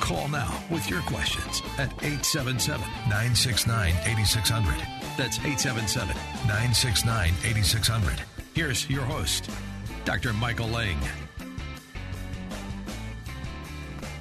Call 0.00 0.28
now 0.28 0.60
with 0.70 0.88
your 0.90 1.02
questions 1.02 1.62
at 1.78 1.92
877 2.02 2.80
969 2.80 3.94
8600. 4.06 4.74
That's 5.16 5.38
877 5.38 6.16
969 6.46 7.34
8600. 7.44 8.20
Here's 8.54 8.88
your 8.90 9.02
host, 9.02 9.50
Dr. 10.04 10.32
Michael 10.32 10.68
Lang. 10.68 10.98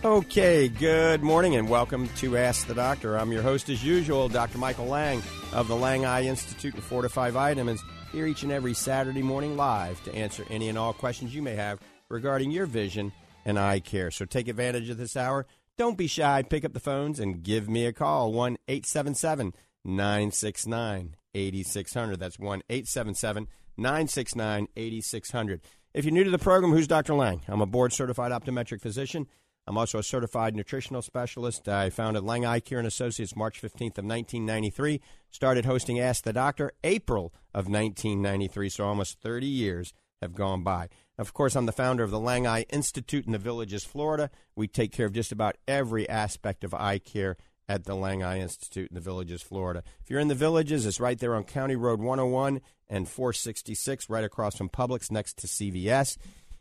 Okay, 0.03 0.69
good 0.69 1.23
morning 1.23 1.55
and 1.55 1.67
welcome 1.67 2.07
to 2.17 2.37
Ask 2.37 2.67
the 2.67 2.75
Doctor. 2.75 3.17
I'm 3.17 3.31
your 3.31 3.41
host, 3.41 3.69
as 3.69 3.83
usual, 3.83 4.29
Dr. 4.29 4.57
Michael 4.57 4.85
Lang 4.85 5.21
of 5.53 5.67
the 5.67 5.75
Lang 5.75 6.05
Eye 6.05 6.23
Institute 6.23 6.73
and 6.73 6.83
Fortifeye 6.83 7.31
Vitamins, 7.31 7.83
here 8.11 8.25
each 8.25 8.43
and 8.43 8.51
every 8.51 8.73
Saturday 8.73 9.23
morning 9.23 9.57
live 9.57 10.01
to 10.03 10.13
answer 10.13 10.45
any 10.49 10.69
and 10.69 10.77
all 10.77 10.93
questions 10.93 11.33
you 11.33 11.41
may 11.41 11.55
have 11.55 11.79
regarding 12.09 12.51
your 12.51 12.65
vision 12.65 13.11
and 13.45 13.57
eye 13.57 13.79
care. 13.79 14.11
So 14.11 14.25
take 14.25 14.47
advantage 14.47 14.89
of 14.89 14.97
this 14.97 15.17
hour. 15.17 15.45
Don't 15.79 15.97
be 15.97 16.07
shy. 16.07 16.43
Pick 16.43 16.65
up 16.65 16.73
the 16.73 16.81
phones 16.81 17.21
and 17.21 17.41
give 17.41 17.69
me 17.69 17.85
a 17.85 17.93
call 17.93 18.33
1 18.33 18.57
877 18.67 19.53
969 19.85 21.15
8600. 21.33 22.19
That's 22.19 22.37
1 22.37 22.63
877 22.69 23.47
969 23.77 24.67
8600. 24.75 25.61
If 25.93 26.03
you're 26.03 26.13
new 26.13 26.25
to 26.25 26.31
the 26.31 26.37
program, 26.37 26.73
who's 26.73 26.85
Dr. 26.85 27.13
Lang? 27.13 27.43
I'm 27.47 27.61
a 27.61 27.65
board 27.65 27.93
certified 27.93 28.33
optometric 28.33 28.81
physician. 28.81 29.27
I'm 29.67 29.77
also 29.77 29.99
a 29.99 30.03
certified 30.03 30.53
nutritional 30.53 31.01
specialist. 31.01 31.69
I 31.69 31.89
founded 31.91 32.23
Lang 32.23 32.45
Eye 32.45 32.59
Care 32.59 32.79
and 32.79 32.87
Associates 32.87 33.37
March 33.37 33.61
15th 33.61 33.99
of 33.99 34.03
1993. 34.03 34.99
Started 35.31 35.63
hosting 35.63 35.97
Ask 35.97 36.25
the 36.25 36.33
Doctor 36.33 36.73
April 36.83 37.33
of 37.53 37.69
1993, 37.69 38.67
so 38.67 38.83
almost 38.83 39.21
30 39.21 39.47
years 39.47 39.93
have 40.21 40.33
gone 40.33 40.63
by. 40.63 40.89
Of 41.17 41.33
course, 41.33 41.55
I'm 41.55 41.65
the 41.65 41.71
founder 41.71 42.03
of 42.03 42.11
the 42.11 42.19
Lang 42.19 42.47
Eye 42.47 42.65
Institute 42.69 43.25
in 43.25 43.31
the 43.31 43.37
Villages, 43.37 43.83
Florida. 43.83 44.29
We 44.55 44.67
take 44.67 44.91
care 44.91 45.05
of 45.05 45.13
just 45.13 45.31
about 45.31 45.57
every 45.67 46.07
aspect 46.07 46.63
of 46.63 46.73
eye 46.73 46.99
care 46.99 47.37
at 47.67 47.85
the 47.85 47.95
Lang 47.95 48.23
Eye 48.23 48.39
Institute 48.39 48.89
in 48.89 48.95
the 48.95 49.01
Villages, 49.01 49.41
Florida. 49.41 49.83
If 50.01 50.09
you're 50.09 50.19
in 50.19 50.27
the 50.27 50.35
Villages, 50.35 50.85
it's 50.85 50.99
right 50.99 51.19
there 51.19 51.35
on 51.35 51.43
County 51.43 51.75
Road 51.75 51.99
101 51.99 52.61
and 52.87 53.07
466, 53.07 54.09
right 54.09 54.23
across 54.23 54.55
from 54.55 54.69
Publix 54.69 55.11
next 55.11 55.37
to 55.39 55.47
CVS 55.47 56.17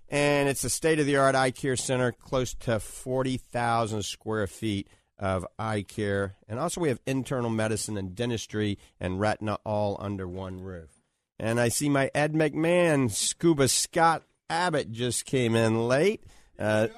and 0.08 0.48
it's 0.48 0.64
a 0.64 0.70
state 0.70 0.98
of 0.98 1.06
the 1.06 1.16
art 1.16 1.34
eye 1.34 1.50
care 1.50 1.76
center, 1.76 2.12
close 2.12 2.54
to 2.54 2.80
40,000 2.80 4.02
square 4.02 4.46
feet 4.46 4.88
of 5.18 5.46
eye 5.58 5.82
care. 5.82 6.36
And 6.48 6.58
also, 6.58 6.80
we 6.80 6.88
have 6.88 7.00
internal 7.06 7.50
medicine 7.50 7.96
and 7.96 8.14
dentistry 8.14 8.78
and 9.00 9.20
retina 9.20 9.58
all 9.64 9.96
under 10.00 10.26
one 10.26 10.60
roof. 10.60 10.97
And 11.40 11.60
I 11.60 11.68
see 11.68 11.88
my 11.88 12.10
Ed 12.14 12.32
McMahon, 12.32 13.10
Scuba 13.10 13.68
Scott 13.68 14.24
Abbott 14.50 14.90
just 14.90 15.24
came 15.24 15.54
in 15.54 15.86
late. 15.86 16.24
Uh, 16.58 16.88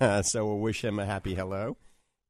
so 0.22 0.46
we'll 0.46 0.58
wish 0.58 0.82
him 0.82 0.98
a 0.98 1.04
happy 1.04 1.34
hello. 1.34 1.76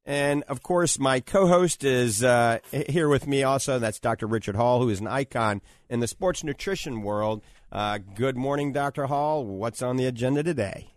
And 0.05 0.43
of 0.43 0.63
course, 0.63 0.97
my 0.99 1.19
co 1.19 1.47
host 1.47 1.83
is 1.83 2.23
uh, 2.23 2.59
here 2.71 3.09
with 3.09 3.27
me 3.27 3.43
also. 3.43 3.77
That's 3.77 3.99
Dr. 3.99 4.25
Richard 4.25 4.55
Hall, 4.55 4.81
who 4.81 4.89
is 4.89 5.01
an 5.01 5.07
icon 5.07 5.61
in 5.89 5.99
the 5.99 6.07
sports 6.07 6.43
nutrition 6.43 7.01
world. 7.01 7.43
Uh, 7.71 7.99
good 8.15 8.37
morning, 8.37 8.71
Dr. 8.71 9.07
Hall. 9.07 9.45
What's 9.45 9.81
on 9.81 9.97
the 9.97 10.05
agenda 10.05 10.43
today? 10.43 10.93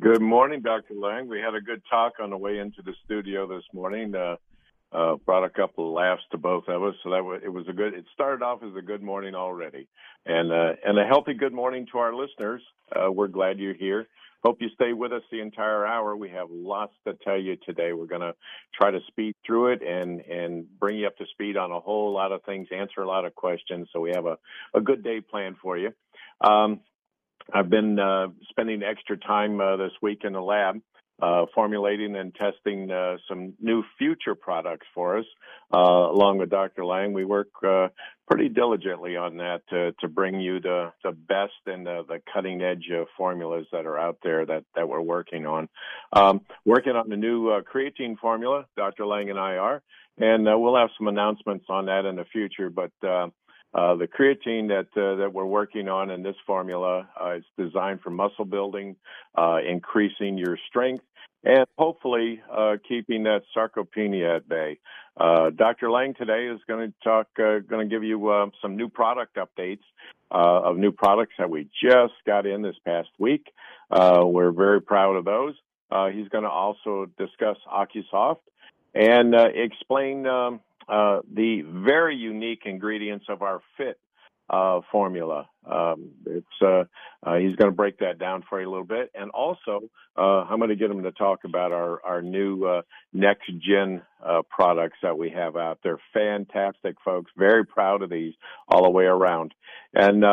Good 0.00 0.22
morning, 0.22 0.60
Dr. 0.60 0.94
Lang. 0.94 1.28
We 1.28 1.38
had 1.38 1.54
a 1.54 1.60
good 1.60 1.82
talk 1.88 2.14
on 2.20 2.30
the 2.30 2.36
way 2.36 2.58
into 2.58 2.82
the 2.82 2.94
studio 3.04 3.46
this 3.46 3.64
morning. 3.72 4.14
Uh, 4.14 4.36
uh, 4.92 5.16
brought 5.24 5.44
a 5.44 5.50
couple 5.50 5.88
of 5.88 5.94
laughs 5.94 6.22
to 6.30 6.38
both 6.38 6.64
of 6.68 6.82
us, 6.82 6.94
so 7.02 7.10
that 7.10 7.24
was, 7.24 7.40
it 7.44 7.48
was 7.48 7.66
a 7.68 7.72
good. 7.72 7.94
It 7.94 8.04
started 8.12 8.44
off 8.44 8.62
as 8.62 8.76
a 8.76 8.82
good 8.82 9.02
morning 9.02 9.34
already, 9.34 9.88
and 10.26 10.52
uh, 10.52 10.72
and 10.84 10.98
a 10.98 11.06
healthy 11.06 11.34
good 11.34 11.52
morning 11.52 11.86
to 11.92 11.98
our 11.98 12.14
listeners. 12.14 12.62
Uh, 12.94 13.10
we're 13.10 13.28
glad 13.28 13.58
you're 13.58 13.74
here. 13.74 14.06
Hope 14.44 14.60
you 14.60 14.68
stay 14.74 14.92
with 14.92 15.12
us 15.12 15.22
the 15.30 15.40
entire 15.40 15.86
hour. 15.86 16.16
We 16.16 16.30
have 16.30 16.48
lots 16.50 16.92
to 17.06 17.14
tell 17.24 17.38
you 17.38 17.56
today. 17.64 17.92
We're 17.92 18.06
going 18.06 18.22
to 18.22 18.34
try 18.74 18.90
to 18.90 18.98
speed 19.06 19.36
through 19.46 19.74
it 19.74 19.82
and, 19.82 20.20
and 20.20 20.66
bring 20.80 20.98
you 20.98 21.06
up 21.06 21.16
to 21.18 21.26
speed 21.30 21.56
on 21.56 21.70
a 21.70 21.78
whole 21.78 22.12
lot 22.12 22.32
of 22.32 22.42
things, 22.42 22.66
answer 22.76 23.02
a 23.02 23.06
lot 23.06 23.24
of 23.24 23.36
questions. 23.36 23.88
So 23.92 24.00
we 24.00 24.10
have 24.10 24.26
a, 24.26 24.38
a 24.74 24.80
good 24.80 25.04
day 25.04 25.20
planned 25.20 25.58
for 25.62 25.78
you. 25.78 25.92
Um, 26.40 26.80
I've 27.54 27.70
been 27.70 28.00
uh, 28.00 28.28
spending 28.50 28.82
extra 28.82 29.16
time 29.16 29.60
uh, 29.60 29.76
this 29.76 29.92
week 30.02 30.22
in 30.24 30.32
the 30.32 30.42
lab 30.42 30.80
uh, 31.22 31.46
formulating 31.54 32.16
and 32.16 32.34
testing 32.34 32.90
uh, 32.90 33.16
some 33.28 33.54
new 33.60 33.84
future 33.96 34.34
products 34.34 34.86
for 34.92 35.18
us. 35.18 35.24
Uh, 35.72 35.78
along 35.78 36.38
with 36.38 36.50
Dr. 36.50 36.84
Lang, 36.84 37.12
we 37.12 37.24
work 37.24 37.48
uh, 37.64 37.88
pretty 38.28 38.48
diligently 38.48 39.16
on 39.16 39.36
that 39.36 39.60
to, 39.70 39.92
to 40.00 40.08
bring 40.08 40.40
you 40.40 40.60
the, 40.60 40.92
the 41.04 41.12
best 41.12 41.52
and 41.66 41.86
the, 41.86 42.02
the 42.08 42.20
cutting 42.34 42.60
edge 42.60 42.90
formulas 43.16 43.66
that 43.70 43.86
are 43.86 43.98
out 43.98 44.18
there 44.24 44.44
that, 44.44 44.64
that 44.74 44.88
we're 44.88 45.00
working 45.00 45.46
on. 45.46 45.68
Um, 46.12 46.40
working 46.64 46.96
on 46.96 47.08
the 47.08 47.16
new 47.16 47.50
uh, 47.50 47.60
creatine 47.62 48.18
formula, 48.18 48.66
Dr. 48.76 49.06
Lang 49.06 49.30
and 49.30 49.38
I 49.38 49.56
are, 49.58 49.80
and 50.18 50.44
we'll 50.44 50.76
have 50.76 50.90
some 50.98 51.06
announcements 51.06 51.66
on 51.68 51.86
that 51.86 52.04
in 52.04 52.16
the 52.16 52.24
future. 52.24 52.68
But 52.68 52.90
uh, 53.74 53.94
the 53.94 54.06
creatine 54.06 54.68
that 54.68 54.88
uh, 55.00 55.16
that 55.16 55.32
we're 55.32 55.46
working 55.46 55.88
on 55.88 56.10
in 56.10 56.22
this 56.22 56.36
formula 56.46 57.08
uh, 57.18 57.36
is 57.36 57.44
designed 57.56 58.00
for 58.02 58.10
muscle 58.10 58.44
building, 58.44 58.96
increasing 59.66 60.36
your 60.36 60.58
strength, 60.68 61.04
and 61.44 61.66
hopefully 61.76 62.40
uh, 62.50 62.76
keeping 62.86 63.24
that 63.24 63.42
sarcopenia 63.56 64.36
at 64.36 64.48
bay. 64.48 64.78
Uh, 65.16 65.50
Dr. 65.50 65.90
Lang 65.90 66.14
today 66.14 66.46
is 66.46 66.60
going 66.66 66.88
to 66.88 66.94
talk, 67.02 67.26
uh, 67.38 67.58
going 67.58 67.88
to 67.88 67.94
give 67.94 68.04
you 68.04 68.28
uh, 68.28 68.46
some 68.60 68.76
new 68.76 68.88
product 68.88 69.36
updates 69.36 69.82
uh, 70.30 70.62
of 70.62 70.76
new 70.76 70.92
products 70.92 71.34
that 71.38 71.50
we 71.50 71.68
just 71.82 72.14
got 72.26 72.46
in 72.46 72.62
this 72.62 72.76
past 72.84 73.08
week. 73.18 73.52
Uh, 73.90 74.22
we're 74.24 74.52
very 74.52 74.80
proud 74.80 75.16
of 75.16 75.24
those. 75.24 75.54
he's 76.12 76.28
going 76.28 76.44
to 76.44 76.50
also 76.50 77.06
discuss 77.18 77.56
OcuSoft 77.70 78.38
and 78.94 79.34
explain 79.34 80.26
um, 80.26 80.60
the 80.88 81.62
very 81.66 82.16
unique 82.16 82.62
ingredients 82.64 83.26
of 83.28 83.42
our 83.42 83.60
Fit 83.76 83.98
uh, 84.52 84.80
formula. 84.90 85.48
Um, 85.64 86.10
it's 86.26 86.46
uh, 86.60 86.84
uh, 87.22 87.36
he's 87.36 87.56
going 87.56 87.70
to 87.70 87.76
break 87.76 87.98
that 87.98 88.18
down 88.18 88.44
for 88.48 88.60
you 88.60 88.68
a 88.68 88.70
little 88.70 88.84
bit, 88.84 89.10
and 89.14 89.30
also 89.30 89.80
uh, 90.16 90.42
I'm 90.42 90.58
going 90.58 90.70
to 90.70 90.76
get 90.76 90.90
him 90.90 91.02
to 91.02 91.12
talk 91.12 91.40
about 91.44 91.72
our 91.72 92.04
our 92.04 92.22
new 92.22 92.64
uh, 92.64 92.82
next 93.12 93.50
gen 93.58 94.02
uh, 94.24 94.42
products 94.50 94.98
that 95.02 95.16
we 95.16 95.30
have 95.30 95.56
out 95.56 95.78
there. 95.82 95.98
Fantastic, 96.12 96.96
folks! 97.04 97.30
Very 97.36 97.64
proud 97.64 98.02
of 98.02 98.10
these 98.10 98.34
all 98.68 98.84
the 98.84 98.90
way 98.90 99.04
around, 99.04 99.54
and. 99.94 100.24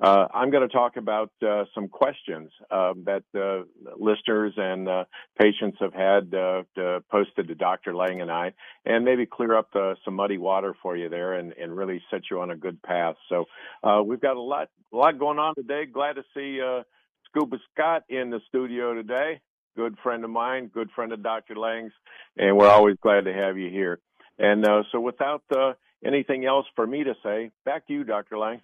Uh, 0.00 0.26
I'm 0.32 0.50
going 0.50 0.66
to 0.66 0.72
talk 0.72 0.96
about 0.96 1.32
uh, 1.42 1.64
some 1.74 1.88
questions 1.88 2.50
uh, 2.70 2.94
that 3.04 3.24
listeners 3.98 4.52
and 4.56 4.88
uh, 4.88 5.04
patients 5.40 5.78
have 5.80 5.92
had 5.92 6.32
uh, 6.34 6.62
posted 7.10 7.48
to 7.48 7.54
Dr. 7.56 7.94
Lang 7.94 8.20
and 8.20 8.30
I, 8.30 8.52
and 8.84 9.04
maybe 9.04 9.26
clear 9.26 9.56
up 9.56 9.72
the, 9.72 9.96
some 10.04 10.14
muddy 10.14 10.38
water 10.38 10.74
for 10.82 10.96
you 10.96 11.08
there 11.08 11.32
and, 11.34 11.52
and, 11.52 11.76
really 11.76 12.00
set 12.10 12.22
you 12.30 12.40
on 12.40 12.50
a 12.50 12.56
good 12.56 12.80
path. 12.82 13.16
So 13.28 13.44
uh, 13.82 14.02
we've 14.04 14.20
got 14.20 14.36
a 14.36 14.40
lot, 14.40 14.68
a 14.92 14.96
lot 14.96 15.18
going 15.18 15.38
on 15.38 15.54
today. 15.56 15.84
Glad 15.86 16.14
to 16.14 16.22
see 16.34 16.60
Scuba 17.26 17.58
Scott 17.72 18.04
in 18.08 18.30
the 18.30 18.40
studio 18.48 18.94
today. 18.94 19.40
Good 19.76 19.96
friend 20.02 20.24
of 20.24 20.30
mine, 20.30 20.70
good 20.72 20.90
friend 20.94 21.12
of 21.12 21.22
Dr. 21.22 21.56
Lang's, 21.56 21.92
and 22.36 22.56
we're 22.56 22.68
always 22.68 22.96
glad 23.00 23.24
to 23.24 23.32
have 23.32 23.58
you 23.58 23.70
here. 23.70 24.00
And 24.38 24.66
so, 24.92 25.00
without 25.00 25.42
anything 26.04 26.44
else 26.44 26.66
for 26.74 26.86
me 26.86 27.04
to 27.04 27.14
say, 27.24 27.50
back 27.64 27.86
to 27.88 27.92
you, 27.92 28.04
Dr. 28.04 28.38
Lang. 28.38 28.60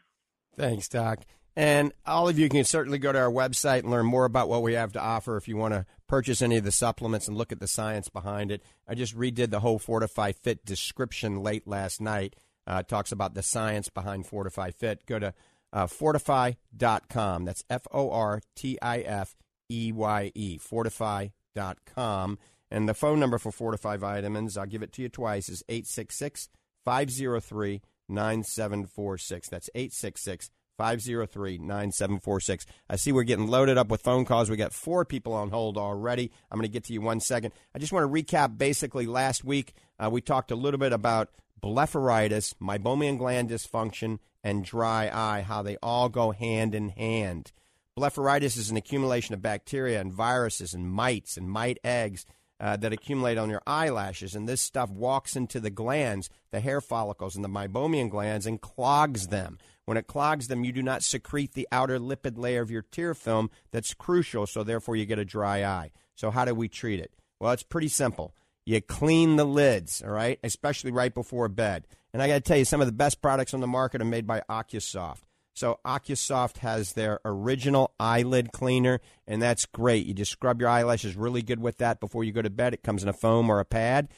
Thanks, 0.57 0.89
Doc. 0.89 1.25
And 1.57 1.93
all 2.05 2.29
of 2.29 2.39
you 2.39 2.49
can 2.49 2.65
certainly 2.65 2.99
go 2.99 3.13
to 3.13 3.19
our 3.19 3.31
website 3.31 3.81
and 3.81 3.91
learn 3.91 4.07
more 4.07 4.25
about 4.25 4.49
what 4.49 4.63
we 4.63 4.75
have 4.75 4.93
to 4.95 5.01
offer 5.01 5.37
if 5.37 5.47
you 5.47 5.57
want 5.57 5.75
to 5.75 5.87
purchase 6.09 6.43
any 6.43 6.57
of 6.57 6.65
the 6.65 6.73
supplements 6.73 7.29
and 7.29 7.37
look 7.37 7.53
at 7.53 7.61
the 7.61 7.69
science 7.69 8.09
behind 8.09 8.51
it. 8.51 8.63
I 8.89 8.95
just 8.95 9.17
redid 9.17 9.51
the 9.51 9.61
whole 9.61 9.79
Fortifeye 9.79 10.35
Fit 10.35 10.65
description 10.65 11.43
late 11.43 11.67
last 11.67 12.01
night. 12.01 12.35
Uh, 12.67 12.83
talks 12.83 13.13
about 13.13 13.35
the 13.35 13.43
science 13.43 13.89
behind 13.89 14.27
Fortifeye 14.27 14.75
Fit. 14.75 15.07
Go 15.07 15.19
to 15.19 15.35
uh, 15.73 15.87
fortifeye.com. 15.87 17.45
That's 17.45 17.65
F 17.71 17.87
O 17.93 18.11
R 18.11 18.41
T 18.57 18.79
I 18.83 19.01
F 19.01 19.37
E 19.71 19.93
Y 19.93 20.33
E, 20.35 20.59
fortifeye.com. 20.59 22.39
And 22.71 22.89
the 22.89 22.95
phone 22.95 23.21
number 23.21 23.39
for 23.39 23.53
Fortifeye 23.53 23.99
Vitamins, 23.99 24.57
I'll 24.57 24.67
give 24.67 24.83
it 24.83 24.93
to 24.95 25.03
you 25.03 25.09
twice, 25.09 25.49
is 25.49 25.63
866 25.69 26.49
503 26.85 27.81
9746. 28.09 29.49
That's 29.49 29.71
866 29.75 30.51
503 30.77 31.59
9746. 31.59 32.67
I 32.89 32.97
see 32.97 33.13
we're 33.13 33.23
getting 33.23 33.49
loaded 33.49 33.79
up 33.79 33.89
with 33.89 34.03
phone 34.03 34.25
calls. 34.25 34.51
We 34.51 34.57
got 34.57 34.73
four 34.73 35.05
people 35.05 35.33
on 35.33 35.51
hold 35.51 35.79
already. 35.79 36.31
I'm 36.51 36.59
going 36.59 36.69
to 36.69 36.73
get 36.73 36.85
to 36.85 36.93
you 36.93 37.01
one 37.01 37.21
second. 37.21 37.53
I 37.75 37.79
just 37.79 37.93
want 37.93 38.05
to 38.13 38.23
recap 38.23 38.59
basically 38.59 39.07
last 39.07 39.45
week. 39.45 39.75
Uh, 39.99 40.11
we 40.11 40.21
talked 40.21 40.51
a 40.51 40.57
little 40.57 40.79
bit 40.79 40.93
about 40.93 41.31
blepharitis, 41.63 42.55
meibomian 42.61 43.19
gland 43.19 43.51
dysfunction, 43.51 44.19
and 44.43 44.65
dry 44.65 45.09
eye, 45.13 45.43
how 45.43 45.63
they 45.63 45.77
all 45.83 46.09
go 46.09 46.33
hand 46.33 46.75
in 46.75 46.91
hand. 46.91 47.53
Blepharitis 47.99 48.59
is 48.59 48.71
an 48.71 48.77
accumulation 48.77 49.35
of 49.35 49.41
bacteria 49.41 50.01
and 50.01 50.13
viruses 50.13 50.75
and 50.75 50.91
mites 50.91 51.37
and 51.37 51.49
mite 51.49 51.79
eggs 51.85 52.27
uh, 52.61 52.77
that 52.77 52.93
accumulate 52.93 53.39
on 53.39 53.51
your 53.51 53.63
eyelashes, 53.67 54.35
and 54.35 54.49
this 54.49 54.61
stuff 54.61 54.91
walks 54.91 55.37
into 55.37 55.61
the 55.61 55.71
glands, 55.71 56.31
the 56.51 56.61
hair 56.61 56.81
follicles, 56.81 57.35
and 57.35 57.45
the 57.45 57.49
meibomian 57.49 58.09
glands, 58.09 58.47
and 58.47 58.61
clogs 58.61 59.29
them. 59.29 59.59
When 59.85 59.97
it 59.97 60.07
clogs 60.07 60.49
them, 60.49 60.65
you 60.65 60.73
do 60.73 60.83
not 60.83 61.03
secrete 61.03 61.53
the 61.53 61.69
outer 61.71 61.99
lipid 61.99 62.39
layer 62.39 62.63
of 62.63 62.71
your 62.71 62.83
tear 62.83 63.15
film 63.15 63.51
that's 63.71 63.93
crucial, 63.93 64.47
so 64.47 64.63
therefore 64.63 64.97
you 64.97 65.05
get 65.05 65.19
a 65.19 65.25
dry 65.25 65.65
eye. 65.65 65.91
So, 66.15 66.31
how 66.31 66.45
do 66.45 66.55
we 66.55 66.69
treat 66.69 67.01
it? 67.01 67.13
Well, 67.41 67.53
it's 67.53 67.63
pretty 67.63 67.89
simple. 67.89 68.35
You 68.65 68.81
clean 68.81 69.37
the 69.37 69.45
lids, 69.45 70.03
all 70.03 70.11
right, 70.11 70.39
especially 70.43 70.91
right 70.91 71.13
before 71.13 71.49
bed. 71.49 71.87
And 72.15 72.23
I 72.23 72.29
got 72.29 72.35
to 72.35 72.41
tell 72.41 72.57
you, 72.57 72.65
some 72.65 72.81
of 72.81 72.87
the 72.87 72.93
best 72.93 73.21
products 73.21 73.53
on 73.53 73.61
the 73.61 73.67
market 73.67 74.01
are 74.01 74.07
made 74.07 74.27
by 74.27 74.43
OcuSoft. 74.49 75.19
So 75.55 75.79
OcuSoft 75.87 76.59
has 76.59 76.93
their 76.93 77.21
original 77.25 77.93
eyelid 78.01 78.51
cleaner, 78.53 79.01
and 79.27 79.41
that's 79.41 79.67
great. 79.67 80.05
You 80.05 80.13
just 80.13 80.33
scrub 80.33 80.61
your 80.61 80.69
eyelashes 80.69 81.17
really 81.17 81.43
good 81.43 81.61
with 81.61 81.79
that 81.79 82.01
before 82.01 82.25
you 82.25 82.33
go 82.33 82.43
to 82.43 82.51
bed. 82.51 82.75
It 82.75 82.83
comes 82.83 83.05
in 83.05 83.09
a 83.09 83.13
foam 83.13 83.49
or 83.49 83.61
a 83.61 83.65
pad, 83.65 84.09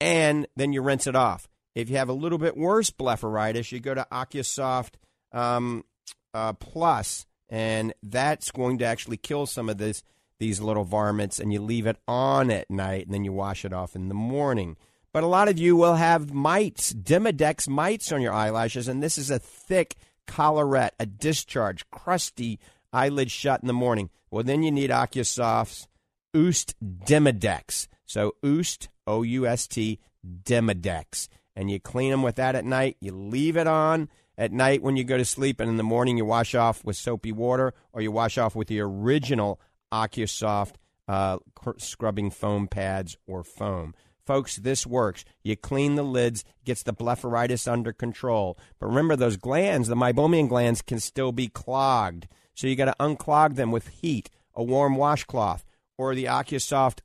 and 0.00 0.46
then 0.56 0.72
you 0.72 0.82
rinse 0.82 1.08
it 1.08 1.16
off. 1.16 1.48
If 1.74 1.90
you 1.90 1.96
have 1.96 2.08
a 2.08 2.14
little 2.14 2.38
bit 2.38 2.56
worse 2.56 2.90
blepharitis, 2.90 3.72
you 3.72 3.80
go 3.80 3.94
to 3.94 4.06
OcuSoft 4.12 4.94
um, 5.32 5.84
uh, 6.32 6.52
Plus, 6.52 7.26
and 7.48 7.92
that's 8.00 8.52
going 8.52 8.78
to 8.78 8.84
actually 8.84 9.16
kill 9.16 9.46
some 9.46 9.68
of 9.68 9.78
this 9.78 10.02
these 10.38 10.60
little 10.60 10.84
varmints, 10.84 11.40
and 11.40 11.52
you 11.52 11.60
leave 11.60 11.86
it 11.86 11.96
on 12.06 12.50
at 12.50 12.70
night, 12.70 13.06
and 13.06 13.14
then 13.14 13.24
you 13.24 13.32
wash 13.32 13.64
it 13.64 13.72
off 13.72 13.96
in 13.96 14.08
the 14.08 14.14
morning. 14.14 14.76
But 15.12 15.22
a 15.22 15.28
lot 15.28 15.48
of 15.48 15.58
you 15.58 15.76
will 15.76 15.94
have 15.94 16.32
mites, 16.32 16.92
Demodex 16.92 17.68
mites 17.68 18.10
on 18.12 18.20
your 18.20 18.32
eyelashes, 18.32 18.88
and 18.88 19.02
this 19.02 19.16
is 19.16 19.30
a 19.30 19.38
thick 19.38 19.96
collarette, 20.26 20.94
a 20.98 21.06
discharge, 21.06 21.88
crusty 21.90 22.58
eyelid 22.92 23.30
shut 23.30 23.60
in 23.62 23.66
the 23.66 23.72
morning. 23.72 24.10
Well, 24.30 24.44
then 24.44 24.62
you 24.62 24.70
need 24.70 24.90
OcuSoft's 24.90 25.88
Oust 26.34 26.74
Demodex. 26.82 27.88
So 28.06 28.34
Oust, 28.44 28.88
O 29.06 29.22
U 29.22 29.46
S 29.46 29.66
T, 29.66 29.98
Demodex. 30.26 31.28
And 31.56 31.70
you 31.70 31.78
clean 31.78 32.10
them 32.10 32.22
with 32.22 32.36
that 32.36 32.54
at 32.54 32.64
night. 32.64 32.96
You 33.00 33.12
leave 33.12 33.56
it 33.56 33.66
on 33.66 34.08
at 34.36 34.52
night 34.52 34.82
when 34.82 34.96
you 34.96 35.04
go 35.04 35.16
to 35.16 35.24
sleep, 35.24 35.60
and 35.60 35.70
in 35.70 35.76
the 35.76 35.84
morning 35.84 36.16
you 36.16 36.24
wash 36.24 36.54
off 36.56 36.84
with 36.84 36.96
soapy 36.96 37.30
water 37.30 37.72
or 37.92 38.00
you 38.00 38.10
wash 38.10 38.36
off 38.36 38.56
with 38.56 38.66
the 38.66 38.80
original 38.80 39.60
OcuSoft 39.92 40.74
uh, 41.06 41.38
scrubbing 41.78 42.30
foam 42.30 42.66
pads 42.66 43.16
or 43.26 43.44
foam. 43.44 43.94
Folks, 44.26 44.56
this 44.56 44.86
works. 44.86 45.24
You 45.42 45.56
clean 45.56 45.96
the 45.96 46.02
lids, 46.02 46.44
gets 46.64 46.82
the 46.82 46.94
blepharitis 46.94 47.70
under 47.70 47.92
control. 47.92 48.58
But 48.78 48.86
remember, 48.86 49.16
those 49.16 49.36
glands, 49.36 49.88
the 49.88 49.96
meibomian 49.96 50.48
glands, 50.48 50.80
can 50.82 51.00
still 51.00 51.32
be 51.32 51.48
clogged. 51.48 52.26
So 52.54 52.66
you 52.66 52.76
got 52.76 52.86
to 52.86 52.96
unclog 52.98 53.56
them 53.56 53.70
with 53.70 53.88
heat, 53.88 54.30
a 54.54 54.62
warm 54.62 54.96
washcloth, 54.96 55.64
or 55.98 56.14
the 56.14 56.24
OcuSoft 56.24 57.00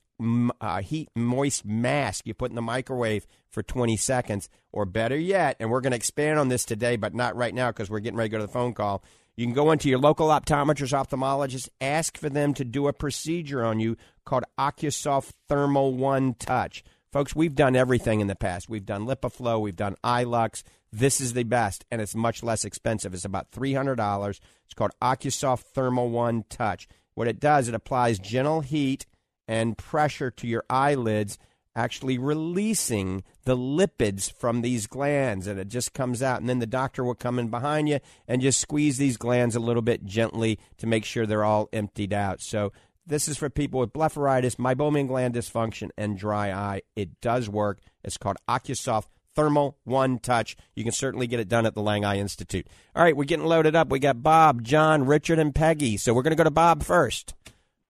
uh, 0.61 0.81
heat 0.81 1.09
moist 1.15 1.65
mask 1.65 2.27
you 2.27 2.33
put 2.33 2.51
in 2.51 2.55
the 2.55 2.61
microwave 2.61 3.25
for 3.49 3.63
20 3.63 3.97
seconds. 3.97 4.49
Or 4.71 4.85
better 4.85 5.17
yet, 5.17 5.55
and 5.59 5.71
we're 5.71 5.81
going 5.81 5.93
to 5.93 5.97
expand 5.97 6.37
on 6.37 6.49
this 6.49 6.63
today, 6.63 6.95
but 6.95 7.15
not 7.15 7.35
right 7.35 7.55
now 7.55 7.71
because 7.71 7.89
we're 7.89 8.01
getting 8.01 8.17
ready 8.17 8.29
to 8.29 8.33
go 8.33 8.37
to 8.37 8.45
the 8.45 8.53
phone 8.53 8.75
call. 8.75 9.03
You 9.35 9.45
can 9.45 9.55
go 9.55 9.71
into 9.71 9.89
your 9.89 9.99
local 9.99 10.27
optometrist, 10.27 10.91
ophthalmologist, 10.91 11.69
ask 11.81 12.17
for 12.17 12.29
them 12.29 12.53
to 12.53 12.65
do 12.65 12.87
a 12.87 12.93
procedure 12.93 13.63
on 13.63 13.79
you 13.79 13.97
called 14.25 14.43
OcuSoft 14.59 15.31
Thermal 15.47 15.95
One 15.95 16.35
Touch. 16.35 16.83
Folks, 17.11 17.35
we've 17.35 17.55
done 17.55 17.75
everything 17.75 18.19
in 18.19 18.27
the 18.27 18.35
past. 18.35 18.69
We've 18.69 18.85
done 18.85 19.07
LipiFlow, 19.07 19.59
we've 19.59 19.75
done 19.75 19.95
iLux. 20.03 20.61
This 20.91 21.19
is 21.19 21.33
the 21.33 21.43
best, 21.43 21.83
and 21.89 22.01
it's 22.01 22.13
much 22.13 22.43
less 22.43 22.63
expensive. 22.63 23.15
It's 23.15 23.25
about 23.25 23.51
$300. 23.51 24.39
It's 24.65 24.73
called 24.75 24.91
OcuSoft 25.01 25.61
Thermal 25.73 26.09
One 26.11 26.43
Touch. 26.49 26.87
What 27.15 27.27
it 27.27 27.39
does, 27.39 27.67
it 27.67 27.73
applies 27.73 28.19
gentle 28.19 28.61
heat 28.61 29.07
and 29.47 29.75
pressure 29.75 30.29
to 30.29 30.47
your 30.47 30.63
eyelids, 30.69 31.39
actually 31.75 32.19
releasing 32.19 33.23
the 33.43 33.57
lipids 33.57 34.31
from 34.31 34.61
these 34.61 34.85
glands, 34.85 35.47
and 35.47 35.59
it 35.59 35.67
just 35.67 35.93
comes 35.93 36.21
out. 36.21 36.41
And 36.41 36.47
then 36.47 36.59
the 36.59 36.67
doctor 36.67 37.03
will 37.03 37.15
come 37.15 37.39
in 37.39 37.49
behind 37.49 37.89
you 37.89 37.99
and 38.27 38.41
just 38.41 38.61
squeeze 38.61 38.99
these 38.99 39.17
glands 39.17 39.55
a 39.55 39.59
little 39.59 39.81
bit 39.81 40.05
gently 40.05 40.59
to 40.77 40.85
make 40.85 41.05
sure 41.05 41.25
they're 41.25 41.43
all 41.43 41.69
emptied 41.73 42.13
out. 42.13 42.39
So 42.39 42.71
this 43.09 43.27
is 43.27 43.37
for 43.37 43.49
people 43.49 43.79
with 43.79 43.91
blepharitis, 43.91 44.55
meibomian 44.57 45.07
gland 45.07 45.33
dysfunction, 45.33 45.89
and 45.97 46.17
dry 46.17 46.51
eye. 46.51 46.81
It 46.95 47.19
does 47.21 47.49
work. 47.49 47.79
It's 48.03 48.17
called 48.17 48.37
OcuSoft 48.47 49.07
Thermal 49.35 49.77
One 49.83 50.19
Touch. 50.19 50.55
You 50.75 50.83
can 50.83 50.93
certainly 50.93 51.27
get 51.27 51.39
it 51.39 51.49
done 51.49 51.65
at 51.65 51.73
the 51.73 51.81
Lang 51.81 52.05
Eye 52.05 52.17
Institute. 52.17 52.67
All 52.95 53.03
right, 53.03 53.17
we're 53.17 53.25
getting 53.25 53.45
loaded 53.45 53.75
up. 53.75 53.89
We 53.89 53.99
got 53.99 54.21
Bob, 54.21 54.63
John, 54.63 55.05
Richard, 55.05 55.39
and 55.39 55.53
Peggy. 55.53 55.97
So 55.97 56.13
we're 56.13 56.21
going 56.21 56.31
to 56.31 56.37
go 56.37 56.43
to 56.43 56.51
Bob 56.51 56.83
first. 56.83 57.33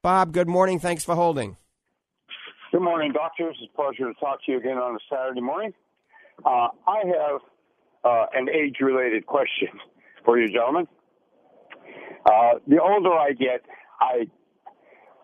Bob, 0.02 0.32
good 0.32 0.48
morning. 0.48 0.80
Thanks 0.80 1.04
for 1.04 1.16
holding. 1.16 1.58
Good 2.72 2.82
morning, 2.82 3.12
doctors. 3.12 3.58
It's 3.62 3.72
a 3.74 3.76
pleasure 3.76 4.14
to 4.14 4.20
talk 4.20 4.46
to 4.46 4.52
you 4.52 4.60
again 4.60 4.78
on 4.78 4.96
a 4.96 5.00
Saturday 5.10 5.42
morning. 5.42 5.74
Uh, 6.46 6.70
I 6.88 7.04
have 7.06 7.42
uh, 8.06 8.26
an 8.34 8.48
age 8.48 8.78
related 8.80 9.26
question 9.26 9.68
for 10.24 10.40
you, 10.40 10.48
gentlemen. 10.48 10.88
Uh, 12.26 12.60
the 12.68 12.82
older 12.82 13.12
I 13.12 13.32
get, 13.32 13.64
I 14.00 14.28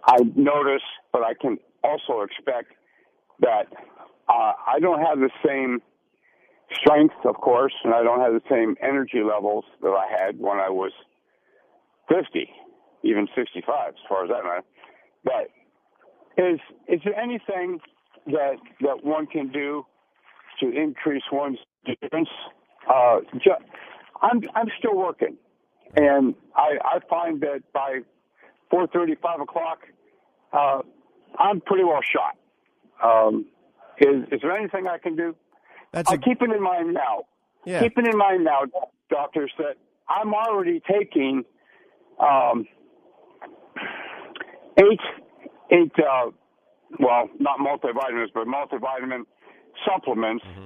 I 0.08 0.18
notice, 0.36 0.84
but 1.12 1.24
I 1.24 1.34
can 1.34 1.58
also 1.84 2.22
expect 2.22 2.74
that 3.40 3.68
uh, 4.30 4.54
I 4.68 4.80
don't 4.80 5.02
have 5.02 5.20
the 5.20 5.30
same 5.46 5.82
strength, 6.74 7.16
of 7.26 7.36
course, 7.36 7.74
and 7.84 7.94
I 7.94 8.04
don't 8.04 8.20
have 8.22 8.34
the 8.34 8.42
same 8.50 8.76
energy 8.82 9.22
levels 9.24 9.66
that 9.82 9.90
I 9.90 10.08
had 10.10 10.40
when 10.40 10.60
I 10.60 10.70
was 10.70 10.92
50, 12.10 12.50
even 13.04 13.28
65, 13.36 13.90
as 13.90 13.94
far 14.08 14.24
as 14.24 14.30
that 14.30 14.44
matters. 14.44 14.64
But 15.24 15.50
is 16.38 16.60
is 16.88 17.00
there 17.04 17.18
anything 17.20 17.80
that 18.28 18.58
that 18.82 19.04
one 19.04 19.26
can 19.26 19.52
do 19.52 19.86
to 20.60 20.70
increase 20.70 21.24
one's 21.32 21.58
endurance? 21.88 22.30
Uh, 22.88 23.20
I'm 24.22 24.42
I'm 24.54 24.68
still 24.78 24.96
working, 24.96 25.38
and 25.96 26.36
I 26.56 26.78
I 26.84 27.00
find 27.10 27.42
that 27.42 27.64
by 27.74 28.00
4:30, 28.72 29.20
5 29.22 29.42
o'clock, 29.42 29.80
uh, 30.56 30.82
I'm 31.38 31.62
pretty 31.62 31.84
well 31.84 32.02
shot. 32.02 32.38
Um, 33.04 33.46
is, 34.00 34.24
is 34.32 34.42
there 34.42 34.56
anything 34.56 34.88
I 34.88 34.98
can 34.98 35.16
do? 35.16 35.36
That's 35.92 36.10
I'm 36.10 36.20
a... 36.20 36.22
keeping 36.22 36.52
in 36.52 36.62
mind 36.62 36.94
now. 36.94 37.24
Yeah. 37.66 37.82
Keeping 37.82 38.06
in 38.06 38.18
mind 38.18 38.44
now, 38.44 38.62
doctors, 39.10 39.52
that 39.58 39.76
I'm 40.08 40.34
already 40.34 40.82
taking 40.90 41.44
um, 42.20 42.66
eight, 44.78 45.00
eight. 45.72 45.92
Uh, 45.98 46.32
well, 47.00 47.30
not 47.40 47.60
multivitamins, 47.60 48.28
but 48.34 48.46
multivitamin 48.48 49.24
supplements 49.86 50.46
mm-hmm. 50.46 50.66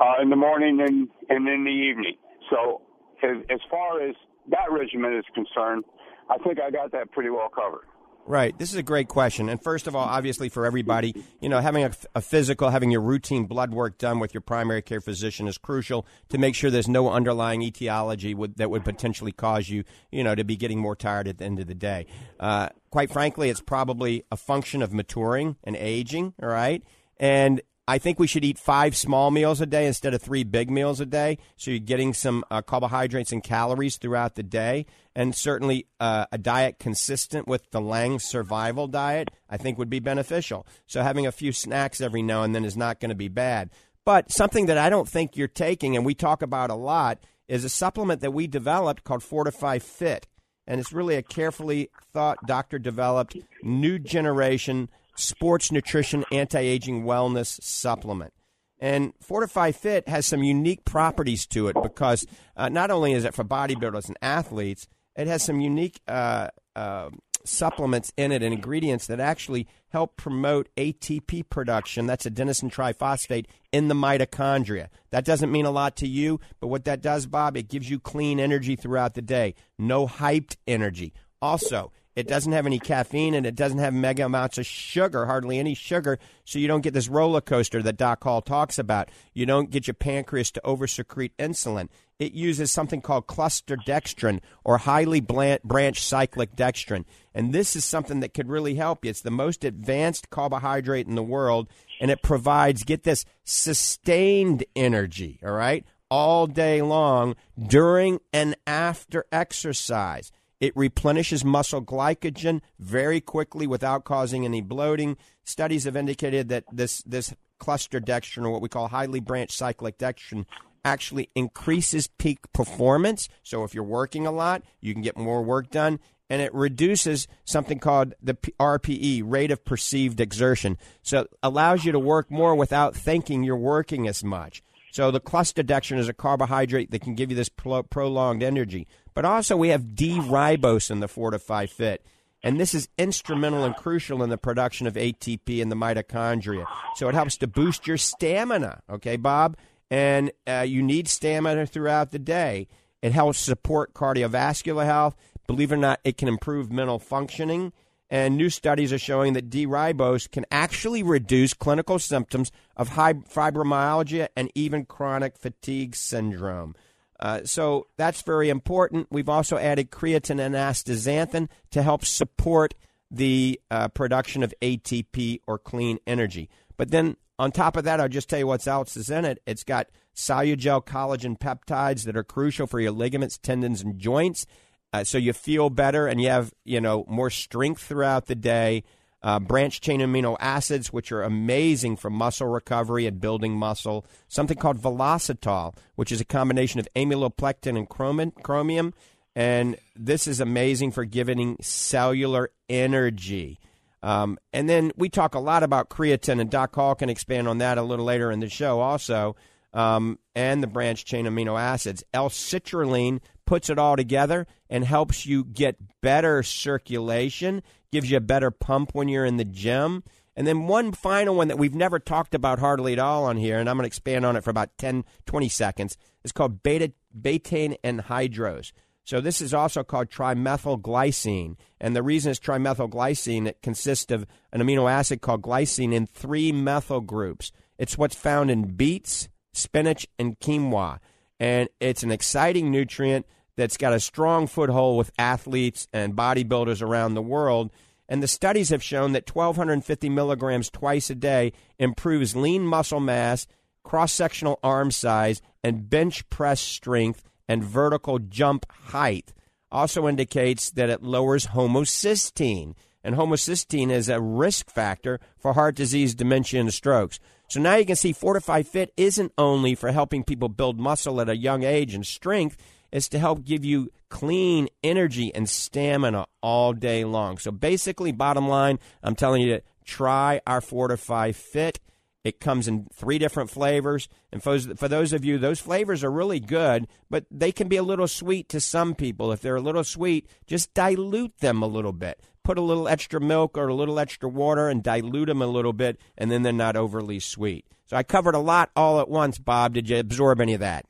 uh, 0.00 0.22
in 0.22 0.30
the 0.30 0.36
morning 0.36 0.80
and 0.80 1.08
and 1.30 1.48
in 1.48 1.64
the 1.64 1.70
evening. 1.70 2.16
So, 2.50 2.82
as, 3.22 3.36
as 3.50 3.60
far 3.70 4.02
as 4.02 4.14
that 4.50 4.70
regimen 4.70 5.16
is 5.16 5.24
concerned, 5.34 5.84
I 6.28 6.38
think 6.38 6.60
I 6.60 6.70
got 6.70 6.92
that 6.92 7.12
pretty 7.12 7.30
well 7.30 7.48
covered. 7.48 7.86
Right. 8.28 8.58
This 8.58 8.70
is 8.70 8.76
a 8.76 8.82
great 8.82 9.06
question. 9.06 9.48
And 9.48 9.62
first 9.62 9.86
of 9.86 9.94
all, 9.94 10.04
obviously 10.04 10.48
for 10.48 10.66
everybody, 10.66 11.14
you 11.40 11.48
know, 11.48 11.60
having 11.60 11.84
a, 11.84 11.92
a, 12.16 12.20
physical, 12.20 12.70
having 12.70 12.90
your 12.90 13.00
routine 13.00 13.44
blood 13.44 13.72
work 13.72 13.98
done 13.98 14.18
with 14.18 14.34
your 14.34 14.40
primary 14.40 14.82
care 14.82 15.00
physician 15.00 15.46
is 15.46 15.58
crucial 15.58 16.04
to 16.30 16.38
make 16.38 16.56
sure 16.56 16.68
there's 16.68 16.88
no 16.88 17.08
underlying 17.08 17.62
etiology 17.62 18.34
would, 18.34 18.56
that 18.56 18.68
would 18.68 18.84
potentially 18.84 19.30
cause 19.30 19.68
you, 19.68 19.84
you 20.10 20.24
know, 20.24 20.34
to 20.34 20.42
be 20.42 20.56
getting 20.56 20.80
more 20.80 20.96
tired 20.96 21.28
at 21.28 21.38
the 21.38 21.44
end 21.44 21.60
of 21.60 21.68
the 21.68 21.74
day. 21.74 22.06
Uh, 22.40 22.68
quite 22.90 23.12
frankly, 23.12 23.48
it's 23.48 23.60
probably 23.60 24.24
a 24.32 24.36
function 24.36 24.82
of 24.82 24.92
maturing 24.92 25.54
and 25.62 25.76
aging, 25.76 26.34
all 26.42 26.48
right? 26.48 26.82
And 27.18 27.60
I 27.88 27.98
think 27.98 28.18
we 28.18 28.26
should 28.26 28.44
eat 28.44 28.58
five 28.58 28.96
small 28.96 29.30
meals 29.30 29.60
a 29.60 29.66
day 29.66 29.86
instead 29.86 30.12
of 30.12 30.20
three 30.20 30.42
big 30.42 30.70
meals 30.70 31.00
a 31.00 31.06
day. 31.06 31.38
So 31.56 31.70
you're 31.70 31.78
getting 31.78 32.14
some 32.14 32.44
uh, 32.50 32.60
carbohydrates 32.62 33.30
and 33.30 33.44
calories 33.44 33.96
throughout 33.96 34.34
the 34.34 34.42
day. 34.42 34.86
And 35.14 35.36
certainly 35.36 35.86
uh, 36.00 36.26
a 36.32 36.38
diet 36.38 36.80
consistent 36.80 37.46
with 37.46 37.70
the 37.70 37.80
Lang 37.80 38.18
survival 38.18 38.88
diet, 38.88 39.30
I 39.48 39.56
think 39.56 39.78
would 39.78 39.88
be 39.88 40.00
beneficial. 40.00 40.66
So 40.86 41.02
having 41.02 41.28
a 41.28 41.32
few 41.32 41.52
snacks 41.52 42.00
every 42.00 42.22
now 42.22 42.42
and 42.42 42.54
then 42.54 42.64
is 42.64 42.76
not 42.76 42.98
going 42.98 43.10
to 43.10 43.14
be 43.14 43.28
bad. 43.28 43.70
But 44.04 44.32
something 44.32 44.66
that 44.66 44.78
I 44.78 44.90
don't 44.90 45.08
think 45.08 45.36
you're 45.36 45.46
taking, 45.46 45.96
and 45.96 46.04
we 46.04 46.14
talk 46.14 46.42
about 46.42 46.70
a 46.70 46.74
lot, 46.74 47.18
is 47.46 47.64
a 47.64 47.68
supplement 47.68 48.20
that 48.20 48.32
we 48.32 48.48
developed 48.48 49.04
called 49.04 49.22
Fortifeye 49.22 49.80
Fit. 49.80 50.26
And 50.66 50.80
it's 50.80 50.92
really 50.92 51.14
a 51.14 51.22
carefully 51.22 51.90
thought, 52.12 52.38
doctor 52.46 52.80
developed, 52.80 53.36
new 53.62 54.00
generation 54.00 54.88
sports 55.16 55.72
nutrition 55.72 56.24
anti 56.30 56.60
aging 56.60 57.04
wellness 57.04 57.62
supplement. 57.62 58.32
And 58.78 59.14
Fortifeye 59.18 59.74
Fit 59.74 60.08
has 60.08 60.26
some 60.26 60.42
unique 60.42 60.84
properties 60.84 61.46
to 61.46 61.68
it 61.68 61.76
because 61.82 62.26
uh, 62.56 62.68
not 62.68 62.90
only 62.90 63.12
is 63.12 63.24
it 63.24 63.34
for 63.34 63.44
bodybuilders 63.44 64.08
and 64.08 64.18
athletes, 64.20 64.86
it 65.16 65.26
has 65.26 65.42
some 65.42 65.60
unique 65.60 66.00
uh, 66.06 66.48
uh, 66.74 67.08
supplements 67.44 68.12
in 68.16 68.32
it 68.32 68.42
and 68.42 68.52
ingredients 68.52 69.06
that 69.06 69.20
actually 69.20 69.66
help 69.88 70.16
promote 70.16 70.68
ATP 70.76 71.48
production. 71.48 72.06
That's 72.06 72.26
adenosine 72.26 72.70
triphosphate 72.70 73.46
in 73.72 73.88
the 73.88 73.94
mitochondria. 73.94 74.88
That 75.10 75.24
doesn't 75.24 75.52
mean 75.52 75.64
a 75.64 75.70
lot 75.70 75.96
to 75.96 76.08
you, 76.08 76.40
but 76.60 76.66
what 76.66 76.84
that 76.84 77.00
does, 77.00 77.26
Bob, 77.26 77.56
it 77.56 77.68
gives 77.68 77.88
you 77.88 77.98
clean 77.98 78.38
energy 78.38 78.76
throughout 78.76 79.14
the 79.14 79.22
day. 79.22 79.54
No 79.78 80.06
hyped 80.06 80.56
energy. 80.66 81.14
Also, 81.40 81.92
it 82.16 82.26
doesn't 82.26 82.52
have 82.52 82.64
any 82.64 82.78
caffeine 82.78 83.34
and 83.34 83.46
it 83.46 83.54
doesn't 83.54 83.78
have 83.78 83.92
mega 83.92 84.24
amounts 84.24 84.56
of 84.56 84.64
sugar, 84.64 85.26
hardly 85.26 85.58
any 85.58 85.74
sugar, 85.74 86.18
so 86.44 86.58
you 86.58 86.66
don't 86.66 86.80
get 86.80 86.94
this 86.94 87.08
roller 87.08 87.42
coaster 87.42 87.82
that 87.82 87.98
Doc 87.98 88.24
Hall 88.24 88.40
talks 88.40 88.78
about. 88.78 89.10
You 89.34 89.44
don't 89.44 89.70
get 89.70 89.86
your 89.86 89.94
pancreas 89.94 90.50
to 90.52 90.62
oversecrete 90.64 91.32
insulin. 91.38 91.88
It 92.18 92.32
uses 92.32 92.72
something 92.72 93.02
called 93.02 93.26
cluster 93.26 93.76
dextrin 93.76 94.40
or 94.64 94.78
highly 94.78 95.20
branched 95.20 96.02
cyclic 96.02 96.56
dextrin. 96.56 97.04
And 97.34 97.52
this 97.52 97.76
is 97.76 97.84
something 97.84 98.20
that 98.20 98.32
could 98.32 98.48
really 98.48 98.76
help 98.76 99.04
you. 99.04 99.10
It's 99.10 99.20
the 99.20 99.30
most 99.30 99.62
advanced 99.62 100.30
carbohydrate 100.30 101.06
in 101.06 101.14
the 101.14 101.22
world, 101.22 101.68
and 102.00 102.10
it 102.10 102.22
provides, 102.22 102.84
get 102.84 103.02
this, 103.02 103.26
sustained 103.44 104.64
energy, 104.74 105.38
all 105.44 105.52
right, 105.52 105.84
all 106.10 106.46
day 106.46 106.80
long 106.80 107.36
during 107.60 108.20
and 108.32 108.56
after 108.66 109.26
exercise. 109.30 110.32
It 110.60 110.76
replenishes 110.76 111.44
muscle 111.44 111.82
glycogen 111.82 112.60
very 112.78 113.20
quickly 113.20 113.66
without 113.66 114.04
causing 114.04 114.44
any 114.44 114.62
bloating. 114.62 115.16
Studies 115.44 115.84
have 115.84 115.96
indicated 115.96 116.48
that 116.48 116.64
this, 116.72 117.02
this 117.02 117.34
cluster 117.58 118.00
dextrin, 118.00 118.44
or 118.44 118.50
what 118.50 118.62
we 118.62 118.68
call 118.68 118.88
highly 118.88 119.20
branched 119.20 119.56
cyclic 119.56 119.98
dextrin, 119.98 120.46
actually 120.84 121.28
increases 121.34 122.06
peak 122.06 122.38
performance. 122.52 123.28
So 123.42 123.64
if 123.64 123.74
you're 123.74 123.84
working 123.84 124.26
a 124.26 124.32
lot, 124.32 124.62
you 124.80 124.92
can 124.94 125.02
get 125.02 125.16
more 125.16 125.42
work 125.42 125.70
done. 125.70 125.98
And 126.30 126.42
it 126.42 126.52
reduces 126.54 127.28
something 127.44 127.78
called 127.78 128.14
the 128.20 128.34
RPE, 128.58 129.22
rate 129.24 129.50
of 129.50 129.64
perceived 129.64 130.20
exertion. 130.20 130.76
So 131.02 131.20
it 131.20 131.30
allows 131.42 131.84
you 131.84 131.92
to 131.92 132.00
work 132.00 132.30
more 132.30 132.54
without 132.54 132.96
thinking 132.96 133.44
you're 133.44 133.56
working 133.56 134.08
as 134.08 134.24
much. 134.24 134.62
So 134.90 135.10
the 135.10 135.20
cluster 135.20 135.62
dextrin 135.62 135.98
is 135.98 136.08
a 136.08 136.14
carbohydrate 136.14 136.90
that 136.90 137.02
can 137.02 137.14
give 137.14 137.30
you 137.30 137.36
this 137.36 137.48
pro- 137.48 137.82
prolonged 137.82 138.42
energy. 138.42 138.88
But 139.16 139.24
also, 139.24 139.56
we 139.56 139.70
have 139.70 139.96
D 139.96 140.18
ribose 140.18 140.90
in 140.90 141.00
the 141.00 141.08
Fortifeye 141.08 141.70
Fit. 141.70 142.04
And 142.42 142.60
this 142.60 142.74
is 142.74 142.90
instrumental 142.98 143.64
and 143.64 143.74
crucial 143.74 144.22
in 144.22 144.28
the 144.28 144.36
production 144.36 144.86
of 144.86 144.92
ATP 144.92 145.58
in 145.58 145.70
the 145.70 145.74
mitochondria. 145.74 146.66
So 146.96 147.08
it 147.08 147.14
helps 147.14 147.38
to 147.38 147.46
boost 147.46 147.86
your 147.86 147.96
stamina, 147.96 148.82
okay, 148.90 149.16
Bob? 149.16 149.56
And 149.90 150.32
uh, 150.46 150.66
you 150.68 150.82
need 150.82 151.08
stamina 151.08 151.64
throughout 151.64 152.10
the 152.10 152.18
day. 152.18 152.68
It 153.00 153.12
helps 153.12 153.38
support 153.38 153.94
cardiovascular 153.94 154.84
health. 154.84 155.16
Believe 155.46 155.72
it 155.72 155.76
or 155.76 155.78
not, 155.78 156.00
it 156.04 156.18
can 156.18 156.28
improve 156.28 156.70
mental 156.70 156.98
functioning. 156.98 157.72
And 158.10 158.36
new 158.36 158.50
studies 158.50 158.92
are 158.92 158.98
showing 158.98 159.32
that 159.32 159.48
D 159.48 159.66
ribose 159.66 160.30
can 160.30 160.44
actually 160.50 161.02
reduce 161.02 161.54
clinical 161.54 161.98
symptoms 161.98 162.52
of 162.76 162.90
fibromyalgia 162.90 164.28
and 164.36 164.52
even 164.54 164.84
chronic 164.84 165.38
fatigue 165.38 165.96
syndrome. 165.96 166.74
Uh, 167.18 167.40
so 167.44 167.86
that's 167.96 168.22
very 168.22 168.50
important. 168.50 169.08
We've 169.10 169.28
also 169.28 169.56
added 169.56 169.90
creatine 169.90 170.40
and 170.40 170.54
astaxanthin 170.54 171.48
to 171.70 171.82
help 171.82 172.04
support 172.04 172.74
the 173.10 173.60
uh, 173.70 173.88
production 173.88 174.42
of 174.42 174.52
ATP 174.60 175.40
or 175.46 175.58
clean 175.58 175.98
energy. 176.06 176.50
But 176.76 176.90
then 176.90 177.16
on 177.38 177.52
top 177.52 177.76
of 177.76 177.84
that, 177.84 178.00
I'll 178.00 178.08
just 178.08 178.28
tell 178.28 178.38
you 178.38 178.46
what 178.46 178.66
else 178.66 178.96
is 178.96 179.10
in 179.10 179.24
it. 179.24 179.42
It's 179.46 179.64
got 179.64 179.88
Solugel 180.14 180.84
collagen 180.84 181.38
peptides 181.38 182.04
that 182.04 182.16
are 182.16 182.24
crucial 182.24 182.66
for 182.66 182.80
your 182.80 182.92
ligaments, 182.92 183.38
tendons, 183.38 183.82
and 183.82 183.98
joints. 183.98 184.46
Uh, 184.92 185.04
so 185.04 185.18
you 185.18 185.32
feel 185.32 185.68
better 185.68 186.06
and 186.06 186.20
you 186.20 186.28
have 186.28 186.54
you 186.64 186.80
know 186.80 187.04
more 187.08 187.28
strength 187.28 187.82
throughout 187.82 188.26
the 188.26 188.34
day 188.34 188.82
uh, 189.26 189.40
branch 189.40 189.80
chain 189.80 189.98
amino 189.98 190.36
acids, 190.38 190.92
which 190.92 191.10
are 191.10 191.24
amazing 191.24 191.96
for 191.96 192.08
muscle 192.08 192.46
recovery 192.46 193.06
and 193.06 193.20
building 193.20 193.54
muscle. 193.54 194.06
Something 194.28 194.56
called 194.56 194.78
Velositol, 194.80 195.74
which 195.96 196.12
is 196.12 196.20
a 196.20 196.24
combination 196.24 196.78
of 196.78 196.88
amylopectin 196.94 197.76
and 197.76 197.88
chromium. 197.88 198.94
And 199.34 199.76
this 199.96 200.28
is 200.28 200.38
amazing 200.38 200.92
for 200.92 201.04
giving 201.04 201.56
cellular 201.60 202.50
energy. 202.68 203.58
Um, 204.00 204.38
and 204.52 204.68
then 204.68 204.92
we 204.96 205.08
talk 205.08 205.34
a 205.34 205.40
lot 205.40 205.64
about 205.64 205.90
creatine, 205.90 206.40
and 206.40 206.48
Doc 206.48 206.72
Hall 206.76 206.94
can 206.94 207.10
expand 207.10 207.48
on 207.48 207.58
that 207.58 207.78
a 207.78 207.82
little 207.82 208.04
later 208.04 208.30
in 208.30 208.38
the 208.38 208.48
show 208.48 208.78
also, 208.78 209.34
um, 209.72 210.18
and 210.34 210.62
the 210.62 210.66
branch 210.66 211.04
chain 211.04 211.26
amino 211.26 211.60
acids. 211.60 212.04
L-citrulline 212.14 213.20
puts 213.46 213.70
it 213.70 213.78
all 213.78 213.96
together 213.96 214.46
and 214.68 214.84
helps 214.84 215.26
you 215.26 215.44
get 215.44 215.76
better 216.00 216.42
circulation 216.42 217.62
gives 217.92 218.10
you 218.10 218.16
a 218.16 218.20
better 218.20 218.50
pump 218.50 218.90
when 218.92 219.08
you're 219.08 219.24
in 219.24 219.38
the 219.38 219.44
gym. 219.44 220.04
And 220.36 220.46
then 220.46 220.66
one 220.66 220.92
final 220.92 221.34
one 221.34 221.48
that 221.48 221.58
we've 221.58 221.74
never 221.74 221.98
talked 221.98 222.34
about 222.34 222.58
hardly 222.58 222.92
at 222.92 222.98
all 222.98 223.24
on 223.24 223.38
here, 223.38 223.58
and 223.58 223.70
I'm 223.70 223.76
going 223.76 223.84
to 223.84 223.86
expand 223.86 224.26
on 224.26 224.36
it 224.36 224.44
for 224.44 224.50
about 224.50 224.76
10, 224.76 225.04
20 225.24 225.48
seconds, 225.48 225.96
is 226.22 226.32
called 226.32 226.62
beta, 226.62 226.92
betaine 227.18 227.76
anhydrous. 227.82 228.72
So 229.04 229.20
this 229.20 229.40
is 229.40 229.54
also 229.54 229.82
called 229.82 230.10
trimethylglycine. 230.10 231.56
And 231.80 231.96
the 231.96 232.02
reason 232.02 232.30
it's 232.30 232.40
trimethylglycine, 232.40 233.46
it 233.46 233.62
consists 233.62 234.12
of 234.12 234.26
an 234.52 234.60
amino 234.60 234.90
acid 234.90 235.22
called 235.22 235.42
glycine 235.42 235.94
in 235.94 236.06
three 236.06 236.52
methyl 236.52 237.00
groups. 237.00 237.50
It's 237.78 237.96
what's 237.96 238.16
found 238.16 238.50
in 238.50 238.74
beets, 238.74 239.28
spinach, 239.56 240.06
and 240.18 240.38
quinoa. 240.38 240.98
And 241.38 241.68
it's 241.80 242.02
an 242.02 242.10
exciting 242.10 242.70
nutrient 242.70 243.26
that's 243.56 243.76
got 243.76 243.92
a 243.92 244.00
strong 244.00 244.46
foothold 244.46 244.98
with 244.98 245.12
athletes 245.18 245.88
and 245.92 246.14
bodybuilders 246.14 246.82
around 246.82 247.14
the 247.14 247.22
world. 247.22 247.70
And 248.08 248.22
the 248.22 248.28
studies 248.28 248.68
have 248.68 248.82
shown 248.82 249.12
that 249.12 249.34
1,250 249.34 250.08
milligrams 250.08 250.70
twice 250.70 251.10
a 251.10 251.14
day 251.14 251.52
improves 251.78 252.36
lean 252.36 252.66
muscle 252.66 253.00
mass, 253.00 253.46
cross 253.82 254.12
sectional 254.12 254.58
arm 254.62 254.90
size, 254.90 255.42
and 255.64 255.90
bench 255.90 256.28
press 256.30 256.60
strength 256.60 257.24
and 257.48 257.64
vertical 257.64 258.18
jump 258.18 258.70
height. 258.70 259.32
Also 259.72 260.06
indicates 260.06 260.70
that 260.70 260.90
it 260.90 261.02
lowers 261.02 261.48
homocysteine. 261.48 262.74
And 263.02 263.14
homocysteine 263.14 263.90
is 263.90 264.08
a 264.08 264.20
risk 264.20 264.70
factor 264.70 265.20
for 265.38 265.52
heart 265.52 265.76
disease, 265.76 266.14
dementia, 266.14 266.60
and 266.60 266.72
strokes. 266.72 267.18
So 267.48 267.60
now 267.60 267.76
you 267.76 267.86
can 267.86 267.96
see 267.96 268.12
Fortifeye 268.12 268.66
Fit 268.66 268.92
isn't 268.96 269.32
only 269.38 269.74
for 269.74 269.92
helping 269.92 270.24
people 270.24 270.48
build 270.48 270.80
muscle 270.80 271.20
at 271.20 271.28
a 271.28 271.36
young 271.36 271.62
age 271.62 271.94
and 271.94 272.04
strength, 272.04 272.56
it's 272.92 273.08
to 273.10 273.18
help 273.18 273.44
give 273.44 273.64
you 273.64 273.90
clean 274.08 274.68
energy 274.82 275.34
and 275.34 275.48
stamina 275.48 276.26
all 276.40 276.72
day 276.72 277.04
long. 277.04 277.38
So 277.38 277.50
basically, 277.50 278.12
bottom 278.12 278.48
line, 278.48 278.78
I'm 279.02 279.16
telling 279.16 279.42
you 279.42 279.56
to 279.56 279.62
try 279.84 280.40
our 280.46 280.60
Fortifeye 280.60 281.34
Fit. 281.34 281.80
It 282.24 282.40
comes 282.40 282.66
in 282.66 282.88
three 282.92 283.18
different 283.18 283.50
flavors. 283.50 284.08
And 284.32 284.42
for, 284.42 284.58
those 284.58 285.12
of 285.12 285.24
you, 285.24 285.38
those 285.38 285.60
flavors 285.60 286.02
are 286.02 286.10
really 286.10 286.40
good, 286.40 286.88
but 287.08 287.24
they 287.30 287.52
can 287.52 287.68
be 287.68 287.76
a 287.76 287.84
little 287.84 288.08
sweet 288.08 288.48
to 288.48 288.60
some 288.60 288.96
people. 288.96 289.30
If 289.30 289.40
they're 289.42 289.54
a 289.54 289.60
little 289.60 289.84
sweet, 289.84 290.28
just 290.46 290.74
dilute 290.74 291.38
them 291.38 291.62
a 291.62 291.68
little 291.68 291.92
bit. 291.92 292.20
Put 292.46 292.58
a 292.58 292.62
little 292.62 292.86
extra 292.86 293.20
milk 293.20 293.58
or 293.58 293.66
a 293.66 293.74
little 293.74 293.98
extra 293.98 294.28
water 294.28 294.68
and 294.68 294.80
dilute 294.80 295.26
them 295.26 295.42
a 295.42 295.48
little 295.48 295.72
bit, 295.72 296.00
and 296.16 296.30
then 296.30 296.44
they're 296.44 296.52
not 296.52 296.76
overly 296.76 297.18
sweet. 297.18 297.64
So 297.86 297.96
I 297.96 298.04
covered 298.04 298.36
a 298.36 298.38
lot 298.38 298.70
all 298.76 299.00
at 299.00 299.08
once, 299.08 299.40
Bob. 299.40 299.74
Did 299.74 299.88
you 299.88 299.98
absorb 299.98 300.40
any 300.40 300.54
of 300.54 300.60
that? 300.60 300.84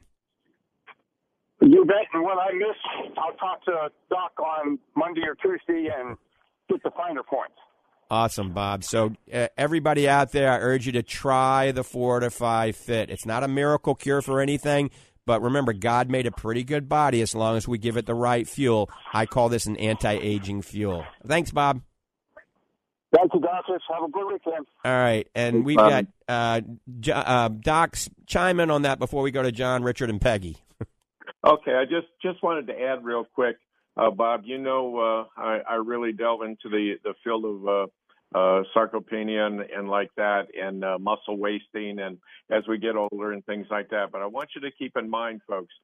You 1.63 1.87
bet. 1.87 1.97
And 2.13 2.23
what 2.23 2.37
I 2.37 2.53
miss, 2.53 2.77
I'll 3.17 3.33
talk 3.39 3.65
to 3.65 3.89
Doc 4.11 4.33
on 4.39 4.79
Monday 4.95 5.23
or 5.23 5.35
Tuesday 5.35 5.89
and 5.99 6.19
get 6.69 6.83
the 6.83 6.91
finer 6.91 7.23
points. 7.23 7.55
Awesome, 8.11 8.53
Bob. 8.53 8.85
So, 8.85 9.15
uh, 9.33 9.49
everybody 9.57 10.07
out 10.07 10.33
there, 10.33 10.53
I 10.53 10.59
urge 10.59 10.85
you 10.85 10.93
to 10.93 11.03
try 11.03 11.73
the 11.73 11.85
Fortifeye 11.85 12.75
Fit. 12.75 13.09
It's 13.09 13.25
not 13.25 13.43
a 13.43 13.49
miracle 13.49 13.95
cure 13.95 14.21
for 14.21 14.43
anything, 14.43 14.91
but 15.26 15.42
remember, 15.42 15.73
God 15.73 16.09
made 16.09 16.26
a 16.26 16.30
pretty 16.30 16.64
good 16.64 16.88
body 16.88 17.21
as 17.21 17.35
long 17.35 17.56
as 17.56 17.66
we 17.68 17.76
give 17.78 17.97
it 17.97 18.06
the 18.06 18.14
right 18.14 18.49
fuel. 18.49 18.88
I 19.12 19.26
call 19.26 19.49
this 19.49 19.66
an 19.66 19.76
anti 19.76 20.12
aging 20.12 20.62
fuel. 20.62 21.04
Thanks, 21.26 21.50
Bob. 21.50 21.83
Thank 23.14 23.33
you, 23.35 23.40
doctors. 23.40 23.83
Have 23.92 24.02
a 24.04 24.11
good 24.11 24.26
weekend. 24.26 24.66
All 24.85 24.92
right, 24.92 25.28
and 25.35 25.64
we've 25.64 25.78
Um, 25.78 25.88
got 25.88 26.06
uh, 26.28 26.61
J- 27.00 27.12
uh, 27.12 27.49
Docs 27.49 28.11
chime 28.26 28.61
in 28.61 28.71
on 28.71 28.83
that 28.83 28.99
before 28.99 29.23
we 29.23 29.30
go 29.30 29.42
to 29.42 29.52
John, 29.52 29.83
Richard, 29.83 30.11
and 30.11 30.21
Peggy. 30.21 30.56
Okay, 31.47 31.73
I 31.75 31.85
just 31.85 32.09
just 32.23 32.42
wanted 32.42 32.66
to 32.68 32.73
add 32.73 33.04
real 33.04 33.25
quick, 33.25 33.56
uh, 33.97 34.11
Bob. 34.11 34.42
You 34.47 34.59
know, 34.59 34.99
uh, 35.37 35.40
I, 35.40 35.61
I 35.68 35.75
really 35.76 36.12
delve 36.12 36.42
into 36.42 36.68
the 36.68 36.95
the 37.04 37.14
field 37.23 37.45
of 37.45 37.68
uh, 38.37 38.62
sarcopenia 38.75 39.47
and, 39.47 39.61
and 39.61 39.88
like 39.88 40.11
that, 40.16 40.49
and 40.55 40.85
uh, 40.85 40.99
muscle 40.99 41.38
wasting, 41.38 41.99
and 41.99 42.19
as 42.50 42.62
we 42.69 42.76
get 42.76 42.95
older 42.95 43.33
and 43.33 43.45
things 43.47 43.66
like 43.71 43.88
that. 43.90 44.12
But 44.12 44.21
I 44.21 44.26
want 44.26 44.50
you 44.55 44.61
to 44.61 44.71
keep 44.78 44.97
in 44.97 45.09
mind, 45.09 45.40
folks, 45.49 45.75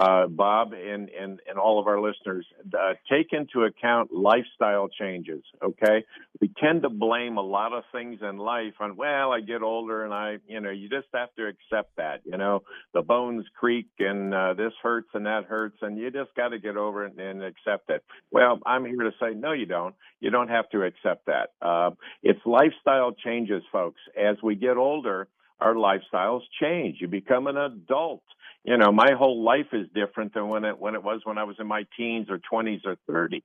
uh, 0.00 0.26
Bob, 0.28 0.72
and 0.72 1.10
and 1.10 1.40
and 1.48 1.58
all 1.58 1.78
of 1.78 1.86
our 1.86 2.00
listeners, 2.00 2.46
uh, 2.74 2.94
take 3.10 3.32
into 3.32 3.64
account 3.64 4.10
lifestyle 4.12 4.88
changes. 4.88 5.42
Okay, 5.62 6.04
we 6.40 6.50
tend 6.60 6.82
to 6.82 6.88
blame 6.88 7.36
a 7.36 7.42
lot 7.42 7.72
of 7.72 7.84
things 7.92 8.20
in 8.22 8.38
life 8.38 8.74
on 8.80 8.96
well, 8.96 9.32
I 9.32 9.40
get 9.40 9.62
older, 9.62 10.04
and 10.04 10.14
I, 10.14 10.38
you 10.46 10.60
know, 10.60 10.70
you 10.70 10.88
just 10.88 11.08
have 11.12 11.28
to 11.36 11.46
accept 11.46 11.96
that. 11.96 12.20
You 12.24 12.38
know, 12.38 12.62
the 12.94 13.02
bones 13.02 13.44
creak 13.58 13.88
and 13.98 14.34
uh, 14.34 14.54
this 14.54 14.72
hurts 14.82 15.08
and 15.14 15.26
that 15.26 15.44
hurts 15.44 15.76
and 15.82 15.98
you 15.98 16.10
just 16.10 16.34
got 16.36 16.48
to 16.48 16.58
get 16.58 16.76
over 16.76 17.04
it 17.04 17.18
and 17.18 17.42
accept 17.42 17.90
it. 17.90 18.02
Well, 18.30 18.58
I'm 18.66 18.84
here 18.84 19.02
to 19.02 19.12
say 19.20 19.34
no, 19.34 19.52
you 19.52 19.66
don't. 19.66 19.94
You 20.20 20.30
don't 20.30 20.48
have 20.48 20.68
to 20.70 20.82
accept 20.82 21.26
that. 21.26 21.50
Uh, 21.60 21.90
it's 22.22 22.40
lifestyle 22.46 23.12
changes, 23.12 23.62
folks. 23.70 24.00
As 24.18 24.36
we 24.42 24.54
get 24.54 24.76
older, 24.76 25.28
our 25.60 25.74
lifestyles 25.74 26.40
change. 26.60 26.96
You 27.00 27.08
become 27.08 27.46
an 27.46 27.56
adult. 27.56 28.22
You 28.64 28.76
know, 28.76 28.92
my 28.92 29.12
whole 29.16 29.42
life 29.42 29.68
is 29.72 29.86
different 29.94 30.34
than 30.34 30.48
when 30.48 30.64
it 30.64 30.78
when 30.78 30.94
it 30.94 31.02
was 31.02 31.20
when 31.24 31.38
I 31.38 31.44
was 31.44 31.56
in 31.58 31.66
my 31.66 31.84
teens 31.96 32.28
or 32.28 32.38
20s 32.52 32.80
or 32.84 32.96
30s. 33.10 33.40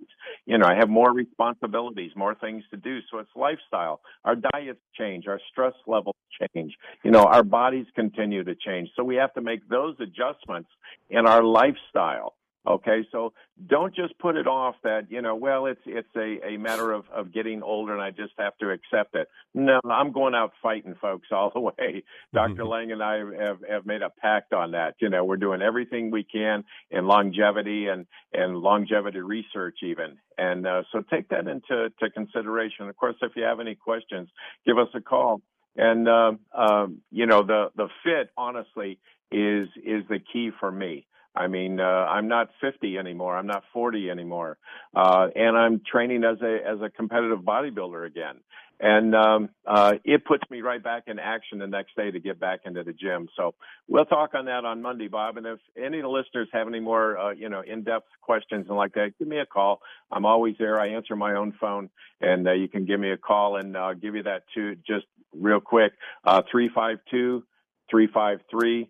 You 0.45 0.57
know, 0.57 0.65
I 0.65 0.75
have 0.75 0.89
more 0.89 1.13
responsibilities, 1.13 2.11
more 2.15 2.35
things 2.35 2.63
to 2.71 2.77
do. 2.77 2.99
So 3.09 3.19
it's 3.19 3.29
lifestyle. 3.35 4.01
Our 4.25 4.35
diets 4.35 4.81
change, 4.97 5.27
our 5.27 5.39
stress 5.51 5.73
levels 5.87 6.15
change. 6.53 6.73
You 7.03 7.11
know, 7.11 7.23
our 7.23 7.43
bodies 7.43 7.85
continue 7.95 8.43
to 8.43 8.55
change. 8.55 8.89
So 8.97 9.03
we 9.03 9.15
have 9.15 9.33
to 9.35 9.41
make 9.41 9.67
those 9.69 9.95
adjustments 10.01 10.69
in 11.09 11.25
our 11.25 11.43
lifestyle. 11.43 12.33
Okay, 12.67 13.05
so 13.11 13.31
don't 13.67 13.93
just 13.93 14.17
put 14.17 14.35
it 14.35 14.47
off 14.47 14.75
that 14.83 15.11
you 15.11 15.21
know, 15.21 15.35
well, 15.35 15.67
it's 15.67 15.81
it's 15.85 16.09
a, 16.15 16.39
a 16.45 16.57
matter 16.57 16.91
of, 16.91 17.05
of 17.13 17.31
getting 17.31 17.61
older 17.61 17.93
and 17.93 18.01
I 18.01 18.09
just 18.09 18.33
have 18.39 18.57
to 18.57 18.71
accept 18.71 19.15
it. 19.15 19.27
No, 19.53 19.79
I'm 19.89 20.11
going 20.11 20.33
out 20.33 20.53
fighting, 20.63 20.95
folks, 20.99 21.27
all 21.31 21.51
the 21.53 21.59
way. 21.77 22.03
Dr. 22.33 22.65
Lang 22.65 22.91
and 22.91 23.03
I 23.03 23.17
have, 23.17 23.59
have 23.69 23.85
made 23.85 24.01
a 24.01 24.09
pact 24.09 24.51
on 24.51 24.71
that. 24.71 24.95
You 24.99 25.09
know, 25.09 25.23
we're 25.23 25.37
doing 25.37 25.61
everything 25.61 26.09
we 26.09 26.23
can 26.23 26.63
in 26.89 27.05
longevity 27.05 27.87
and 27.87 28.07
and 28.33 28.57
longevity 28.57 29.19
research 29.19 29.77
even. 29.83 30.17
And 30.37 30.65
uh, 30.65 30.83
so 30.91 31.01
take 31.01 31.29
that 31.29 31.47
into 31.47 31.91
to 31.99 32.09
consideration. 32.09 32.89
Of 32.89 32.97
course, 32.97 33.15
if 33.21 33.33
you 33.35 33.43
have 33.43 33.59
any 33.59 33.75
questions, 33.75 34.27
give 34.65 34.77
us 34.77 34.89
a 34.95 35.01
call. 35.01 35.41
And 35.77 36.07
uh, 36.07 36.31
um, 36.57 37.01
you 37.11 37.25
know, 37.25 37.43
the 37.43 37.69
the 37.75 37.89
fit, 38.03 38.31
honestly, 38.37 38.99
is 39.31 39.67
is 39.77 40.03
the 40.09 40.19
key 40.19 40.51
for 40.59 40.71
me. 40.71 41.05
I 41.35 41.47
mean, 41.47 41.79
uh, 41.79 41.83
I'm 41.83 42.27
not 42.27 42.49
50 42.61 42.97
anymore. 42.97 43.35
I'm 43.35 43.47
not 43.47 43.63
40 43.73 44.09
anymore, 44.09 44.57
uh, 44.95 45.27
and 45.35 45.57
I'm 45.57 45.81
training 45.89 46.23
as 46.23 46.41
a 46.41 46.59
as 46.65 46.81
a 46.81 46.89
competitive 46.89 47.39
bodybuilder 47.39 48.05
again. 48.05 48.37
And 48.79 49.15
um, 49.15 49.49
uh, 49.65 49.93
it 50.03 50.25
puts 50.25 50.43
me 50.49 50.61
right 50.61 50.83
back 50.83 51.03
in 51.07 51.17
action 51.17 51.59
the 51.59 51.67
next 51.67 51.95
day 51.95 52.11
to 52.11 52.19
get 52.19 52.39
back 52.39 52.61
into 52.65 52.83
the 52.83 52.91
gym. 52.91 53.29
So 53.37 53.55
we'll 53.87 54.05
talk 54.05 54.33
on 54.33 54.45
that 54.45 54.65
on 54.65 54.81
Monday, 54.81 55.07
Bob. 55.07 55.37
And 55.37 55.45
if 55.45 55.59
any 55.81 55.99
of 55.99 56.03
the 56.03 56.09
listeners 56.09 56.49
have 56.51 56.67
any 56.67 56.81
more, 56.81 57.17
uh, 57.17 57.31
you 57.31 57.47
know, 57.47 57.61
in-depth 57.65 58.07
questions 58.21 58.65
and 58.67 58.75
like 58.75 58.93
that, 58.95 59.13
give 59.17 59.29
me 59.29 59.37
a 59.37 59.45
call. 59.45 59.79
I'm 60.11 60.25
always 60.25 60.55
there. 60.59 60.79
I 60.79 60.89
answer 60.89 61.15
my 61.15 61.35
own 61.35 61.53
phone, 61.59 61.89
and 62.19 62.47
uh, 62.47 62.51
you 62.51 62.67
can 62.67 62.85
give 62.85 62.99
me 62.99 63.11
a 63.11 63.17
call, 63.17 63.55
and 63.55 63.77
I'll 63.77 63.95
give 63.95 64.13
you 64.13 64.23
that 64.23 64.43
too. 64.53 64.75
Just 64.85 65.05
real 65.33 65.61
quick, 65.61 65.93
uh, 66.25 66.41
three 66.51 66.69
five 66.73 66.97
two 67.09 67.43
three 67.89 68.07
five 68.13 68.39
three. 68.51 68.89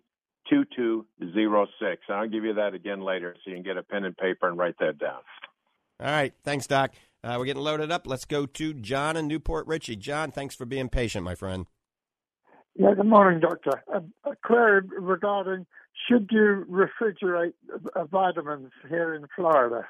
2206. 0.50 2.02
And 2.08 2.16
I'll 2.16 2.28
give 2.28 2.44
you 2.44 2.54
that 2.54 2.74
again 2.74 3.00
later 3.00 3.34
so 3.44 3.50
you 3.50 3.56
can 3.56 3.62
get 3.62 3.76
a 3.76 3.82
pen 3.82 4.04
and 4.04 4.16
paper 4.16 4.48
and 4.48 4.58
write 4.58 4.78
that 4.80 4.98
down. 4.98 5.20
All 6.00 6.06
right, 6.06 6.34
thanks, 6.44 6.66
Doc. 6.66 6.92
Uh, 7.24 7.36
we're 7.38 7.46
getting 7.46 7.62
loaded 7.62 7.90
up. 7.90 8.06
Let's 8.06 8.24
go 8.24 8.46
to 8.46 8.74
John 8.74 9.16
in 9.16 9.26
New 9.26 9.40
Port 9.40 9.66
Richey. 9.66 9.96
John, 9.96 10.30
thanks 10.30 10.54
for 10.54 10.64
being 10.64 10.88
patient, 10.88 11.24
my 11.24 11.34
friend. 11.34 11.66
Yeah, 12.74 12.94
good 12.94 13.06
morning, 13.06 13.40
Doctor. 13.40 13.82
Uh, 13.92 14.00
a 14.24 14.36
query 14.44 14.82
regarding 14.98 15.66
should 16.08 16.28
you 16.30 16.66
refrigerate 16.70 17.54
uh, 17.94 18.04
vitamins 18.04 18.70
here 18.88 19.14
in 19.14 19.26
Florida? 19.34 19.86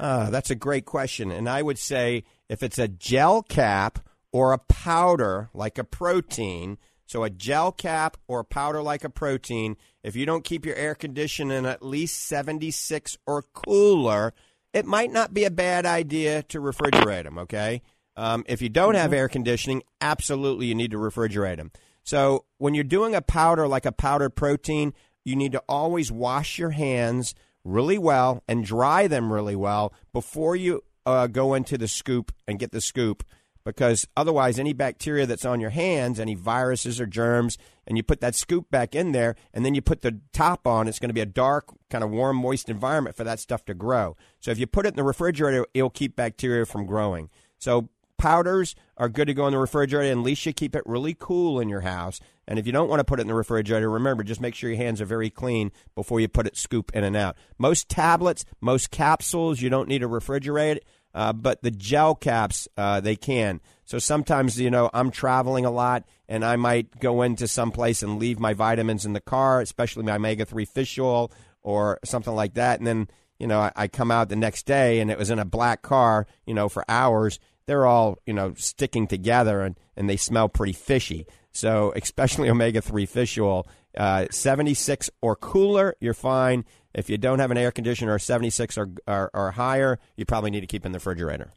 Uh, 0.00 0.30
that's 0.30 0.50
a 0.50 0.54
great 0.54 0.86
question. 0.86 1.30
And 1.30 1.48
I 1.48 1.62
would 1.62 1.78
say 1.78 2.24
if 2.48 2.62
it's 2.62 2.78
a 2.78 2.88
gel 2.88 3.42
cap 3.42 3.98
or 4.32 4.52
a 4.52 4.58
powder 4.58 5.50
like 5.52 5.76
a 5.76 5.84
protein, 5.84 6.78
so 7.08 7.24
a 7.24 7.30
gel 7.30 7.72
cap 7.72 8.18
or 8.28 8.40
a 8.40 8.44
powder 8.44 8.82
like 8.82 9.02
a 9.02 9.08
protein, 9.08 9.76
if 10.02 10.14
you 10.14 10.26
don't 10.26 10.44
keep 10.44 10.66
your 10.66 10.76
air 10.76 10.94
conditioning 10.94 11.64
at 11.64 11.82
least 11.82 12.26
76 12.26 13.16
or 13.26 13.42
cooler, 13.54 14.34
it 14.74 14.84
might 14.84 15.10
not 15.10 15.32
be 15.32 15.44
a 15.44 15.50
bad 15.50 15.86
idea 15.86 16.42
to 16.44 16.60
refrigerate 16.60 17.24
them, 17.24 17.38
okay? 17.38 17.80
Um, 18.14 18.44
if 18.46 18.60
you 18.60 18.68
don't 18.68 18.94
have 18.94 19.14
air 19.14 19.26
conditioning, 19.26 19.82
absolutely 20.02 20.66
you 20.66 20.74
need 20.74 20.90
to 20.90 20.98
refrigerate 20.98 21.56
them. 21.56 21.72
So 22.04 22.44
when 22.58 22.74
you're 22.74 22.84
doing 22.84 23.14
a 23.14 23.22
powder 23.22 23.66
like 23.66 23.86
a 23.86 23.92
powdered 23.92 24.36
protein, 24.36 24.92
you 25.24 25.34
need 25.34 25.52
to 25.52 25.62
always 25.66 26.12
wash 26.12 26.58
your 26.58 26.70
hands 26.70 27.34
really 27.64 27.96
well 27.96 28.42
and 28.46 28.66
dry 28.66 29.06
them 29.08 29.32
really 29.32 29.56
well 29.56 29.94
before 30.12 30.56
you 30.56 30.82
uh, 31.06 31.26
go 31.26 31.54
into 31.54 31.78
the 31.78 31.88
scoop 31.88 32.32
and 32.46 32.58
get 32.58 32.70
the 32.70 32.82
scoop 32.82 33.24
because 33.68 34.08
otherwise 34.16 34.58
any 34.58 34.72
bacteria 34.72 35.26
that's 35.26 35.44
on 35.44 35.60
your 35.60 35.68
hands 35.68 36.18
any 36.18 36.34
viruses 36.34 36.98
or 36.98 37.04
germs 37.04 37.58
and 37.86 37.98
you 37.98 38.02
put 38.02 38.22
that 38.22 38.34
scoop 38.34 38.70
back 38.70 38.94
in 38.94 39.12
there 39.12 39.36
and 39.52 39.62
then 39.62 39.74
you 39.74 39.82
put 39.82 40.00
the 40.00 40.18
top 40.32 40.66
on 40.66 40.88
it's 40.88 40.98
going 40.98 41.10
to 41.10 41.14
be 41.14 41.20
a 41.20 41.26
dark 41.26 41.66
kind 41.90 42.02
of 42.02 42.08
warm 42.08 42.38
moist 42.38 42.70
environment 42.70 43.14
for 43.14 43.24
that 43.24 43.38
stuff 43.38 43.66
to 43.66 43.74
grow. 43.74 44.16
So 44.40 44.50
if 44.50 44.58
you 44.58 44.66
put 44.66 44.86
it 44.86 44.90
in 44.90 44.96
the 44.96 45.04
refrigerator 45.04 45.66
it'll 45.74 45.90
keep 45.90 46.16
bacteria 46.16 46.64
from 46.64 46.86
growing. 46.86 47.28
So 47.58 47.90
powders 48.16 48.74
are 48.96 49.10
good 49.10 49.26
to 49.26 49.34
go 49.34 49.46
in 49.46 49.52
the 49.52 49.58
refrigerator 49.58 50.12
at 50.12 50.24
least 50.24 50.46
you 50.46 50.54
keep 50.54 50.74
it 50.74 50.82
really 50.86 51.14
cool 51.18 51.60
in 51.60 51.68
your 51.68 51.82
house. 51.82 52.20
And 52.46 52.58
if 52.58 52.66
you 52.66 52.72
don't 52.72 52.88
want 52.88 53.00
to 53.00 53.04
put 53.04 53.18
it 53.18 53.22
in 53.22 53.28
the 53.28 53.34
refrigerator 53.34 53.90
remember 53.90 54.24
just 54.24 54.40
make 54.40 54.54
sure 54.54 54.70
your 54.70 54.78
hands 54.78 55.02
are 55.02 55.06
very 55.06 55.28
clean 55.28 55.72
before 55.94 56.20
you 56.20 56.28
put 56.28 56.46
it 56.46 56.56
scoop 56.56 56.90
in 56.94 57.04
and 57.04 57.16
out. 57.16 57.36
Most 57.58 57.90
tablets 57.90 58.46
most 58.62 58.90
capsules 58.90 59.60
you 59.60 59.68
don't 59.68 59.88
need 59.88 59.98
to 59.98 60.08
refrigerate. 60.08 60.76
it 60.76 60.84
uh, 61.14 61.32
but 61.32 61.62
the 61.62 61.70
gel 61.70 62.14
caps 62.14 62.68
uh, 62.76 63.00
they 63.00 63.16
can. 63.16 63.60
So 63.84 63.98
sometimes 63.98 64.60
you 64.60 64.70
know 64.70 64.90
I'm 64.92 65.10
traveling 65.10 65.64
a 65.64 65.70
lot, 65.70 66.04
and 66.28 66.44
I 66.44 66.56
might 66.56 67.00
go 67.00 67.22
into 67.22 67.48
some 67.48 67.72
place 67.72 68.02
and 68.02 68.18
leave 68.18 68.38
my 68.38 68.54
vitamins 68.54 69.04
in 69.06 69.12
the 69.12 69.20
car, 69.20 69.60
especially 69.60 70.04
my 70.04 70.16
omega 70.16 70.44
three 70.44 70.64
fish 70.64 70.98
oil 70.98 71.32
or 71.62 71.98
something 72.04 72.34
like 72.34 72.54
that, 72.54 72.78
and 72.78 72.86
then 72.86 73.08
you 73.38 73.46
know 73.46 73.60
I, 73.60 73.72
I 73.76 73.88
come 73.88 74.10
out 74.10 74.28
the 74.28 74.36
next 74.36 74.66
day 74.66 75.00
and 75.00 75.10
it 75.10 75.18
was 75.18 75.30
in 75.30 75.38
a 75.38 75.44
black 75.44 75.82
car, 75.82 76.26
you 76.46 76.54
know, 76.54 76.68
for 76.68 76.84
hours. 76.88 77.38
They're 77.66 77.86
all 77.86 78.18
you 78.26 78.34
know 78.34 78.54
sticking 78.56 79.06
together 79.06 79.62
and 79.62 79.76
and 79.96 80.08
they 80.08 80.16
smell 80.16 80.48
pretty 80.48 80.72
fishy. 80.72 81.26
So 81.50 81.92
especially 81.96 82.50
omega 82.50 82.80
three 82.80 83.06
fish 83.06 83.38
oil, 83.38 83.66
uh, 83.98 84.26
76 84.30 85.10
or 85.20 85.36
cooler, 85.36 85.94
you're 86.00 86.14
fine. 86.14 86.64
If 86.94 87.10
you 87.10 87.18
don't 87.18 87.38
have 87.38 87.50
an 87.50 87.58
air 87.58 87.70
conditioner 87.70 88.14
or 88.14 88.18
76 88.18 88.78
or, 88.78 88.90
or, 89.06 89.30
or 89.34 89.50
higher, 89.52 89.98
you 90.16 90.24
probably 90.24 90.50
need 90.50 90.60
to 90.62 90.66
keep 90.66 90.86
in 90.86 90.92
the 90.92 90.96
refrigerator. 90.98 91.52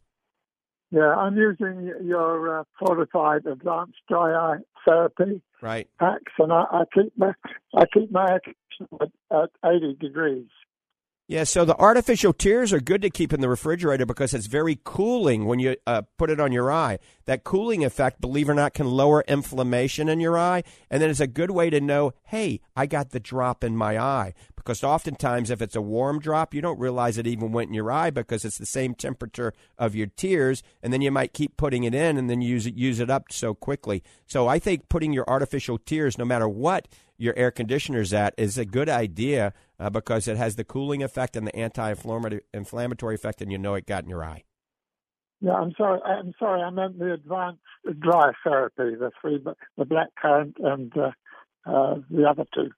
Yeah, 0.91 1.15
I'm 1.15 1.37
using 1.37 1.93
your 2.03 2.59
uh, 2.59 2.63
fortified 2.77 3.45
advanced 3.45 3.99
dry 4.09 4.33
eye 4.33 4.57
therapy 4.85 5.41
Right. 5.61 5.87
packs, 5.99 6.33
and 6.37 6.51
I, 6.51 6.65
I 6.69 6.83
keep 6.93 7.13
my 7.17 7.31
I 7.73 7.85
keep 7.93 8.11
my 8.11 8.25
air 8.29 8.41
at, 8.99 9.09
at 9.31 9.49
80 9.63 9.95
degrees. 10.01 10.47
Yeah, 11.31 11.45
so 11.45 11.63
the 11.63 11.77
artificial 11.77 12.33
tears 12.33 12.73
are 12.73 12.81
good 12.81 13.01
to 13.03 13.09
keep 13.09 13.31
in 13.31 13.39
the 13.39 13.47
refrigerator 13.47 14.05
because 14.05 14.33
it's 14.33 14.47
very 14.47 14.77
cooling 14.83 15.45
when 15.45 15.59
you 15.59 15.77
uh, 15.87 16.01
put 16.17 16.29
it 16.29 16.41
on 16.41 16.51
your 16.51 16.69
eye. 16.69 16.99
That 17.23 17.45
cooling 17.45 17.85
effect, 17.85 18.19
believe 18.19 18.49
it 18.49 18.51
or 18.51 18.55
not, 18.55 18.73
can 18.73 18.85
lower 18.85 19.23
inflammation 19.29 20.09
in 20.09 20.19
your 20.19 20.37
eye. 20.37 20.63
And 20.89 21.01
then 21.01 21.09
it's 21.09 21.21
a 21.21 21.27
good 21.27 21.51
way 21.51 21.69
to 21.69 21.79
know, 21.79 22.11
hey, 22.25 22.59
I 22.75 22.85
got 22.85 23.11
the 23.11 23.19
drop 23.21 23.63
in 23.63 23.77
my 23.77 23.97
eye. 23.97 24.33
Because 24.57 24.83
oftentimes, 24.83 25.49
if 25.49 25.61
it's 25.61 25.75
a 25.75 25.81
warm 25.81 26.19
drop, 26.19 26.53
you 26.53 26.59
don't 26.59 26.77
realize 26.77 27.17
it 27.17 27.25
even 27.25 27.53
went 27.53 27.69
in 27.69 27.75
your 27.75 27.89
eye 27.93 28.09
because 28.09 28.43
it's 28.43 28.57
the 28.57 28.65
same 28.65 28.93
temperature 28.93 29.53
of 29.77 29.95
your 29.95 30.07
tears. 30.07 30.63
And 30.83 30.91
then 30.91 30.99
you 30.99 31.11
might 31.11 31.31
keep 31.31 31.55
putting 31.55 31.85
it 31.85 31.95
in 31.95 32.17
and 32.17 32.29
then 32.29 32.41
use 32.41 32.67
it, 32.67 32.75
use 32.75 32.99
it 32.99 33.09
up 33.09 33.31
so 33.31 33.53
quickly. 33.53 34.03
So 34.27 34.49
I 34.49 34.59
think 34.59 34.89
putting 34.89 35.13
your 35.13 35.29
artificial 35.29 35.77
tears, 35.77 36.17
no 36.17 36.25
matter 36.25 36.49
what 36.49 36.89
your 37.21 37.37
air 37.37 37.51
conditioner's 37.51 38.13
at, 38.13 38.33
is 38.37 38.57
a 38.57 38.65
good 38.65 38.89
idea 38.89 39.53
uh, 39.79 39.89
because 39.89 40.27
it 40.27 40.37
has 40.37 40.55
the 40.55 40.63
cooling 40.63 41.03
effect 41.03 41.35
and 41.35 41.45
the 41.45 41.55
anti-inflammatory 41.55 43.15
effect, 43.15 43.41
and 43.41 43.51
you 43.51 43.57
know 43.57 43.75
it 43.75 43.85
got 43.85 44.03
in 44.03 44.09
your 44.09 44.23
eye. 44.23 44.43
Yeah, 45.39 45.53
I'm 45.53 45.73
sorry. 45.77 45.99
I'm 46.01 46.33
sorry. 46.39 46.61
I 46.61 46.69
meant 46.69 46.99
the 46.99 47.13
advanced 47.13 47.61
dry 47.99 48.31
therapy, 48.43 48.95
the 48.95 49.11
three, 49.21 49.43
the 49.77 49.85
black 49.85 50.07
currant 50.19 50.57
and 50.59 50.91
uh, 50.97 51.11
uh, 51.65 51.95
the 52.09 52.25
other 52.29 52.45
two 52.53 52.69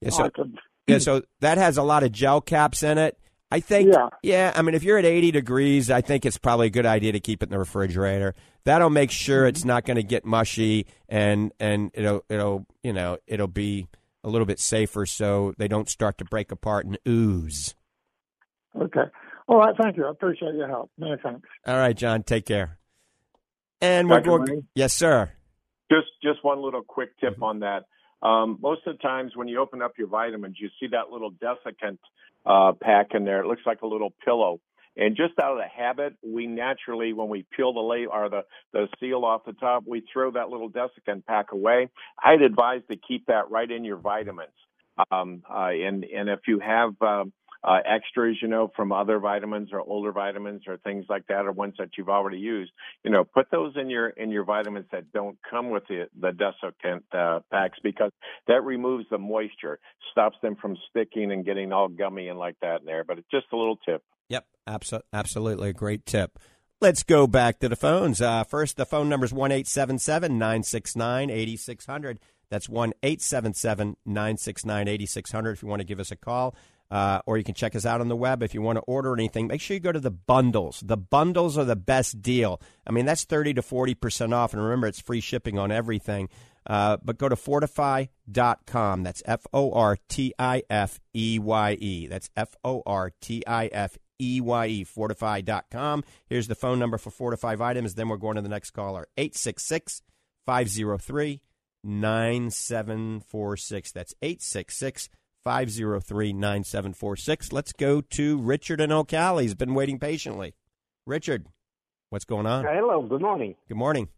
Yeah, 0.00 0.10
so, 0.10 0.24
items. 0.24 0.58
yeah, 0.86 0.98
so 0.98 1.22
that 1.40 1.58
has 1.58 1.76
a 1.76 1.82
lot 1.82 2.02
of 2.02 2.12
gel 2.12 2.40
caps 2.40 2.82
in 2.82 2.98
it. 2.98 3.18
I 3.52 3.60
think, 3.60 3.92
Yeah. 3.92 4.08
yeah. 4.22 4.52
I 4.56 4.62
mean, 4.62 4.74
if 4.74 4.82
you're 4.82 4.98
at 4.98 5.04
80 5.04 5.30
degrees, 5.30 5.90
I 5.90 6.00
think 6.00 6.24
it's 6.26 6.38
probably 6.38 6.68
a 6.68 6.70
good 6.70 6.86
idea 6.86 7.12
to 7.12 7.20
keep 7.20 7.42
it 7.42 7.46
in 7.46 7.50
the 7.50 7.58
refrigerator. 7.58 8.34
That'll 8.64 8.90
make 8.90 9.10
sure 9.10 9.46
it's 9.46 9.64
not 9.64 9.84
going 9.84 9.96
to 9.96 10.02
get 10.02 10.24
mushy, 10.24 10.86
and 11.08 11.52
and 11.60 11.90
it'll 11.94 12.24
it'll 12.28 12.66
you 12.82 12.92
know 12.92 13.18
it'll 13.26 13.48
be 13.48 13.88
a 14.24 14.28
little 14.28 14.46
bit 14.46 14.60
safer, 14.60 15.04
so 15.04 15.52
they 15.58 15.66
don't 15.68 15.88
start 15.88 16.18
to 16.18 16.24
break 16.24 16.52
apart 16.52 16.86
and 16.86 16.96
ooze. 17.06 17.74
Okay. 18.80 19.02
All 19.48 19.58
right. 19.58 19.74
Thank 19.76 19.96
you. 19.96 20.06
I 20.06 20.10
appreciate 20.10 20.54
your 20.54 20.68
help. 20.68 20.90
Many 20.96 21.16
thanks. 21.22 21.46
All 21.66 21.76
right, 21.76 21.96
John, 21.96 22.22
take 22.22 22.46
care. 22.46 22.78
And 23.80 24.08
we're 24.08 24.20
going. 24.20 24.68
Yes, 24.74 24.92
sir. 24.94 25.32
Just 25.90 26.06
just 26.22 26.42
one 26.44 26.62
little 26.62 26.82
quick 26.82 27.10
tip 27.20 27.34
Mm-hmm. 27.34 27.42
on 27.42 27.60
that. 27.60 27.82
Um, 28.22 28.58
most 28.60 28.86
of 28.86 28.96
the 28.96 29.02
times 29.02 29.32
when 29.34 29.48
you 29.48 29.60
open 29.60 29.82
up 29.82 29.92
your 29.98 30.08
vitamins, 30.08 30.56
you 30.58 30.68
see 30.80 30.88
that 30.92 31.10
little 31.10 31.32
desiccant 31.32 31.98
uh, 32.46 32.72
pack 32.80 33.08
in 33.14 33.24
there. 33.24 33.42
It 33.42 33.46
looks 33.46 33.62
like 33.66 33.82
a 33.82 33.86
little 33.86 34.12
pillow. 34.24 34.60
And 34.96 35.16
just 35.16 35.32
out 35.42 35.52
of 35.52 35.58
the 35.58 35.68
habit, 35.68 36.14
we 36.22 36.46
naturally, 36.46 37.14
when 37.14 37.28
we 37.28 37.46
peel 37.56 37.72
the 37.72 38.06
or 38.12 38.28
the, 38.28 38.42
the 38.72 38.88
seal 39.00 39.24
off 39.24 39.44
the 39.46 39.54
top, 39.54 39.84
we 39.86 40.02
throw 40.12 40.30
that 40.32 40.50
little 40.50 40.70
desiccant 40.70 41.24
pack 41.26 41.52
away. 41.52 41.88
I'd 42.22 42.42
advise 42.42 42.82
to 42.90 42.96
keep 42.96 43.26
that 43.26 43.50
right 43.50 43.70
in 43.70 43.84
your 43.84 43.96
vitamins. 43.96 44.50
Um, 45.10 45.42
uh, 45.50 45.68
and 45.68 46.04
and 46.04 46.28
if 46.28 46.40
you 46.46 46.58
have 46.58 46.90
um, 47.00 47.32
uh, 47.64 47.78
extras, 47.86 48.36
you 48.42 48.48
know, 48.48 48.70
from 48.74 48.92
other 48.92 49.18
vitamins 49.18 49.70
or 49.72 49.80
older 49.80 50.12
vitamins 50.12 50.62
or 50.66 50.76
things 50.78 51.04
like 51.08 51.26
that, 51.28 51.46
or 51.46 51.52
ones 51.52 51.74
that 51.78 51.90
you've 51.96 52.08
already 52.08 52.38
used, 52.38 52.72
you 53.04 53.10
know, 53.10 53.24
put 53.24 53.50
those 53.50 53.74
in 53.76 53.88
your 53.90 54.08
in 54.08 54.30
your 54.30 54.44
vitamins 54.44 54.86
that 54.92 55.12
don't 55.12 55.38
come 55.48 55.70
with 55.70 55.84
the 55.88 56.08
the 56.20 56.30
desiccant 56.30 57.02
uh, 57.12 57.40
packs 57.50 57.78
because 57.82 58.10
that 58.48 58.64
removes 58.64 59.06
the 59.10 59.18
moisture, 59.18 59.78
stops 60.10 60.36
them 60.42 60.56
from 60.60 60.76
sticking 60.90 61.32
and 61.32 61.44
getting 61.44 61.72
all 61.72 61.88
gummy 61.88 62.28
and 62.28 62.38
like 62.38 62.56
that 62.62 62.80
in 62.80 62.86
there. 62.86 63.04
But 63.04 63.18
it's 63.18 63.30
just 63.30 63.46
a 63.52 63.56
little 63.56 63.76
tip. 63.76 64.02
Yep, 64.28 64.46
abso- 64.68 65.02
absolutely 65.12 65.70
a 65.70 65.72
great 65.72 66.06
tip. 66.06 66.38
Let's 66.80 67.04
go 67.04 67.28
back 67.28 67.60
to 67.60 67.68
the 67.68 67.76
phones. 67.76 68.20
Uh, 68.20 68.42
first, 68.42 68.76
the 68.76 68.84
phone 68.84 69.08
number 69.08 69.24
is 69.24 69.32
one 69.32 69.52
eight 69.52 69.68
seven 69.68 70.00
seven 70.00 70.36
nine 70.36 70.64
six 70.64 70.96
nine 70.96 71.30
eighty 71.30 71.56
six 71.56 71.86
hundred. 71.86 72.18
That's 72.50 72.68
one 72.68 72.92
eight 73.02 73.22
seven 73.22 73.54
seven 73.54 73.96
nine 74.04 74.36
six 74.36 74.64
nine 74.64 74.88
eighty 74.88 75.06
six 75.06 75.30
hundred. 75.30 75.52
If 75.52 75.62
you 75.62 75.68
want 75.68 75.80
to 75.80 75.86
give 75.86 76.00
us 76.00 76.10
a 76.10 76.16
call, 76.16 76.56
uh, 76.92 77.22
or 77.24 77.38
you 77.38 77.44
can 77.44 77.54
check 77.54 77.74
us 77.74 77.86
out 77.86 78.02
on 78.02 78.08
the 78.08 78.16
web. 78.16 78.42
If 78.42 78.52
you 78.52 78.60
want 78.60 78.76
to 78.76 78.82
order 78.82 79.14
anything, 79.14 79.46
make 79.46 79.62
sure 79.62 79.74
you 79.74 79.80
go 79.80 79.92
to 79.92 79.98
the 79.98 80.10
bundles. 80.10 80.82
The 80.84 80.98
bundles 80.98 81.56
are 81.56 81.64
the 81.64 81.74
best 81.74 82.20
deal. 82.20 82.60
I 82.86 82.92
mean, 82.92 83.06
that's 83.06 83.24
thirty 83.24 83.54
to 83.54 83.62
forty 83.62 83.94
percent 83.94 84.34
off, 84.34 84.52
and 84.52 84.62
remember, 84.62 84.86
it's 84.86 85.00
free 85.00 85.22
shipping 85.22 85.58
on 85.58 85.72
everything. 85.72 86.28
Uh, 86.66 86.98
but 87.02 87.16
go 87.16 87.30
to 87.30 87.34
fortifeye.com. 87.34 89.02
That's 89.02 89.22
F 89.24 89.46
O 89.54 89.72
R 89.72 89.96
T 90.08 90.34
I 90.38 90.64
F 90.68 91.00
E 91.14 91.38
Y 91.38 91.78
E. 91.80 92.08
That's 92.08 92.28
F 92.36 92.54
O 92.62 92.82
R 92.84 93.10
T 93.22 93.42
I 93.46 93.68
F 93.68 93.96
E 94.20 94.42
Y 94.42 94.66
E. 94.66 94.84
Fortifeye.com. 94.84 96.04
Here's 96.26 96.48
the 96.48 96.54
phone 96.54 96.78
number 96.78 96.98
for 96.98 97.10
Fortifeye 97.10 97.56
Vitamins. 97.56 97.94
Then 97.94 98.10
we're 98.10 98.18
going 98.18 98.36
to 98.36 98.42
the 98.42 98.50
next 98.50 98.72
caller 98.72 99.08
866 99.16 100.02
503 100.44 101.40
9746. 101.82 103.92
That's 103.92 104.14
866 104.20 105.08
503 105.44 106.32
9746. 106.32 107.52
Let's 107.52 107.72
go 107.72 108.00
to 108.00 108.38
Richard 108.38 108.80
in 108.80 108.90
Ocala. 108.90 109.42
He's 109.42 109.54
been 109.54 109.74
waiting 109.74 109.98
patiently. 109.98 110.54
Richard, 111.06 111.46
what's 112.10 112.24
going 112.24 112.46
on? 112.46 112.64
Hello, 112.64 113.02
good 113.02 113.20
morning. 113.22 113.56
Good 113.68 113.76
morning. 113.76 114.08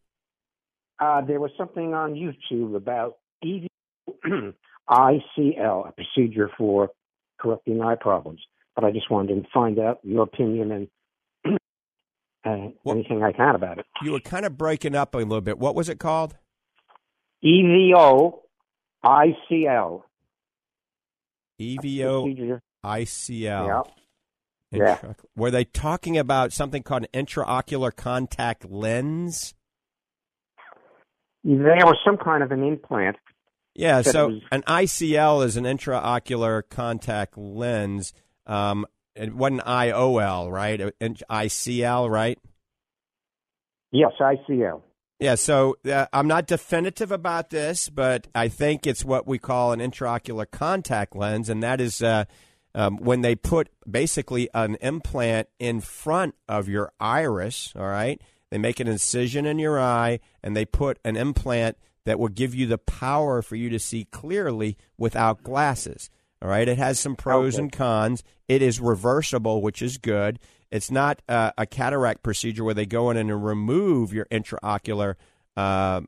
Uh, 1.00 1.22
there 1.22 1.40
was 1.40 1.50
something 1.58 1.94
on 1.94 2.14
YouTube 2.14 2.76
about 2.76 3.16
EV 3.42 3.68
ICL, 4.90 5.88
a 5.88 5.92
procedure 5.92 6.50
for 6.56 6.90
correcting 7.40 7.80
eye 7.82 7.96
problems. 8.00 8.40
But 8.74 8.84
I 8.84 8.90
just 8.90 9.10
wanted 9.10 9.42
to 9.42 9.48
find 9.52 9.78
out 9.78 10.00
your 10.02 10.24
opinion 10.24 10.72
and 10.72 10.88
uh, 12.44 12.70
Well- 12.84 12.96
anything 12.96 13.22
I 13.22 13.32
can 13.32 13.54
about 13.54 13.78
it. 13.78 13.86
You 14.02 14.12
were 14.12 14.20
kind 14.20 14.44
of 14.44 14.58
breaking 14.58 14.94
up 14.94 15.14
a 15.14 15.18
little 15.18 15.40
bit. 15.40 15.58
What 15.58 15.74
was 15.74 15.88
it 15.88 15.98
called? 15.98 16.36
EVO 17.44 18.38
ICL 19.04 20.02
EVO. 21.60 22.60
ICL. 22.84 23.40
Yeah. 23.40 23.82
Yeah. 24.70 25.12
Were 25.36 25.50
they 25.50 25.64
talking 25.64 26.18
about 26.18 26.52
something 26.52 26.82
called 26.82 27.06
an 27.12 27.26
intraocular 27.26 27.94
contact 27.94 28.68
lens? 28.68 29.54
There 31.44 31.76
was 31.76 31.98
some 32.04 32.16
kind 32.16 32.42
of 32.42 32.50
an 32.50 32.64
implant. 32.64 33.16
Yeah, 33.74 34.02
so 34.02 34.28
was- 34.28 34.42
an 34.50 34.62
ICL 34.62 35.44
is 35.44 35.56
an 35.56 35.64
intraocular 35.64 36.62
contact 36.68 37.36
lens. 37.36 38.12
Um, 38.46 38.86
it 39.14 39.34
wasn't 39.34 39.62
IOL, 39.62 40.50
right? 40.50 40.80
ICL, 41.00 42.10
right? 42.10 42.38
Yes, 43.92 44.12
ICL. 44.20 44.82
Yeah, 45.24 45.36
so 45.36 45.78
uh, 45.90 46.04
I'm 46.12 46.28
not 46.28 46.46
definitive 46.46 47.10
about 47.10 47.48
this, 47.48 47.88
but 47.88 48.28
I 48.34 48.48
think 48.48 48.86
it's 48.86 49.06
what 49.06 49.26
we 49.26 49.38
call 49.38 49.72
an 49.72 49.80
intraocular 49.80 50.44
contact 50.50 51.16
lens, 51.16 51.48
and 51.48 51.62
that 51.62 51.80
is 51.80 52.02
uh, 52.02 52.26
um, 52.74 52.98
when 52.98 53.22
they 53.22 53.34
put 53.34 53.70
basically 53.90 54.50
an 54.52 54.74
implant 54.82 55.48
in 55.58 55.80
front 55.80 56.34
of 56.46 56.68
your 56.68 56.92
iris, 57.00 57.72
all 57.74 57.86
right? 57.88 58.20
They 58.50 58.58
make 58.58 58.80
an 58.80 58.86
incision 58.86 59.46
in 59.46 59.58
your 59.58 59.80
eye, 59.80 60.20
and 60.42 60.54
they 60.54 60.66
put 60.66 60.98
an 61.06 61.16
implant 61.16 61.78
that 62.04 62.18
will 62.18 62.28
give 62.28 62.54
you 62.54 62.66
the 62.66 62.76
power 62.76 63.40
for 63.40 63.56
you 63.56 63.70
to 63.70 63.78
see 63.78 64.04
clearly 64.04 64.76
without 64.98 65.42
glasses. 65.42 66.10
All 66.42 66.50
right, 66.50 66.68
it 66.68 66.76
has 66.76 67.00
some 67.00 67.16
pros 67.16 67.54
Okay. 67.54 67.62
and 67.62 67.72
cons. 67.72 68.22
It 68.46 68.60
is 68.60 68.78
reversible, 68.78 69.62
which 69.62 69.80
is 69.80 69.96
good. 69.96 70.38
It's 70.74 70.90
not 70.90 71.22
uh, 71.28 71.52
a 71.56 71.66
cataract 71.66 72.24
procedure 72.24 72.64
where 72.64 72.74
they 72.74 72.84
go 72.84 73.08
in 73.10 73.16
and 73.16 73.44
remove 73.44 74.12
your 74.12 74.24
intraocular 74.24 75.14
uh, 75.56 76.00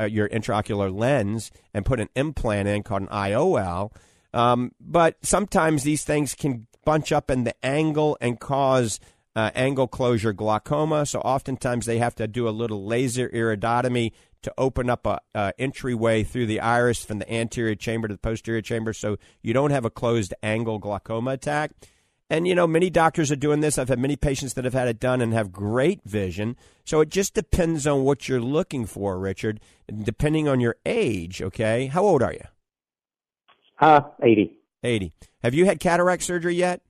uh, 0.00 0.04
your 0.04 0.30
intraocular 0.30 0.96
lens 0.96 1.50
and 1.74 1.84
put 1.84 2.00
an 2.00 2.08
implant 2.14 2.68
in 2.68 2.82
called 2.84 3.02
an 3.02 3.08
IOL. 3.08 3.92
Um, 4.32 4.72
but 4.80 5.16
sometimes 5.22 5.82
these 5.82 6.04
things 6.04 6.34
can 6.34 6.66
bunch 6.86 7.12
up 7.12 7.30
in 7.30 7.44
the 7.44 7.54
angle 7.62 8.16
and 8.20 8.40
cause 8.40 8.98
uh, 9.36 9.50
angle 9.54 9.86
closure 9.86 10.32
glaucoma. 10.32 11.04
So 11.04 11.20
oftentimes 11.20 11.84
they 11.84 11.98
have 11.98 12.14
to 12.14 12.26
do 12.26 12.48
a 12.48 12.50
little 12.50 12.86
laser 12.86 13.28
iridotomy 13.28 14.12
to 14.40 14.54
open 14.56 14.88
up 14.88 15.04
a, 15.04 15.20
a 15.34 15.52
entryway 15.58 16.22
through 16.22 16.46
the 16.46 16.60
iris 16.60 17.04
from 17.04 17.18
the 17.18 17.30
anterior 17.30 17.74
chamber 17.74 18.08
to 18.08 18.14
the 18.14 18.18
posterior 18.18 18.62
chamber, 18.62 18.94
so 18.94 19.18
you 19.42 19.52
don't 19.52 19.72
have 19.72 19.84
a 19.84 19.90
closed 19.90 20.32
angle 20.42 20.78
glaucoma 20.78 21.32
attack. 21.32 21.72
And 22.30 22.46
you 22.46 22.54
know, 22.54 22.66
many 22.66 22.90
doctors 22.90 23.32
are 23.32 23.36
doing 23.36 23.60
this. 23.60 23.78
I've 23.78 23.88
had 23.88 23.98
many 23.98 24.16
patients 24.16 24.54
that 24.54 24.64
have 24.64 24.74
had 24.74 24.88
it 24.88 25.00
done 25.00 25.20
and 25.20 25.32
have 25.32 25.50
great 25.50 26.02
vision. 26.04 26.56
So 26.84 27.00
it 27.00 27.08
just 27.08 27.34
depends 27.34 27.86
on 27.86 28.04
what 28.04 28.28
you're 28.28 28.40
looking 28.40 28.84
for, 28.84 29.18
Richard, 29.18 29.60
depending 29.92 30.48
on 30.48 30.60
your 30.60 30.76
age. 30.84 31.40
Okay, 31.40 31.86
how 31.86 32.04
old 32.04 32.22
are 32.22 32.32
you? 32.32 32.44
Uh, 33.80 34.00
80. 34.22 34.58
80. 34.82 35.12
Have 35.42 35.54
you 35.54 35.64
had 35.64 35.80
cataract 35.80 36.22
surgery 36.22 36.54
yet? 36.54 36.82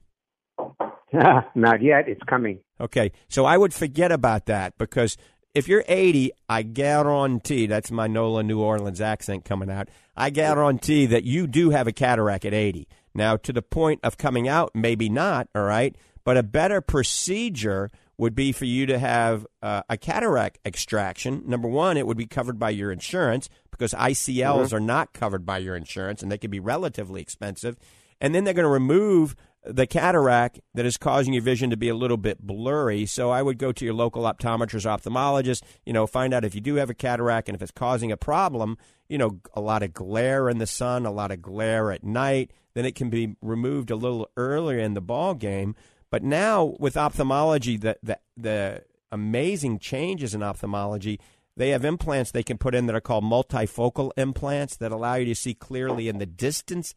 Not 1.12 1.82
yet. 1.82 2.08
It's 2.08 2.22
coming. 2.24 2.58
Okay, 2.80 3.12
so 3.28 3.44
I 3.44 3.56
would 3.56 3.72
forget 3.72 4.12
about 4.12 4.46
that 4.46 4.76
because 4.78 5.16
if 5.54 5.68
you're 5.68 5.84
80, 5.88 6.32
I 6.48 6.62
guarantee 6.62 7.66
that's 7.66 7.90
my 7.90 8.06
NOLA 8.06 8.42
New 8.42 8.60
Orleans 8.60 9.00
accent 9.00 9.44
coming 9.44 9.70
out. 9.70 9.88
I 10.16 10.30
guarantee 10.30 11.06
that 11.06 11.24
you 11.24 11.46
do 11.46 11.70
have 11.70 11.86
a 11.86 11.92
cataract 11.92 12.44
at 12.44 12.54
80. 12.54 12.86
Now, 13.18 13.36
to 13.36 13.52
the 13.52 13.62
point 13.62 14.00
of 14.04 14.16
coming 14.16 14.48
out, 14.48 14.70
maybe 14.74 15.08
not, 15.08 15.48
all 15.54 15.64
right, 15.64 15.94
but 16.24 16.36
a 16.36 16.42
better 16.42 16.80
procedure 16.80 17.90
would 18.16 18.34
be 18.34 18.52
for 18.52 18.64
you 18.64 18.86
to 18.86 18.98
have 18.98 19.44
uh, 19.60 19.82
a 19.88 19.96
cataract 19.96 20.58
extraction. 20.64 21.42
Number 21.44 21.68
one, 21.68 21.96
it 21.96 22.06
would 22.06 22.16
be 22.16 22.26
covered 22.26 22.58
by 22.58 22.70
your 22.70 22.92
insurance 22.92 23.48
because 23.72 23.92
ICLs 23.92 24.72
are 24.72 24.80
not 24.80 25.12
covered 25.12 25.44
by 25.44 25.58
your 25.58 25.74
insurance 25.74 26.22
and 26.22 26.30
they 26.30 26.38
can 26.38 26.50
be 26.50 26.60
relatively 26.60 27.20
expensive. 27.20 27.76
And 28.20 28.34
then 28.34 28.44
they're 28.44 28.54
going 28.54 28.64
to 28.64 28.68
remove 28.68 29.34
the 29.64 29.86
cataract 29.86 30.60
that 30.74 30.86
is 30.86 30.96
causing 30.96 31.32
your 31.32 31.42
vision 31.42 31.70
to 31.70 31.76
be 31.76 31.88
a 31.88 31.94
little 31.94 32.16
bit 32.16 32.40
blurry. 32.40 33.06
So 33.06 33.30
I 33.30 33.42
would 33.42 33.58
go 33.58 33.72
to 33.72 33.84
your 33.84 33.94
local 33.94 34.22
optometrist 34.22 34.86
ophthalmologist, 34.86 35.62
you 35.84 35.92
know, 35.92 36.06
find 36.06 36.32
out 36.32 36.44
if 36.44 36.54
you 36.54 36.60
do 36.60 36.76
have 36.76 36.90
a 36.90 36.94
cataract 36.94 37.48
and 37.48 37.56
if 37.56 37.62
it's 37.62 37.72
causing 37.72 38.12
a 38.12 38.16
problem, 38.16 38.78
you 39.08 39.18
know, 39.18 39.40
a 39.54 39.60
lot 39.60 39.82
of 39.82 39.92
glare 39.92 40.48
in 40.48 40.58
the 40.58 40.66
sun, 40.66 41.06
a 41.06 41.10
lot 41.10 41.30
of 41.30 41.42
glare 41.42 41.90
at 41.90 42.04
night, 42.04 42.52
then 42.74 42.84
it 42.84 42.94
can 42.94 43.10
be 43.10 43.36
removed 43.42 43.90
a 43.90 43.96
little 43.96 44.28
earlier 44.36 44.78
in 44.78 44.94
the 44.94 45.00
ball 45.00 45.34
game. 45.34 45.74
But 46.10 46.22
now 46.22 46.76
with 46.78 46.96
ophthalmology, 46.96 47.76
the 47.76 47.98
the, 48.02 48.18
the 48.36 48.84
amazing 49.10 49.78
changes 49.78 50.34
in 50.34 50.42
ophthalmology, 50.42 51.20
they 51.56 51.70
have 51.70 51.84
implants 51.84 52.30
they 52.30 52.42
can 52.42 52.58
put 52.58 52.74
in 52.74 52.86
that 52.86 52.94
are 52.94 53.00
called 53.00 53.24
multifocal 53.24 54.12
implants 54.16 54.76
that 54.76 54.92
allow 54.92 55.16
you 55.16 55.26
to 55.26 55.34
see 55.34 55.54
clearly 55.54 56.08
in 56.08 56.18
the 56.18 56.26
distance 56.26 56.94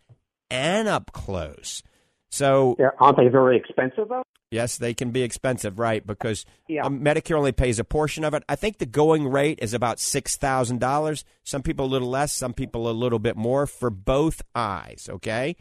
and 0.50 0.88
up 0.88 1.12
close. 1.14 1.82
So 2.32 2.76
Yeah, 2.80 2.90
aren't 3.00 3.18
they 3.18 3.28
very 3.28 3.58
expensive 3.58 4.08
though? 4.10 4.24
yes, 4.52 4.78
they 4.78 4.94
can 4.94 5.12
be 5.12 5.22
expensive, 5.22 5.78
right? 5.78 6.06
Because 6.06 6.46
Yeah. 6.68 6.86
um, 6.86 7.02
Medicare 7.02 7.38
only 7.38 7.52
pays 7.52 7.78
a 7.78 7.84
portion 7.84 8.24
of 8.24 8.34
it. 8.34 8.44
I 8.50 8.56
think 8.56 8.78
the 8.80 8.86
going 8.86 9.28
rate 9.28 9.60
is 9.62 9.74
about 9.74 10.00
six 10.00 10.38
thousand 10.38 10.80
dollars. 10.80 11.24
Some 11.44 11.62
people 11.62 11.86
a 11.86 11.88
little 11.88 12.10
less, 12.10 12.32
some 12.32 12.54
people 12.54 12.90
a 12.90 12.92
little 12.92 13.20
bit 13.20 13.36
more 13.38 13.68
for 13.68 13.90
both 13.90 14.42
eyes. 14.56 15.08
Okay, 15.12 15.56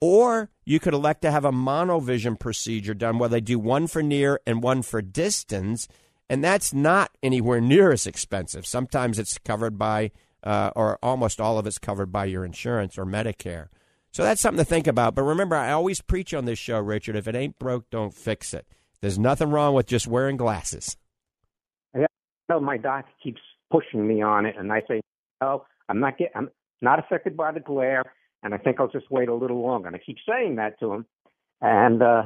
Or 0.00 0.50
you 0.64 0.78
could 0.80 0.94
elect 0.94 1.22
to 1.22 1.30
have 1.30 1.44
a 1.44 1.50
monovision 1.52 2.38
procedure 2.38 2.94
done 2.94 3.18
where 3.18 3.28
they 3.28 3.40
do 3.40 3.58
one 3.58 3.86
for 3.86 4.02
near 4.02 4.40
and 4.46 4.62
one 4.62 4.82
for 4.82 5.02
distance, 5.02 5.88
and 6.30 6.42
that's 6.44 6.72
not 6.72 7.10
anywhere 7.22 7.60
near 7.60 7.90
as 7.92 8.06
expensive. 8.06 8.64
Sometimes 8.66 9.18
it's 9.18 9.38
covered 9.38 9.76
by, 9.76 10.12
uh, 10.44 10.70
or 10.76 10.98
almost 11.02 11.40
all 11.40 11.58
of 11.58 11.66
it's 11.66 11.78
covered 11.78 12.12
by 12.12 12.26
your 12.26 12.44
insurance 12.44 12.96
or 12.96 13.04
Medicare. 13.04 13.68
So 14.12 14.22
that's 14.22 14.40
something 14.40 14.58
to 14.58 14.64
think 14.64 14.86
about. 14.86 15.14
But 15.14 15.22
remember, 15.22 15.56
I 15.56 15.72
always 15.72 16.00
preach 16.00 16.34
on 16.34 16.44
this 16.44 16.58
show, 16.58 16.78
Richard 16.78 17.16
if 17.16 17.28
it 17.28 17.34
ain't 17.34 17.58
broke, 17.58 17.88
don't 17.90 18.14
fix 18.14 18.54
it. 18.54 18.66
There's 19.00 19.18
nothing 19.18 19.50
wrong 19.50 19.74
with 19.74 19.86
just 19.86 20.06
wearing 20.06 20.36
glasses. 20.36 20.96
Yeah, 21.96 22.06
no, 22.48 22.60
my 22.60 22.76
doc 22.76 23.04
keeps 23.22 23.40
pushing 23.70 24.06
me 24.06 24.22
on 24.22 24.46
it, 24.46 24.56
and 24.58 24.72
I 24.72 24.82
say, 24.88 25.00
"Oh, 25.40 25.64
I'm 25.88 26.00
not 26.00 26.18
get, 26.18 26.32
I'm 26.34 26.50
not 26.80 26.98
affected 26.98 27.36
by 27.36 27.52
the 27.52 27.60
glare, 27.60 28.02
and 28.42 28.54
I 28.54 28.58
think 28.58 28.80
I'll 28.80 28.88
just 28.88 29.10
wait 29.10 29.28
a 29.28 29.34
little 29.34 29.62
longer." 29.62 29.86
And 29.86 29.94
I 29.94 30.00
keep 30.04 30.16
saying 30.28 30.56
that 30.56 30.80
to 30.80 30.92
him, 30.92 31.06
and 31.60 32.02
uh, 32.02 32.22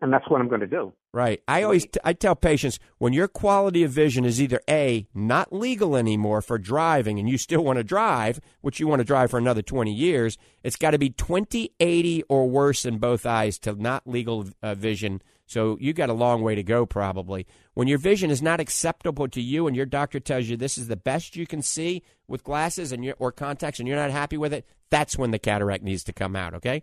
and 0.00 0.12
that's 0.12 0.28
what 0.28 0.40
I'm 0.40 0.48
going 0.48 0.60
to 0.60 0.66
do. 0.66 0.92
Right. 1.14 1.42
I 1.48 1.62
always 1.62 1.86
t- 1.86 2.00
I 2.04 2.12
tell 2.12 2.36
patients 2.36 2.78
when 2.98 3.14
your 3.14 3.28
quality 3.28 3.82
of 3.82 3.90
vision 3.90 4.26
is 4.26 4.42
either 4.42 4.60
a 4.68 5.06
not 5.14 5.50
legal 5.54 5.96
anymore 5.96 6.42
for 6.42 6.58
driving 6.58 7.18
and 7.18 7.26
you 7.28 7.38
still 7.38 7.64
want 7.64 7.78
to 7.78 7.82
drive, 7.84 8.40
which 8.60 8.78
you 8.78 8.86
want 8.86 9.00
to 9.00 9.04
drive 9.04 9.30
for 9.30 9.38
another 9.38 9.62
20 9.62 9.90
years, 9.90 10.36
it's 10.62 10.76
got 10.76 10.90
to 10.90 10.98
be 10.98 11.08
20/80 11.08 12.22
or 12.28 12.46
worse 12.50 12.84
in 12.84 12.98
both 12.98 13.24
eyes 13.24 13.58
to 13.60 13.72
not 13.72 14.06
legal 14.06 14.48
uh, 14.62 14.74
vision. 14.74 15.22
So 15.46 15.78
you 15.80 15.94
got 15.94 16.10
a 16.10 16.14
long 16.14 16.42
way 16.42 16.54
to 16.54 16.62
go 16.62 16.84
probably. 16.84 17.46
When 17.72 17.88
your 17.88 17.96
vision 17.96 18.30
is 18.30 18.42
not 18.42 18.60
acceptable 18.60 19.28
to 19.28 19.40
you 19.40 19.66
and 19.66 19.74
your 19.74 19.86
doctor 19.86 20.20
tells 20.20 20.46
you 20.46 20.58
this 20.58 20.76
is 20.76 20.88
the 20.88 20.96
best 20.96 21.36
you 21.36 21.46
can 21.46 21.62
see 21.62 22.02
with 22.26 22.44
glasses 22.44 22.92
and 22.92 23.02
your, 23.02 23.14
or 23.18 23.32
contacts 23.32 23.78
and 23.78 23.88
you're 23.88 23.96
not 23.96 24.10
happy 24.10 24.36
with 24.36 24.52
it, 24.52 24.66
that's 24.90 25.16
when 25.16 25.30
the 25.30 25.38
cataract 25.38 25.82
needs 25.82 26.04
to 26.04 26.12
come 26.12 26.36
out, 26.36 26.52
okay? 26.52 26.82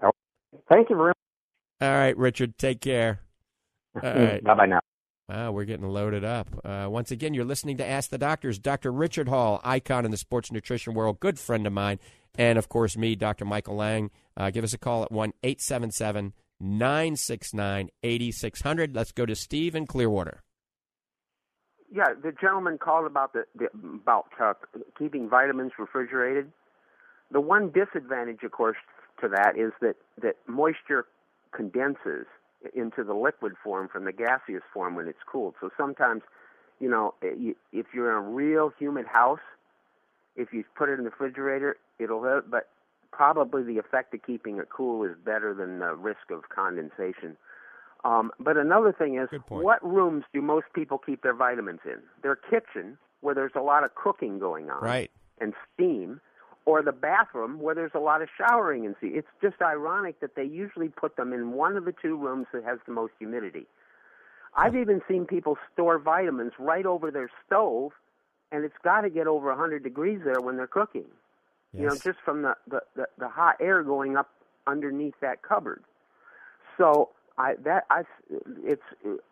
Yep. 0.00 0.14
Thank 0.68 0.88
you 0.88 0.96
very 0.96 1.08
much. 1.08 1.19
All 1.80 1.90
right, 1.90 2.16
Richard. 2.16 2.58
Take 2.58 2.80
care. 2.80 3.20
All 4.02 4.02
right. 4.02 4.42
Bye 4.42 4.54
bye 4.54 4.66
now. 4.66 4.80
Wow, 5.28 5.52
we're 5.52 5.64
getting 5.64 5.88
loaded 5.88 6.24
up. 6.24 6.48
Uh, 6.64 6.88
once 6.90 7.12
again, 7.12 7.34
you're 7.34 7.44
listening 7.44 7.76
to 7.76 7.86
Ask 7.86 8.10
the 8.10 8.18
Doctors. 8.18 8.58
Dr. 8.58 8.90
Richard 8.90 9.28
Hall, 9.28 9.60
icon 9.62 10.04
in 10.04 10.10
the 10.10 10.16
sports 10.16 10.50
nutrition 10.50 10.92
world, 10.92 11.20
good 11.20 11.38
friend 11.38 11.68
of 11.68 11.72
mine, 11.72 12.00
and 12.36 12.58
of 12.58 12.68
course, 12.68 12.96
me, 12.96 13.14
Dr. 13.14 13.44
Michael 13.44 13.76
Lang. 13.76 14.10
Uh, 14.36 14.50
give 14.50 14.64
us 14.64 14.72
a 14.72 14.78
call 14.78 15.04
at 15.04 15.12
1 15.12 15.32
877 15.44 16.32
969 16.58 17.90
8600. 18.02 18.94
Let's 18.96 19.12
go 19.12 19.24
to 19.24 19.36
Steve 19.36 19.76
in 19.76 19.86
Clearwater. 19.86 20.42
Yeah, 21.92 22.06
the 22.22 22.32
gentleman 22.32 22.78
called 22.78 23.06
about 23.06 23.32
the, 23.32 23.44
the 23.56 23.68
about 23.76 24.26
uh, 24.40 24.54
keeping 24.98 25.28
vitamins 25.28 25.72
refrigerated. 25.78 26.52
The 27.30 27.40
one 27.40 27.70
disadvantage, 27.70 28.42
of 28.44 28.50
course, 28.50 28.76
to 29.20 29.28
that 29.28 29.56
is 29.56 29.72
that 29.80 29.94
that 30.20 30.36
moisture 30.48 31.06
condenses 31.54 32.26
into 32.74 33.02
the 33.04 33.14
liquid 33.14 33.54
form 33.62 33.88
from 33.88 34.04
the 34.04 34.12
gaseous 34.12 34.62
form 34.72 34.94
when 34.94 35.08
it's 35.08 35.22
cooled. 35.30 35.54
So 35.60 35.70
sometimes, 35.76 36.22
you 36.78 36.88
know, 36.88 37.14
if 37.22 37.86
you're 37.94 38.10
in 38.10 38.16
a 38.16 38.28
real 38.28 38.72
humid 38.78 39.06
house, 39.06 39.40
if 40.36 40.52
you 40.52 40.64
put 40.76 40.88
it 40.88 40.98
in 40.98 41.04
the 41.04 41.10
refrigerator, 41.10 41.76
it'll 41.98 42.22
hurt, 42.22 42.50
but 42.50 42.68
probably 43.12 43.62
the 43.62 43.78
effect 43.78 44.14
of 44.14 44.22
keeping 44.24 44.58
it 44.58 44.68
cool 44.70 45.04
is 45.04 45.16
better 45.24 45.52
than 45.54 45.78
the 45.80 45.94
risk 45.94 46.30
of 46.30 46.48
condensation. 46.48 47.36
Um, 48.04 48.30
but 48.38 48.56
another 48.56 48.92
thing 48.92 49.18
is, 49.18 49.28
what 49.48 49.84
rooms 49.84 50.24
do 50.32 50.40
most 50.40 50.66
people 50.74 50.96
keep 50.96 51.22
their 51.22 51.34
vitamins 51.34 51.80
in? 51.84 51.98
Their 52.22 52.36
kitchen, 52.36 52.96
where 53.20 53.34
there's 53.34 53.52
a 53.56 53.60
lot 53.60 53.84
of 53.84 53.94
cooking 53.94 54.38
going 54.38 54.70
on, 54.70 54.82
right, 54.82 55.10
and 55.38 55.52
steam, 55.74 56.20
or 56.66 56.82
the 56.82 56.92
bathroom 56.92 57.58
where 57.60 57.74
there's 57.74 57.94
a 57.94 58.00
lot 58.00 58.22
of 58.22 58.28
showering 58.36 58.86
and 58.86 58.94
see. 59.00 59.08
It's 59.08 59.28
just 59.42 59.60
ironic 59.62 60.20
that 60.20 60.36
they 60.36 60.44
usually 60.44 60.88
put 60.88 61.16
them 61.16 61.32
in 61.32 61.52
one 61.52 61.76
of 61.76 61.84
the 61.84 61.92
two 61.92 62.16
rooms 62.16 62.46
that 62.52 62.64
has 62.64 62.78
the 62.86 62.92
most 62.92 63.12
humidity. 63.18 63.66
I've 64.54 64.76
even 64.76 65.00
seen 65.08 65.26
people 65.26 65.56
store 65.72 65.98
vitamins 65.98 66.52
right 66.58 66.84
over 66.84 67.10
their 67.10 67.30
stove, 67.46 67.92
and 68.50 68.64
it's 68.64 68.74
got 68.82 69.02
to 69.02 69.10
get 69.10 69.26
over 69.26 69.48
100 69.48 69.82
degrees 69.82 70.20
there 70.24 70.40
when 70.40 70.56
they're 70.56 70.66
cooking. 70.66 71.06
Yes. 71.72 71.80
You 71.80 71.86
know, 71.88 71.94
just 71.94 72.18
from 72.24 72.42
the, 72.42 72.56
the, 72.68 72.82
the, 72.96 73.06
the 73.18 73.28
hot 73.28 73.56
air 73.60 73.82
going 73.82 74.16
up 74.16 74.28
underneath 74.66 75.14
that 75.20 75.42
cupboard. 75.42 75.84
So 76.76 77.10
I 77.38 77.54
that 77.64 77.84
I 77.90 78.02
it's 78.64 78.82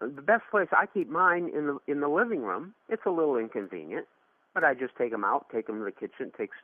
the 0.01 0.23
best 0.23 0.45
place 0.51 0.69
I 0.73 0.87
keep 0.87 1.09
mine 1.09 1.51
in 1.55 1.67
the 1.67 1.79
in 1.87 2.01
the 2.01 2.09
living 2.09 2.43
room. 2.43 2.75
It's 2.89 3.03
a 3.07 3.11
little 3.11 3.37
inconvenient, 3.37 4.07
but 4.55 4.65
I 4.65 4.75
just 4.75 4.97
take 4.97 5.11
them 5.11 5.25
out, 5.25 5.47
take 5.53 5.67
them 5.67 5.79
to 5.79 5.85
the 5.85 5.93
kitchen. 5.93 6.27
It 6.27 6.37
takes 6.37 6.57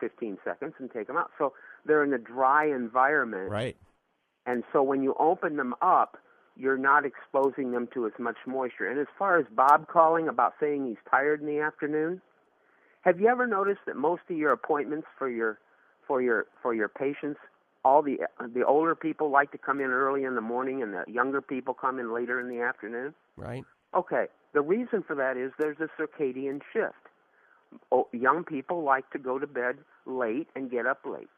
15 0.00 0.38
seconds 0.44 0.74
and 0.78 0.90
take 0.90 1.06
them 1.06 1.16
out. 1.16 1.30
So 1.38 1.52
they're 1.84 2.04
in 2.04 2.12
a 2.12 2.18
dry 2.18 2.66
environment. 2.66 3.50
Right. 3.50 3.76
And 4.46 4.64
so 4.72 4.82
when 4.82 5.02
you 5.02 5.14
open 5.18 5.56
them 5.56 5.74
up, 5.82 6.16
you're 6.56 6.78
not 6.78 7.04
exposing 7.04 7.70
them 7.70 7.88
to 7.94 8.06
as 8.06 8.12
much 8.18 8.36
moisture. 8.46 8.88
And 8.88 8.98
as 8.98 9.06
far 9.18 9.38
as 9.38 9.46
Bob 9.54 9.86
calling 9.88 10.28
about 10.28 10.54
saying 10.60 10.86
he's 10.86 10.96
tired 11.10 11.40
in 11.40 11.46
the 11.46 11.60
afternoon, 11.60 12.20
have 13.02 13.20
you 13.20 13.28
ever 13.28 13.46
noticed 13.46 13.80
that 13.86 13.96
most 13.96 14.22
of 14.28 14.36
your 14.36 14.52
appointments 14.52 15.06
for 15.18 15.28
your 15.28 15.58
for 16.06 16.20
your 16.20 16.46
for 16.62 16.74
your 16.74 16.88
patients, 16.88 17.38
all 17.84 18.02
the 18.02 18.18
the 18.54 18.64
older 18.66 18.94
people 18.94 19.30
like 19.30 19.52
to 19.52 19.58
come 19.58 19.80
in 19.80 19.90
early 19.90 20.24
in 20.24 20.34
the 20.34 20.40
morning 20.40 20.82
and 20.82 20.92
the 20.92 21.04
younger 21.06 21.40
people 21.40 21.74
come 21.74 22.00
in 22.00 22.12
later 22.12 22.40
in 22.40 22.48
the 22.48 22.60
afternoon? 22.60 23.14
Right. 23.36 23.64
Okay. 23.94 24.26
The 24.52 24.62
reason 24.62 25.04
for 25.06 25.14
that 25.14 25.36
is 25.36 25.52
there's 25.58 25.78
a 25.78 25.88
circadian 26.00 26.60
shift 26.72 27.07
young 28.12 28.44
people 28.44 28.82
like 28.82 29.10
to 29.10 29.18
go 29.18 29.38
to 29.38 29.46
bed 29.46 29.78
late 30.06 30.48
and 30.54 30.70
get 30.70 30.86
up 30.86 31.00
late. 31.04 31.28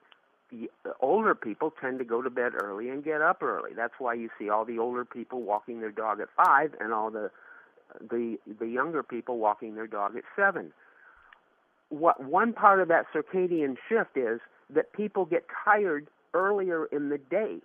The 0.50 0.68
older 1.00 1.34
people 1.34 1.72
tend 1.80 1.98
to 2.00 2.04
go 2.04 2.22
to 2.22 2.30
bed 2.30 2.52
early 2.60 2.88
and 2.88 3.04
get 3.04 3.22
up 3.22 3.42
early. 3.42 3.70
That's 3.74 3.94
why 3.98 4.14
you 4.14 4.30
see 4.38 4.48
all 4.48 4.64
the 4.64 4.78
older 4.78 5.04
people 5.04 5.42
walking 5.42 5.80
their 5.80 5.92
dog 5.92 6.20
at 6.20 6.28
five, 6.36 6.74
and 6.80 6.92
all 6.92 7.10
the 7.10 7.30
the 8.00 8.38
the 8.58 8.66
younger 8.66 9.02
people 9.02 9.38
walking 9.38 9.74
their 9.76 9.86
dog 9.86 10.16
at 10.16 10.24
seven. 10.34 10.72
What 11.88 12.24
one 12.24 12.52
part 12.52 12.80
of 12.80 12.88
that 12.88 13.06
circadian 13.14 13.76
shift 13.88 14.16
is 14.16 14.40
that 14.70 14.92
people 14.92 15.24
get 15.24 15.44
tired 15.64 16.08
earlier 16.34 16.86
in 16.86 17.08
the 17.10 17.18
day. 17.18 17.58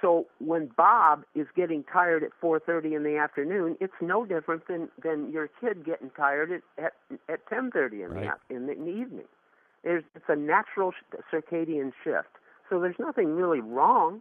So 0.00 0.26
when 0.38 0.70
Bob 0.76 1.24
is 1.34 1.46
getting 1.56 1.84
tired 1.84 2.22
at 2.22 2.30
4:30 2.40 2.94
in 2.94 3.02
the 3.02 3.16
afternoon, 3.16 3.76
it's 3.80 3.92
no 4.00 4.24
different 4.24 4.66
than 4.68 4.88
than 5.02 5.32
your 5.32 5.48
kid 5.60 5.84
getting 5.84 6.10
tired 6.10 6.52
at 6.52 6.62
at, 6.84 6.92
at 7.28 7.46
10:30 7.46 8.04
in 8.04 8.10
right. 8.10 8.30
the 8.48 8.54
in 8.54 8.66
the, 8.66 8.72
in 8.72 8.84
the 8.84 8.92
evening. 8.92 9.26
There's 9.82 10.04
it's 10.14 10.28
a 10.28 10.36
natural 10.36 10.92
circadian 11.32 11.92
shift. 12.04 12.28
So 12.68 12.80
there's 12.80 12.98
nothing 12.98 13.34
really 13.34 13.60
wrong. 13.60 14.20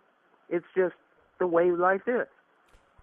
It's 0.49 0.65
just 0.75 0.95
the 1.39 1.47
way 1.47 1.71
life 1.71 2.07
is. 2.07 2.27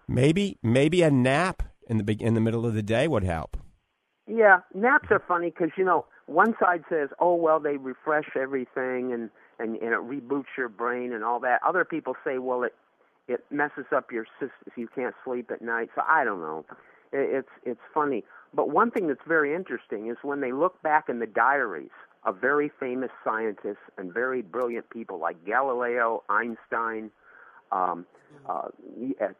Maybe 0.07 0.57
maybe 0.61 1.01
a 1.01 1.11
nap 1.11 1.63
in 1.87 1.97
the 1.97 2.17
in 2.19 2.33
the 2.33 2.41
middle 2.41 2.65
of 2.65 2.73
the 2.73 2.83
day 2.83 3.07
would 3.07 3.23
help. 3.23 3.57
Yeah, 4.27 4.61
naps 4.73 5.07
are 5.11 5.21
funny 5.27 5.51
because 5.51 5.71
you 5.77 5.85
know 5.85 6.05
one 6.25 6.55
side 6.59 6.83
says, 6.89 7.09
"Oh 7.19 7.35
well, 7.35 7.59
they 7.59 7.77
refresh 7.77 8.35
everything 8.35 9.13
and 9.13 9.29
and, 9.59 9.75
and 9.77 9.93
it 9.93 9.99
reboots 9.99 10.55
your 10.57 10.69
brain 10.69 11.13
and 11.13 11.23
all 11.23 11.39
that." 11.41 11.61
Other 11.65 11.85
people 11.85 12.15
say, 12.23 12.37
"Well, 12.37 12.63
it 12.63 12.75
it 13.27 13.43
messes 13.49 13.85
up 13.95 14.11
your 14.11 14.25
system. 14.39 14.65
if 14.67 14.77
You 14.77 14.87
can't 14.87 15.15
sleep 15.23 15.51
at 15.51 15.61
night." 15.61 15.89
So 15.95 16.01
I 16.07 16.23
don't 16.23 16.41
know. 16.41 16.65
It, 17.11 17.29
it's 17.37 17.49
it's 17.63 17.81
funny. 17.93 18.23
But 18.53 18.69
one 18.69 18.91
thing 18.91 19.07
that's 19.07 19.25
very 19.27 19.53
interesting 19.53 20.09
is 20.09 20.17
when 20.21 20.41
they 20.41 20.51
look 20.53 20.81
back 20.81 21.09
in 21.09 21.19
the 21.19 21.27
diaries 21.27 21.91
of 22.23 22.39
very 22.39 22.71
famous 22.79 23.11
scientists 23.23 23.83
and 23.97 24.13
very 24.13 24.41
brilliant 24.41 24.89
people 24.89 25.19
like 25.19 25.43
Galileo, 25.45 26.23
Einstein, 26.29 27.11
um, 27.71 28.05
uh, 28.49 28.69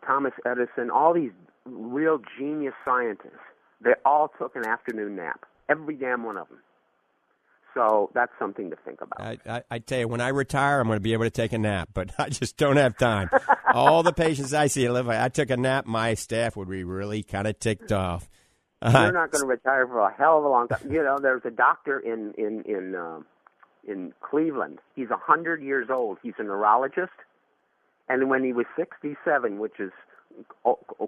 Thomas 0.06 0.34
Edison, 0.46 0.90
all 0.92 1.14
these 1.14 1.32
real 1.66 2.20
genius 2.38 2.74
scientists. 2.84 3.40
They 3.82 3.94
all 4.06 4.32
took 4.38 4.56
an 4.56 4.66
afternoon 4.66 5.16
nap. 5.16 5.46
Every 5.70 5.96
damn 5.96 6.24
one 6.24 6.38
of 6.38 6.48
them. 6.50 6.60
So 7.76 8.10
that's 8.14 8.32
something 8.40 8.70
to 8.70 8.78
think 8.78 9.02
about. 9.02 9.22
I, 9.22 9.38
I, 9.46 9.64
I, 9.70 9.80
tell 9.80 10.00
you, 10.00 10.08
when 10.08 10.22
I 10.22 10.30
retire, 10.30 10.80
I'm 10.80 10.88
going 10.88 10.96
to 10.96 11.02
be 11.02 11.14
able 11.14 11.26
to 11.26 11.30
take 11.30 11.52
a 11.54 11.58
nap, 11.58 11.90
but 11.94 12.12
I 12.20 12.30
just 12.30 12.58
don't 12.58 12.78
have 12.78 12.98
time. 12.98 13.30
All 13.74 14.02
the 14.02 14.14
patients 14.14 14.54
I 14.54 14.68
see, 14.68 14.90
live. 14.90 15.10
I 15.10 15.28
took 15.30 15.50
a 15.50 15.58
nap, 15.58 15.86
my 15.86 16.14
staff 16.14 16.56
would 16.56 16.70
be 16.70 16.84
really 16.84 17.22
kind 17.22 17.48
of 17.48 17.60
ticked 17.60 17.92
off. 17.92 18.30
Uh, 18.82 18.92
You're 19.04 19.12
not 19.12 19.32
going 19.32 19.42
to 19.42 19.48
retire 19.48 19.86
for 19.88 20.00
a 20.00 20.14
hell 20.14 20.38
of 20.38 20.46
a 20.46 20.50
long 20.50 20.68
time. 20.68 20.92
You 20.92 21.04
know, 21.04 21.18
there's 21.22 21.42
a 21.46 21.52
doctor 21.52 22.00
in 22.00 22.34
in 22.38 22.64
in 22.64 22.96
um, 22.96 23.26
in 23.88 24.14
Cleveland. 24.22 24.80
He's 24.96 25.10
a 25.10 25.18
hundred 25.18 25.62
years 25.62 25.88
old. 25.90 26.18
He's 26.22 26.34
a 26.38 26.44
neurologist, 26.44 27.14
and 28.10 28.30
when 28.30 28.44
he 28.44 28.54
was 28.54 28.66
67, 28.78 29.60
which 29.60 29.80
is 29.80 29.92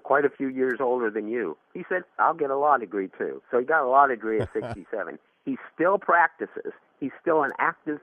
quite 0.03 0.25
a 0.25 0.29
few 0.29 0.47
years 0.47 0.79
older 0.79 1.09
than 1.09 1.27
you. 1.27 1.57
He 1.73 1.83
said, 1.89 2.03
I'll 2.19 2.33
get 2.33 2.49
a 2.49 2.57
law 2.57 2.77
degree 2.77 3.09
too. 3.17 3.41
So 3.51 3.59
he 3.59 3.65
got 3.65 3.83
a 3.83 3.89
law 3.89 4.07
degree 4.07 4.39
at 4.39 4.51
67. 4.53 5.19
He 5.47 5.57
still 5.73 5.97
practices. 5.97 6.73
He's 6.99 7.11
still 7.21 7.41
an 7.43 7.51
active 7.57 7.99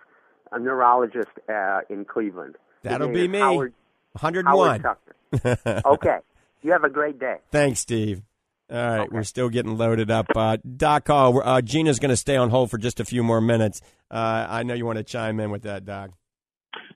a 0.51 0.59
neurologist 0.59 1.31
uh, 1.49 1.81
in 1.91 2.05
Cleveland. 2.05 2.57
That'll 2.83 3.09
be 3.09 3.29
me. 3.29 3.39
Howard, 3.39 3.75
101. 4.21 4.81
Howard 4.81 5.59
okay. 5.85 6.19
You 6.63 6.73
have 6.73 6.85
a 6.85 6.91
great 6.91 7.19
day. 7.19 7.37
Thanks, 7.51 7.81
Steve. 7.81 8.23
All 8.71 8.79
right, 8.79 9.13
we're 9.13 9.25
still 9.25 9.51
getting 9.51 9.77
loaded 9.77 10.11
up. 10.11 10.27
Uh, 10.35 10.57
Doc 10.77 11.07
Hall, 11.07 11.43
uh, 11.45 11.61
Gina's 11.61 11.99
going 11.99 12.11
to 12.11 12.17
stay 12.17 12.37
on 12.37 12.49
hold 12.49 12.71
for 12.71 12.79
just 12.79 12.99
a 12.99 13.05
few 13.05 13.23
more 13.23 13.41
minutes. 13.41 13.83
Uh, 14.11 14.47
I 14.49 14.63
know 14.63 14.73
you 14.73 14.87
want 14.87 14.97
to 14.97 15.05
chime 15.05 15.39
in 15.39 15.51
with 15.51 15.63
that, 15.63 15.85
Doc. 15.85 16.11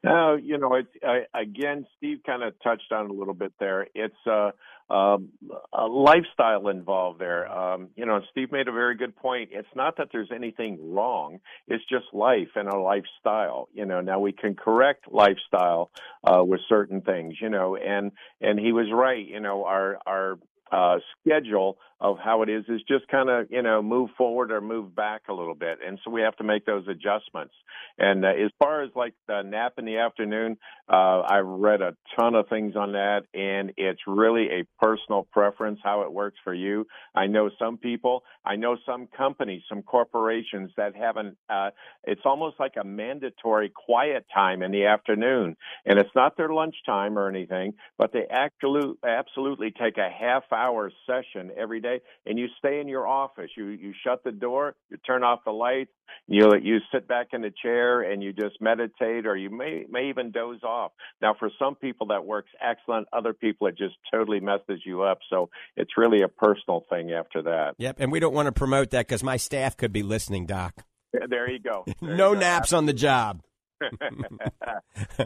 No, 0.04 0.37
you 0.37 0.58
know, 0.58 0.74
it's 0.74 0.88
I, 1.02 1.40
again, 1.40 1.87
Steve 1.96 2.18
kind 2.24 2.42
of 2.42 2.54
touched 2.62 2.92
on 2.92 3.11
a 3.11 3.12
little 3.12 3.34
bit 3.34 3.52
there. 3.58 3.87
It's 3.94 4.14
uh, 4.26 4.50
um, 4.92 5.30
a 5.72 5.87
lifestyle 5.87 6.68
involved 6.68 7.20
there. 7.20 7.50
Um, 7.50 7.88
you 7.96 8.06
know, 8.06 8.20
Steve 8.30 8.52
made 8.52 8.68
a 8.68 8.72
very 8.72 8.96
good 8.96 9.16
point. 9.16 9.50
It's 9.52 9.68
not 9.74 9.96
that 9.98 10.08
there's 10.12 10.30
anything 10.34 10.94
wrong; 10.94 11.40
it's 11.66 11.84
just 11.90 12.06
life 12.12 12.48
and 12.54 12.68
a 12.68 12.78
lifestyle. 12.78 13.68
You 13.72 13.87
know, 13.87 14.00
now 14.00 14.20
we 14.20 14.32
can 14.32 14.54
correct 14.54 15.06
lifestyle 15.11 15.90
uh, 16.24 16.44
with 16.44 16.61
certain 16.68 17.00
things. 17.00 17.34
You 17.40 17.48
know, 17.50 17.76
and 17.76 18.12
and 18.40 18.58
he 18.58 18.72
was 18.72 18.87
right. 18.92 19.26
You 19.26 19.40
know, 19.40 19.64
our 19.64 19.98
our 20.06 20.38
uh, 20.70 20.98
schedule 21.20 21.78
of 22.00 22.16
how 22.22 22.42
it 22.42 22.48
is 22.48 22.64
is 22.68 22.80
just 22.87 23.08
kind 23.08 23.28
of 23.28 23.46
you 23.50 23.62
know 23.62 23.82
move 23.82 24.11
forward 24.16 24.52
or 24.52 24.61
move 24.61 24.94
back 24.94 25.22
a 25.28 25.32
little 25.32 25.54
bit, 25.54 25.78
and 25.84 25.98
so 26.04 26.11
we 26.11 26.20
have 26.20 26.37
to 26.37 26.44
make 26.44 26.64
those 26.64 26.87
adjustments. 26.87 27.54
And 27.98 28.24
uh, 28.24 28.28
as 28.28 28.50
far 28.58 28.82
as 28.82 28.90
like 28.94 29.14
the 29.26 29.42
nap 29.42 29.74
in 29.78 29.84
the 29.84 29.98
afternoon, 29.98 30.58
uh, 30.88 31.22
I've 31.28 31.46
read 31.46 31.82
a 31.82 31.96
ton 32.18 32.34
of 32.34 32.48
things 32.48 32.76
on 32.76 32.92
that, 32.92 33.22
and 33.34 33.72
it's 33.76 34.00
really 34.06 34.48
a 34.50 34.64
personal 34.80 35.26
preference 35.32 35.80
how 35.82 36.02
it 36.02 36.12
works 36.12 36.38
for 36.44 36.54
you. 36.54 36.87
I 37.14 37.26
know 37.26 37.50
some 37.58 37.78
people, 37.78 38.22
I 38.44 38.56
know 38.56 38.76
some 38.87 39.08
companies, 39.16 39.62
some 39.68 39.82
corporations 39.82 40.70
that 40.76 40.94
haven't. 40.94 41.37
Uh, 41.50 41.70
it's 42.04 42.22
almost 42.24 42.61
like 42.61 42.74
a 42.80 42.84
mandatory 42.84 43.70
quiet 43.70 44.24
time 44.32 44.62
in 44.62 44.70
the 44.70 44.84
afternoon, 44.84 45.56
and 45.84 45.98
it's 45.98 46.14
not 46.14 46.37
their 46.37 46.50
lunchtime 46.50 47.18
or 47.18 47.28
anything, 47.28 47.74
but 47.96 48.12
they 48.12 48.26
actually 48.30 48.92
absolutely 49.04 49.72
take 49.72 49.98
a 49.98 50.08
half 50.08 50.44
hour 50.52 50.92
session 51.06 51.50
every 51.56 51.80
day 51.80 51.88
and 52.27 52.38
you 52.38 52.46
stay 52.59 52.81
in 52.81 52.88
your 52.88 53.07
office. 53.07 53.51
You 53.57 53.66
you 53.68 53.92
shut 54.05 54.22
the 54.24 54.33
door, 54.33 54.74
you 54.90 54.96
turn 55.07 55.22
off 55.22 55.40
the 55.44 55.51
lights, 55.53 55.90
you 56.27 56.51
you 56.62 56.79
sit 56.92 57.09
back 57.09 57.29
in 57.33 57.42
the 57.42 57.53
chair 57.62 58.03
and 58.03 58.22
you 58.22 58.33
just 58.33 58.61
meditate 58.61 59.27
or 59.27 59.37
you 59.37 59.51
may 59.51 59.85
may 59.88 60.09
even 60.09 60.31
doze 60.31 60.62
off. 60.62 60.92
Now 61.20 61.35
for 61.38 61.51
some 61.59 61.74
people 61.74 62.09
that 62.09 62.24
works 62.24 62.51
excellent, 62.61 63.09
other 63.12 63.33
people 63.33 63.66
it 63.66 63.77
just 63.77 63.96
totally 64.12 64.40
messes 64.40 64.83
you 64.85 65.03
up. 65.03 65.18
So 65.31 65.51
it's 65.77 65.92
really 65.96 66.22
a 66.22 66.29
personal 66.29 66.85
thing 66.90 67.12
after 67.12 67.42
that. 67.42 67.74
Yep, 67.79 67.96
and 68.01 68.12
we 68.12 68.20
don't 68.20 68.35
want 68.35 68.46
to 68.46 68.53
promote 68.53 68.90
that 68.90 69.09
cuz 69.09 69.22
my 69.22 69.37
staff 69.37 69.77
could 69.77 69.92
be 69.92 70.03
listening, 70.03 70.46
doc. 70.46 70.85
There 71.29 71.51
you 71.51 71.59
go. 71.59 71.85
There 72.01 72.16
no 72.16 72.29
you 72.31 72.35
go. 72.35 72.40
naps 72.40 72.72
on 72.72 72.87
the 72.87 72.92
job. 72.92 73.42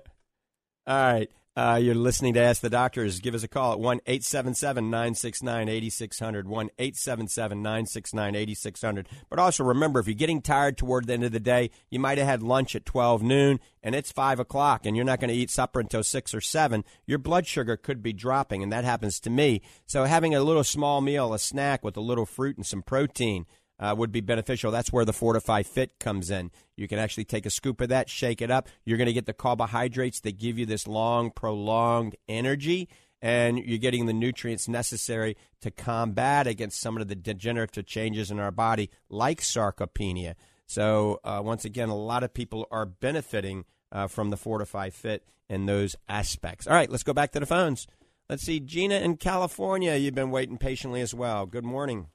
All 0.86 1.12
right. 1.12 1.30
Uh, 1.54 1.78
you're 1.82 1.94
listening 1.94 2.32
to 2.32 2.40
Ask 2.40 2.62
the 2.62 2.70
Doctors. 2.70 3.20
Give 3.20 3.34
us 3.34 3.42
a 3.42 3.48
call 3.48 3.72
at 3.72 3.78
1 3.78 4.00
877 4.06 4.88
969 4.88 5.68
8600. 5.68 6.48
1 6.48 6.70
877 6.78 7.62
969 7.62 8.34
8600. 8.34 9.08
But 9.28 9.38
also 9.38 9.62
remember, 9.62 10.00
if 10.00 10.06
you're 10.06 10.14
getting 10.14 10.40
tired 10.40 10.78
toward 10.78 11.06
the 11.06 11.12
end 11.12 11.24
of 11.24 11.32
the 11.32 11.40
day, 11.40 11.70
you 11.90 12.00
might 12.00 12.16
have 12.16 12.26
had 12.26 12.42
lunch 12.42 12.74
at 12.74 12.86
12 12.86 13.22
noon 13.22 13.60
and 13.82 13.94
it's 13.94 14.10
5 14.10 14.40
o'clock 14.40 14.86
and 14.86 14.96
you're 14.96 15.04
not 15.04 15.20
going 15.20 15.28
to 15.28 15.34
eat 15.34 15.50
supper 15.50 15.80
until 15.80 16.02
6 16.02 16.32
or 16.32 16.40
7. 16.40 16.84
Your 17.04 17.18
blood 17.18 17.46
sugar 17.46 17.76
could 17.76 18.02
be 18.02 18.14
dropping, 18.14 18.62
and 18.62 18.72
that 18.72 18.84
happens 18.84 19.20
to 19.20 19.28
me. 19.28 19.60
So 19.84 20.04
having 20.04 20.34
a 20.34 20.42
little 20.42 20.64
small 20.64 21.02
meal, 21.02 21.34
a 21.34 21.38
snack 21.38 21.84
with 21.84 21.98
a 21.98 22.00
little 22.00 22.24
fruit 22.24 22.56
and 22.56 22.64
some 22.64 22.82
protein, 22.82 23.44
uh, 23.82 23.94
would 23.98 24.12
be 24.12 24.20
beneficial. 24.20 24.70
That's 24.70 24.92
where 24.92 25.04
the 25.04 25.12
Fortifeye 25.12 25.66
Fit 25.66 25.98
comes 25.98 26.30
in. 26.30 26.52
You 26.76 26.86
can 26.86 27.00
actually 27.00 27.24
take 27.24 27.44
a 27.44 27.50
scoop 27.50 27.80
of 27.80 27.88
that, 27.88 28.08
shake 28.08 28.40
it 28.40 28.50
up. 28.50 28.68
You're 28.84 28.96
going 28.96 29.06
to 29.06 29.12
get 29.12 29.26
the 29.26 29.32
carbohydrates 29.32 30.20
that 30.20 30.38
give 30.38 30.56
you 30.56 30.66
this 30.66 30.86
long, 30.86 31.32
prolonged 31.32 32.14
energy, 32.28 32.88
and 33.20 33.58
you're 33.58 33.78
getting 33.78 34.06
the 34.06 34.12
nutrients 34.12 34.68
necessary 34.68 35.36
to 35.62 35.72
combat 35.72 36.46
against 36.46 36.80
some 36.80 36.96
of 36.96 37.08
the 37.08 37.16
degenerative 37.16 37.84
changes 37.84 38.30
in 38.30 38.38
our 38.38 38.52
body, 38.52 38.88
like 39.10 39.40
sarcopenia. 39.40 40.34
So, 40.66 41.18
uh, 41.24 41.42
once 41.44 41.64
again, 41.64 41.88
a 41.88 41.96
lot 41.96 42.22
of 42.22 42.32
people 42.32 42.68
are 42.70 42.86
benefiting 42.86 43.64
uh, 43.90 44.06
from 44.06 44.30
the 44.30 44.36
Fortifeye 44.36 44.92
Fit 44.92 45.26
in 45.48 45.66
those 45.66 45.96
aspects. 46.08 46.68
All 46.68 46.74
right, 46.74 46.88
let's 46.88 47.02
go 47.02 47.12
back 47.12 47.32
to 47.32 47.40
the 47.40 47.46
phones. 47.46 47.88
Let's 48.30 48.44
see, 48.44 48.60
Gina 48.60 48.94
in 48.94 49.16
California, 49.16 49.96
you've 49.96 50.14
been 50.14 50.30
waiting 50.30 50.56
patiently 50.56 51.00
as 51.00 51.12
well. 51.12 51.46
Good 51.46 51.64
morning. 51.64 52.06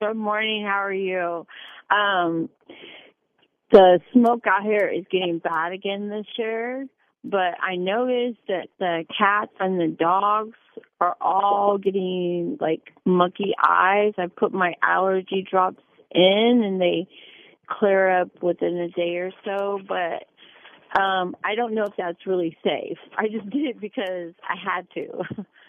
Good 0.00 0.14
morning. 0.16 0.64
How 0.66 0.82
are 0.84 0.92
you? 0.92 1.46
Um, 1.88 2.50
the 3.70 4.00
smoke 4.12 4.44
out 4.46 4.64
here 4.64 4.88
is 4.88 5.04
getting 5.10 5.38
bad 5.38 5.72
again 5.72 6.08
this 6.08 6.26
year, 6.36 6.86
but 7.22 7.54
I 7.62 7.76
noticed 7.76 8.40
that 8.48 8.68
the 8.80 9.04
cats 9.16 9.52
and 9.60 9.80
the 9.80 9.96
dogs 9.96 10.58
are 11.00 11.16
all 11.20 11.78
getting 11.78 12.58
like 12.60 12.82
monkey 13.04 13.54
eyes. 13.56 14.14
I 14.18 14.26
put 14.26 14.52
my 14.52 14.74
allergy 14.82 15.46
drops 15.48 15.82
in 16.10 16.62
and 16.64 16.80
they 16.80 17.06
clear 17.68 18.20
up 18.20 18.42
within 18.42 18.76
a 18.76 18.88
day 18.88 19.16
or 19.18 19.30
so, 19.44 19.78
but 19.88 21.00
um 21.00 21.36
I 21.44 21.54
don't 21.54 21.74
know 21.74 21.84
if 21.84 21.94
that's 21.96 22.26
really 22.26 22.58
safe. 22.64 22.98
I 23.16 23.28
just 23.28 23.48
did 23.50 23.66
it 23.66 23.80
because 23.80 24.34
I 24.42 24.56
had 24.56 24.88
to. 24.94 25.44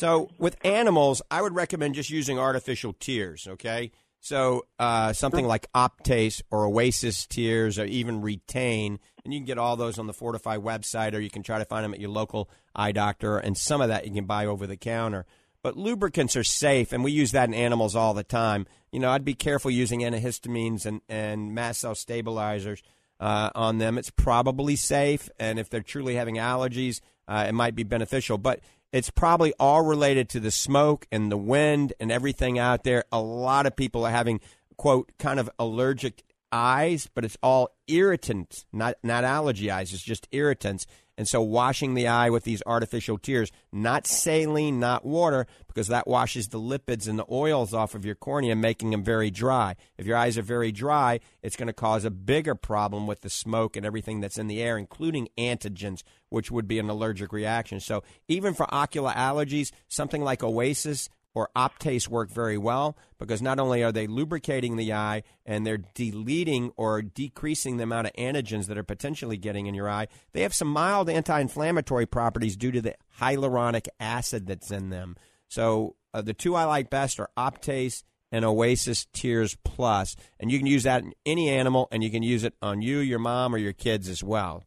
So 0.00 0.30
with 0.38 0.56
animals, 0.64 1.20
I 1.30 1.42
would 1.42 1.54
recommend 1.54 1.94
just 1.94 2.08
using 2.08 2.38
artificial 2.38 2.94
tears. 2.94 3.46
Okay, 3.46 3.92
so 4.18 4.64
uh, 4.78 5.12
something 5.12 5.46
like 5.46 5.70
Optase 5.74 6.40
or 6.50 6.64
Oasis 6.64 7.26
tears, 7.26 7.78
or 7.78 7.84
even 7.84 8.22
Retaine, 8.22 8.98
and 9.22 9.34
you 9.34 9.40
can 9.40 9.44
get 9.44 9.58
all 9.58 9.76
those 9.76 9.98
on 9.98 10.06
the 10.06 10.14
Fortifeye 10.14 10.56
website, 10.56 11.12
or 11.12 11.20
you 11.20 11.28
can 11.28 11.42
try 11.42 11.58
to 11.58 11.66
find 11.66 11.84
them 11.84 11.92
at 11.92 12.00
your 12.00 12.08
local 12.08 12.48
eye 12.74 12.92
doctor. 12.92 13.36
And 13.36 13.58
some 13.58 13.82
of 13.82 13.88
that 13.88 14.06
you 14.06 14.14
can 14.14 14.24
buy 14.24 14.46
over 14.46 14.66
the 14.66 14.78
counter. 14.78 15.26
But 15.62 15.76
lubricants 15.76 16.34
are 16.34 16.44
safe, 16.44 16.94
and 16.94 17.04
we 17.04 17.12
use 17.12 17.32
that 17.32 17.50
in 17.50 17.54
animals 17.54 17.94
all 17.94 18.14
the 18.14 18.24
time. 18.24 18.66
You 18.92 19.00
know, 19.00 19.10
I'd 19.10 19.22
be 19.22 19.34
careful 19.34 19.70
using 19.70 20.00
antihistamines 20.00 20.86
and, 20.86 21.02
and 21.10 21.54
mast 21.54 21.82
cell 21.82 21.94
stabilizers 21.94 22.82
uh, 23.20 23.50
on 23.54 23.76
them. 23.76 23.98
It's 23.98 24.08
probably 24.08 24.76
safe, 24.76 25.28
and 25.38 25.58
if 25.58 25.68
they're 25.68 25.82
truly 25.82 26.14
having 26.14 26.36
allergies, 26.36 27.02
uh, 27.28 27.44
it 27.46 27.52
might 27.52 27.74
be 27.74 27.82
beneficial. 27.82 28.38
But 28.38 28.60
it's 28.92 29.10
probably 29.10 29.52
all 29.58 29.82
related 29.82 30.28
to 30.30 30.40
the 30.40 30.50
smoke 30.50 31.06
and 31.12 31.30
the 31.30 31.36
wind 31.36 31.92
and 32.00 32.10
everything 32.10 32.58
out 32.58 32.84
there. 32.84 33.04
A 33.12 33.20
lot 33.20 33.66
of 33.66 33.76
people 33.76 34.04
are 34.04 34.10
having, 34.10 34.40
quote, 34.76 35.12
kind 35.18 35.38
of 35.38 35.48
allergic 35.58 36.24
eyes, 36.52 37.08
but 37.14 37.24
it's 37.24 37.38
all 37.42 37.70
irritants, 37.86 38.66
not 38.72 38.96
not 39.02 39.24
allergy 39.24 39.70
eyes. 39.70 39.92
It's 39.92 40.02
just 40.02 40.28
irritants. 40.32 40.86
And 41.20 41.28
so 41.28 41.42
washing 41.42 41.92
the 41.92 42.08
eye 42.08 42.30
with 42.30 42.44
these 42.44 42.62
artificial 42.64 43.18
tears, 43.18 43.52
not 43.70 44.06
saline, 44.06 44.80
not 44.80 45.04
water, 45.04 45.46
because 45.68 45.88
that 45.88 46.08
washes 46.08 46.48
the 46.48 46.58
lipids 46.58 47.06
and 47.06 47.18
the 47.18 47.26
oils 47.30 47.74
off 47.74 47.94
of 47.94 48.06
your 48.06 48.14
cornea, 48.14 48.56
making 48.56 48.88
them 48.88 49.04
very 49.04 49.30
dry. 49.30 49.76
If 49.98 50.06
your 50.06 50.16
eyes 50.16 50.38
are 50.38 50.42
very 50.42 50.72
dry, 50.72 51.20
it's 51.42 51.56
going 51.56 51.66
to 51.66 51.74
cause 51.74 52.06
a 52.06 52.10
bigger 52.10 52.54
problem 52.54 53.06
with 53.06 53.20
the 53.20 53.28
smoke 53.28 53.76
and 53.76 53.84
everything 53.84 54.20
that's 54.20 54.38
in 54.38 54.46
the 54.46 54.62
air, 54.62 54.78
including 54.78 55.28
antigens, 55.36 56.02
which 56.30 56.50
would 56.50 56.66
be 56.66 56.78
an 56.78 56.88
allergic 56.88 57.34
reaction. 57.34 57.80
So 57.80 58.02
even 58.26 58.54
for 58.54 58.66
ocular 58.74 59.12
allergies, 59.12 59.72
something 59.88 60.24
like 60.24 60.42
Oasis 60.42 61.10
or 61.34 61.50
Optase 61.56 62.08
work 62.08 62.30
very 62.30 62.58
well 62.58 62.96
because 63.18 63.40
not 63.40 63.60
only 63.60 63.82
are 63.82 63.92
they 63.92 64.06
lubricating 64.06 64.76
the 64.76 64.92
eye 64.92 65.22
and 65.46 65.66
they're 65.66 65.82
deleting 65.94 66.72
or 66.76 67.02
decreasing 67.02 67.76
the 67.76 67.84
amount 67.84 68.08
of 68.08 68.12
antigens 68.14 68.66
that 68.66 68.78
are 68.78 68.82
potentially 68.82 69.36
getting 69.36 69.66
in 69.66 69.74
your 69.74 69.88
eye, 69.88 70.08
they 70.32 70.42
have 70.42 70.54
some 70.54 70.68
mild 70.68 71.08
anti 71.08 71.40
inflammatory 71.40 72.06
properties 72.06 72.56
due 72.56 72.72
to 72.72 72.80
the 72.80 72.94
hyaluronic 73.20 73.88
acid 73.98 74.46
that's 74.46 74.70
in 74.70 74.90
them. 74.90 75.16
So 75.48 75.96
uh, 76.12 76.22
the 76.22 76.34
two 76.34 76.54
I 76.54 76.64
like 76.64 76.90
best 76.90 77.20
are 77.20 77.30
Optase 77.36 78.02
and 78.32 78.44
Oasis 78.44 79.06
Tears 79.12 79.56
Plus, 79.64 80.16
and 80.38 80.50
you 80.50 80.58
can 80.58 80.66
use 80.66 80.84
that 80.84 81.02
in 81.02 81.12
any 81.26 81.48
animal, 81.48 81.88
and 81.90 82.02
you 82.02 82.10
can 82.10 82.22
use 82.22 82.44
it 82.44 82.54
on 82.62 82.80
you, 82.80 82.98
your 82.98 83.18
mom, 83.18 83.54
or 83.54 83.58
your 83.58 83.72
kids 83.72 84.08
as 84.08 84.22
well. 84.22 84.62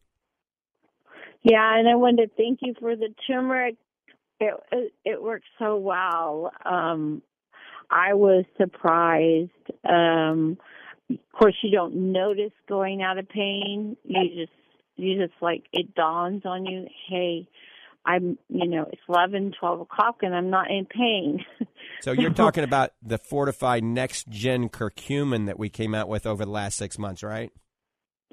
Yeah, 1.42 1.78
and 1.78 1.88
I 1.88 1.94
wanted 1.94 2.26
to 2.26 2.36
thank 2.36 2.60
you 2.62 2.74
for 2.80 2.96
the 2.96 3.08
turmeric. 3.26 3.76
It 4.40 4.54
it, 4.72 4.92
it 5.04 5.22
worked 5.22 5.46
so 5.58 5.76
well. 5.76 6.52
Um, 6.64 7.22
I 7.90 8.14
was 8.14 8.44
surprised. 8.56 9.50
Um, 9.88 10.58
of 11.10 11.18
course, 11.32 11.54
you 11.62 11.70
don't 11.70 12.12
notice 12.12 12.52
going 12.68 13.02
out 13.02 13.18
of 13.18 13.28
pain. 13.28 13.96
You 14.04 14.28
just 14.34 14.52
you 14.96 15.20
just 15.20 15.40
like 15.40 15.64
it 15.72 15.94
dawns 15.94 16.42
on 16.44 16.66
you. 16.66 16.86
Hey, 17.08 17.48
I'm 18.04 18.38
you 18.48 18.66
know 18.66 18.88
it's 18.92 19.02
eleven, 19.08 19.52
twelve 19.58 19.80
o'clock, 19.80 20.16
and 20.22 20.34
I'm 20.34 20.50
not 20.50 20.70
in 20.70 20.86
pain. 20.86 21.44
So 22.00 22.12
you're 22.12 22.30
talking 22.30 22.64
about 22.64 22.90
the 23.02 23.16
fortified 23.16 23.82
next 23.82 24.28
gen 24.28 24.68
curcumin 24.68 25.46
that 25.46 25.58
we 25.58 25.70
came 25.70 25.94
out 25.94 26.06
with 26.06 26.26
over 26.26 26.44
the 26.44 26.50
last 26.50 26.76
six 26.76 26.98
months, 26.98 27.22
right? 27.22 27.50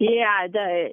yeah, 0.02 0.48
the 0.52 0.90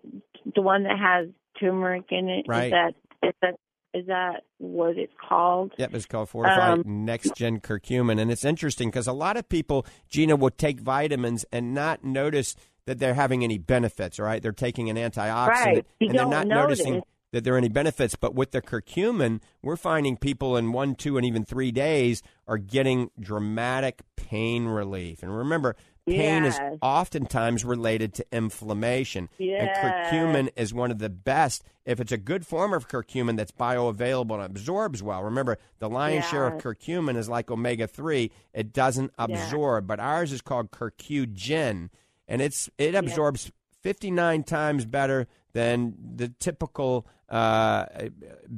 the 0.55 0.61
one 0.61 0.85
that 0.85 0.99
has 0.99 1.29
turmeric 1.59 2.05
in 2.11 2.29
it. 2.29 2.45
Right. 2.47 2.71
that 2.71 2.95
is 3.23 3.35
that 3.41 3.55
is 3.95 4.07
that 4.07 4.45
what 4.59 4.97
it's 4.99 5.13
called? 5.29 5.73
Yep, 5.79 5.95
it's 5.95 6.07
called 6.07 6.29
Fortified 6.29 6.81
Um, 6.81 7.05
Next 7.05 7.35
Gen 7.35 7.61
Curcumin. 7.61 8.21
And 8.21 8.31
it's 8.31 8.45
interesting 8.45 8.89
because 8.91 9.07
a 9.07 9.13
lot 9.13 9.37
of 9.37 9.49
people, 9.49 9.87
Gina, 10.09 10.37
will 10.37 10.51
take 10.51 10.81
vitamins 10.81 11.45
and 11.53 11.75
not 11.75 12.05
notice 12.05 12.55
that 12.87 12.99
they're 12.99 13.15
having 13.15 13.45
any 13.45 13.59
benefits, 13.59 14.19
all 14.19 14.27
right? 14.27 14.43
They're 14.43 14.53
taking 14.53 14.89
an 14.91 14.97
antioxidant 14.97 15.49
Right. 15.49 15.87
And 16.01 16.11
they're 16.19 16.27
not 16.27 16.47
notice. 16.47 16.79
noticing 16.79 17.03
that 17.33 17.45
there 17.45 17.55
are 17.55 17.59
any 17.59 17.69
benefits. 17.69 18.15
But 18.15 18.35
with 18.35 18.53
the 18.53 18.63
curcumin, 18.63 19.41
we're 19.63 19.77
finding 19.77 20.17
people 20.17 20.57
in 20.57 20.73
one, 20.73 20.95
two, 20.95 21.17
and 21.19 21.27
even 21.27 21.45
three 21.45 21.71
days 21.71 22.23
are 22.47 22.57
getting 22.59 23.11
dramatic 23.21 24.01
pain 24.17 24.67
relief. 24.67 25.23
And 25.23 25.37
remember, 25.37 25.77
pain 26.09 26.45
Yes. 26.45 26.55
is 26.59 26.79
oftentimes 26.83 27.65
related 27.65 28.15
to 28.15 28.27
inflammation. 28.33 29.29
Yes. 29.39 29.77
And 29.79 29.93
curcumin 29.93 30.51
is 30.57 30.73
one 30.75 30.91
of 30.91 30.99
the 30.99 31.09
best. 31.09 31.63
If 31.85 32.01
it's 32.01 32.13
a 32.13 32.19
good 32.19 32.47
form 32.47 32.73
of 32.75 32.89
curcumin 32.89 33.37
that's 33.37 33.53
bioavailable 33.53 34.35
and 34.35 34.43
absorbs 34.45 35.03
well, 35.03 35.23
remember 35.23 35.59
the 35.79 35.89
lion's 35.89 36.27
share 36.27 36.47
of 36.47 36.61
curcumin 36.63 37.17
is 37.17 37.29
like 37.29 37.51
omega 37.51 37.87
three. 37.87 38.31
It 38.53 38.73
doesn't 38.73 39.13
absorb, 39.19 39.87
but 39.87 39.99
ours 40.01 40.33
is 40.33 40.43
called 40.43 40.71
curcugen, 40.71 41.89
and 42.27 42.43
it's 42.43 42.69
it 42.79 42.95
absorbs 42.95 43.51
fifty 43.83 44.11
nine 44.11 44.43
times 44.45 44.85
better 44.85 45.27
than 45.55 45.95
the 46.17 46.29
typical 46.29 47.07
uh, 47.31 47.87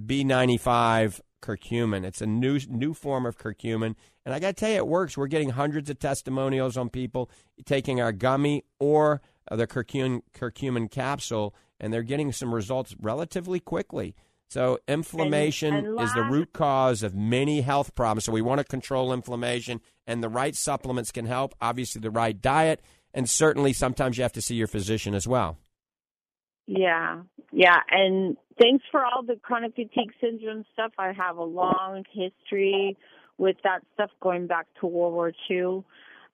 B 0.07 0.24
ninety 0.24 0.57
five 0.57 1.20
curcumin. 1.41 2.05
It's 2.05 2.20
a 2.20 2.26
new 2.26 2.59
new 2.68 2.95
form 2.95 3.26
of 3.26 3.38
curcumin, 3.38 3.95
and 4.24 4.34
I 4.34 4.38
got 4.38 4.49
to 4.49 4.53
tell 4.53 4.70
you, 4.70 4.76
it 4.76 4.86
works. 4.86 5.16
We're 5.16 5.26
getting 5.26 5.51
hundreds 5.51 5.91
of 5.91 5.99
testimonials 5.99 6.76
on 6.76 6.91
people 6.91 7.30
taking 7.64 8.01
our 8.01 8.12
gummy 8.12 8.64
or 8.78 9.20
uh, 9.51 9.57
the 9.57 9.66
curcumin 9.66 10.22
curcumin 10.34 10.91
capsule, 10.91 11.55
and 11.78 11.93
they're 11.93 12.03
getting 12.03 12.32
some 12.32 12.55
results 12.55 12.95
relatively 13.01 13.61
quickly. 13.61 14.14
So 14.49 14.80
inflammation 14.88 15.74
and 15.74 16.01
is 16.01 16.12
the 16.12 16.24
root 16.24 16.53
cause 16.53 17.05
of 17.05 17.14
many 17.14 17.61
health 17.61 17.95
problems. 17.95 18.24
So 18.24 18.32
we 18.32 18.43
want 18.43 18.59
to 18.59 18.64
control 18.64 19.12
inflammation, 19.12 19.80
and 20.09 20.24
the 20.24 20.28
right 20.28 20.57
supplements 20.57 21.12
can 21.12 21.26
help. 21.26 21.55
Obviously, 21.61 22.01
the 22.01 22.11
right 22.11 22.41
diet, 22.41 22.82
and 23.14 23.30
certainly 23.30 23.72
sometimes 23.72 24.16
you 24.16 24.22
have 24.22 24.32
to 24.32 24.43
see 24.43 24.57
your 24.57 24.66
physician 24.66 25.14
as 25.14 25.28
well. 25.28 25.57
Yeah, 26.72 27.22
yeah, 27.50 27.78
and 27.90 28.36
thanks 28.60 28.84
for 28.92 29.04
all 29.04 29.24
the 29.24 29.34
chronic 29.42 29.74
fatigue 29.74 30.12
syndrome 30.20 30.64
stuff. 30.72 30.92
I 30.98 31.10
have 31.10 31.36
a 31.36 31.42
long 31.42 32.04
history 32.12 32.96
with 33.38 33.56
that 33.64 33.80
stuff 33.94 34.10
going 34.22 34.46
back 34.46 34.68
to 34.78 34.86
World 34.86 35.14
War 35.14 35.32
II. 35.50 35.82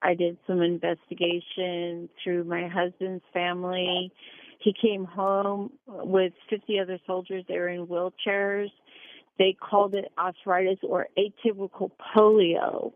I 0.02 0.12
did 0.12 0.36
some 0.46 0.60
investigation 0.60 2.10
through 2.22 2.44
my 2.44 2.68
husband's 2.68 3.24
family. 3.32 4.12
He 4.58 4.74
came 4.74 5.06
home 5.06 5.72
with 5.86 6.34
50 6.50 6.80
other 6.80 6.98
soldiers. 7.06 7.46
They 7.48 7.56
were 7.58 7.70
in 7.70 7.86
wheelchairs. 7.86 8.68
They 9.38 9.56
called 9.58 9.94
it 9.94 10.12
arthritis 10.18 10.80
or 10.82 11.06
atypical 11.16 11.92
polio. 12.14 12.92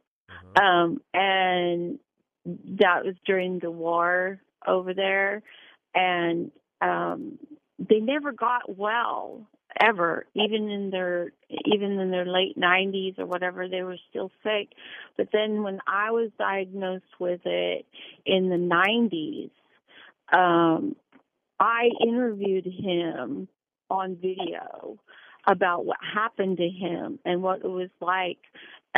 Um, 0.63 1.01
and 1.15 1.99
that 2.45 3.07
was 3.07 3.15
during 3.25 3.61
the 3.61 3.71
war 3.71 4.41
over 4.67 4.93
there. 4.93 5.43
And 5.95 6.51
um, 6.81 7.39
they 7.79 8.01
never 8.01 8.33
got 8.33 8.77
well 8.77 9.47
ever 9.81 10.27
even 10.35 10.69
in 10.69 10.91
their 10.91 11.33
even 11.67 11.99
in 11.99 12.11
their 12.11 12.27
late 12.27 12.59
90s 12.59 13.19
or 13.19 13.27
whatever 13.27 13.69
they 13.69 13.83
were 13.83 13.99
still 14.11 14.31
sick. 14.43 14.71
But 15.17 15.29
then 15.33 15.63
when 15.63 15.79
i 15.87 16.11
was 16.11 16.31
diagnosed 16.39 17.05
with 17.19 17.41
it 17.45 17.87
in 18.27 18.49
the 18.49 18.57
90s 18.57 19.51
um 20.37 20.97
i 21.59 21.89
interviewed 22.05 22.67
him 22.67 23.49
on 23.89 24.17
video 24.17 24.99
about 25.47 25.85
what 25.85 25.99
happened 26.15 26.59
to 26.59 26.69
him 26.69 27.19
and 27.25 27.43
what 27.43 27.61
it 27.61 27.69
was 27.69 27.91
like 28.01 28.39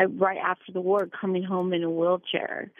right 0.08 0.38
after 0.38 0.72
the 0.72 0.80
war 0.80 1.08
coming 1.20 1.42
home 1.44 1.72
in 1.72 1.84
a 1.84 1.90
wheelchair. 1.90 2.70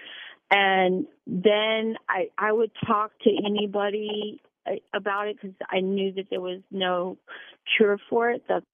And 0.51 1.07
then 1.27 1.97
i 2.09 2.29
i 2.39 2.53
would 2.53 2.73
talk 2.87 3.13
to 3.25 3.31
anybody 3.45 4.41
about 4.93 5.29
it 5.29 5.37
because 5.41 5.57
I 5.71 5.81
knew 5.81 6.13
that 6.15 6.27
there 6.31 6.41
was 6.41 6.61
no 6.71 7.19
cure 7.77 7.99
for 8.09 8.31
it. 8.31 8.43
That's 8.49 8.67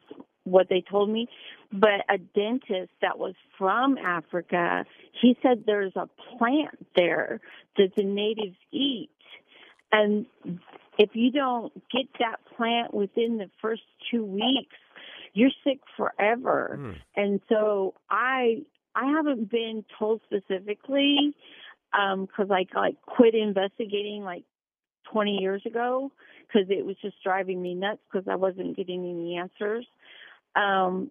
what 0.44 0.68
they 0.68 0.82
told 0.88 1.10
me. 1.10 1.28
But 1.72 2.04
a 2.08 2.18
dentist 2.18 2.92
that 3.02 3.18
was 3.18 3.34
from 3.58 3.98
Africa, 3.98 4.84
he 5.20 5.36
said 5.42 5.64
there's 5.66 5.96
a 5.96 6.08
plant 6.38 6.86
there 6.96 7.40
that 7.76 7.94
the 7.96 8.04
natives 8.04 8.56
eat. 8.72 9.10
And 9.92 10.26
if 10.98 11.10
you 11.14 11.30
don't 11.30 11.72
get 11.90 12.06
that 12.18 12.36
plant 12.56 12.92
within 12.92 13.38
the 13.38 13.50
first 13.60 13.82
two 14.10 14.24
weeks, 14.24 14.76
you're 15.34 15.50
sick 15.64 15.80
forever. 15.96 16.78
Hmm. 16.80 16.92
And 17.14 17.40
so 17.48 17.94
I 18.10 18.62
I 18.94 19.06
haven't 19.12 19.50
been 19.50 19.84
told 19.98 20.20
specifically 20.24 21.34
um, 21.92 22.26
because 22.26 22.50
I 22.50 22.66
like 22.76 23.00
quit 23.02 23.34
investigating 23.34 24.22
like 24.24 24.44
20 25.12 25.38
years 25.40 25.62
ago 25.66 26.10
because 26.46 26.68
it 26.70 26.84
was 26.84 26.96
just 27.02 27.16
driving 27.22 27.60
me 27.60 27.74
nuts 27.74 28.00
because 28.10 28.26
I 28.28 28.36
wasn't 28.36 28.76
getting 28.76 29.04
any 29.04 29.36
answers. 29.36 29.86
Um, 30.56 31.10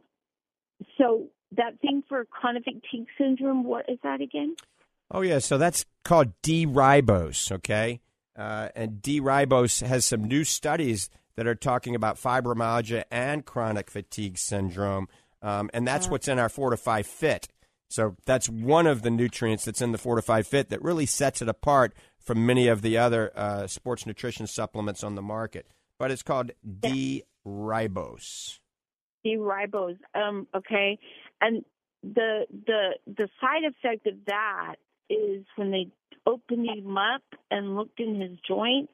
so 0.98 1.28
that 1.56 1.80
thing 1.80 2.04
for 2.08 2.26
chronic 2.26 2.64
fatigue 2.64 3.08
syndrome, 3.18 3.64
what 3.64 3.86
is 3.89 4.00
that 4.04 4.22
again? 4.22 4.56
Oh 5.12 5.22
yeah, 5.22 5.39
so 5.39 5.58
that's 5.58 5.86
called 6.04 6.34
D-ribose, 6.41 7.52
okay? 7.52 8.02
Uh, 8.36 8.70
and 8.76 9.02
D-ribose 9.02 9.86
has 9.86 10.06
some 10.06 10.26
new 10.26 10.43
studies 10.43 11.10
that 11.36 11.48
are 11.48 11.56
talking 11.56 11.95
about 11.95 12.18
fibromyalgia 12.18 13.04
and 13.10 13.45
chronic 13.45 13.89
fatigue 13.89 14.38
syndrome, 14.38 15.08
um, 15.41 15.70
and 15.74 15.88
that's 15.88 16.10
what's 16.10 16.28
in 16.28 16.39
our 16.39 16.50
Fortifeye 16.50 17.06
Fit. 17.06 17.48
So 17.89 18.18
that's 18.26 18.50
one 18.50 18.86
of 18.86 19.02
the 19.02 19.10
nutrients 19.10 19.64
that's 19.64 19.82
in 19.82 19.93
the 19.93 19.98
Fortifeye 19.98 20.45
Fit 20.45 20.70
that 20.70 20.82
really 20.82 21.06
sets 21.06 21.41
it 21.41 21.48
apart 21.48 21.93
from 22.28 22.45
many 22.45 22.67
of 22.67 22.82
the 22.82 22.97
other 22.97 23.32
uh, 23.36 23.65
sports 23.67 24.05
nutrition 24.05 24.45
supplements 24.45 25.01
on 25.01 25.15
the 25.15 25.21
market. 25.21 25.65
But 25.97 26.11
it's 26.11 26.21
called 26.21 26.51
D-ribose. 26.80 28.59
D-ribose. 29.23 29.97
Um, 30.13 30.45
okay, 30.55 30.99
and 31.41 31.63
the 32.03 32.45
the 32.67 32.89
the 33.07 33.28
side 33.41 33.63
effect 33.65 34.05
of 34.05 34.13
that 34.28 34.75
is 35.09 35.45
when 35.55 35.71
they 35.71 35.88
opened 36.28 36.67
him 36.69 36.97
up 36.97 37.23
and 37.49 37.75
looked 37.75 37.99
in 37.99 38.19
his 38.19 38.38
joints, 38.47 38.91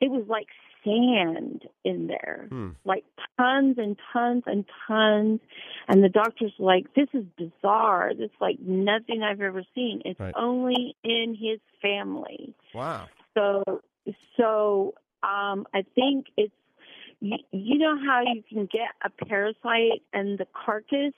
it 0.00 0.10
was 0.10 0.24
like 0.26 0.46
sand 0.84 1.66
in 1.84 2.06
there, 2.06 2.46
Hmm. 2.50 2.70
like 2.84 3.04
tons 3.38 3.78
and 3.78 3.96
tons 4.12 4.44
and 4.46 4.64
tons. 4.86 5.40
And 5.88 6.02
the 6.04 6.08
doctor's 6.08 6.54
like, 6.58 6.92
"This 6.94 7.08
is 7.12 7.24
bizarre. 7.36 8.12
This 8.14 8.30
is 8.30 8.40
like 8.40 8.58
nothing 8.60 9.22
I've 9.22 9.40
ever 9.40 9.64
seen. 9.74 10.02
It's 10.04 10.20
Right. 10.20 10.34
only 10.36 10.96
in 11.02 11.34
his 11.34 11.60
family." 11.80 12.54
Wow. 12.74 13.08
So, 13.34 13.62
so 14.36 14.94
um, 15.22 15.66
I 15.74 15.82
think 15.94 16.26
it's 16.36 16.52
you, 17.20 17.38
you 17.52 17.78
know 17.78 17.96
how 17.96 18.22
you 18.22 18.42
can 18.42 18.66
get 18.66 18.90
a 19.02 19.10
parasite 19.10 20.02
and 20.12 20.38
the 20.38 20.46
carcass 20.52 21.14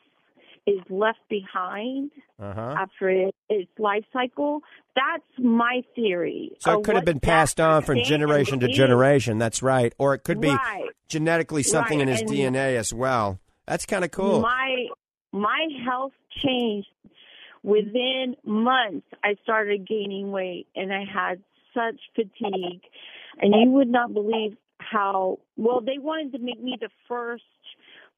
is 0.66 0.80
left 0.90 1.20
behind 1.28 2.10
Uh-huh. 2.40 2.74
after 2.78 3.08
it, 3.08 3.34
its 3.48 3.70
life 3.78 4.04
cycle. 4.12 4.62
That's 4.94 5.22
my 5.38 5.82
theory. 5.94 6.52
So 6.58 6.80
it 6.80 6.84
could 6.84 6.96
have 6.96 7.04
been 7.04 7.20
passed 7.20 7.60
on 7.60 7.82
from 7.82 8.02
generation 8.02 8.60
to 8.60 8.68
generation. 8.68 9.38
That's 9.38 9.62
right. 9.62 9.92
Or 9.98 10.14
it 10.14 10.24
could 10.24 10.40
be 10.40 10.48
Right. 10.50 10.90
genetically 11.08 11.62
something 11.62 11.98
Right, 11.98 12.08
in 12.08 12.12
his 12.12 12.20
and- 12.22 12.30
DNA 12.30 12.76
as 12.76 12.92
well. 12.92 13.38
That's 13.66 13.86
kind 13.86 14.04
of 14.04 14.10
cool. 14.10 14.40
My 14.40 14.86
my 15.32 15.68
health 15.84 16.12
changed 16.44 16.88
within 17.62 18.36
months. 18.44 19.06
I 19.24 19.36
started 19.42 19.86
gaining 19.86 20.30
weight 20.32 20.66
and 20.74 20.92
I 20.92 21.04
had 21.04 21.42
such 21.74 22.00
fatigue, 22.14 22.80
and 23.38 23.54
you 23.54 23.70
would 23.72 23.88
not 23.88 24.14
believe 24.14 24.56
how 24.78 25.38
well 25.56 25.80
they 25.80 25.98
wanted 25.98 26.32
to 26.32 26.38
make 26.38 26.60
me 26.62 26.76
the 26.80 26.88
first 27.08 27.44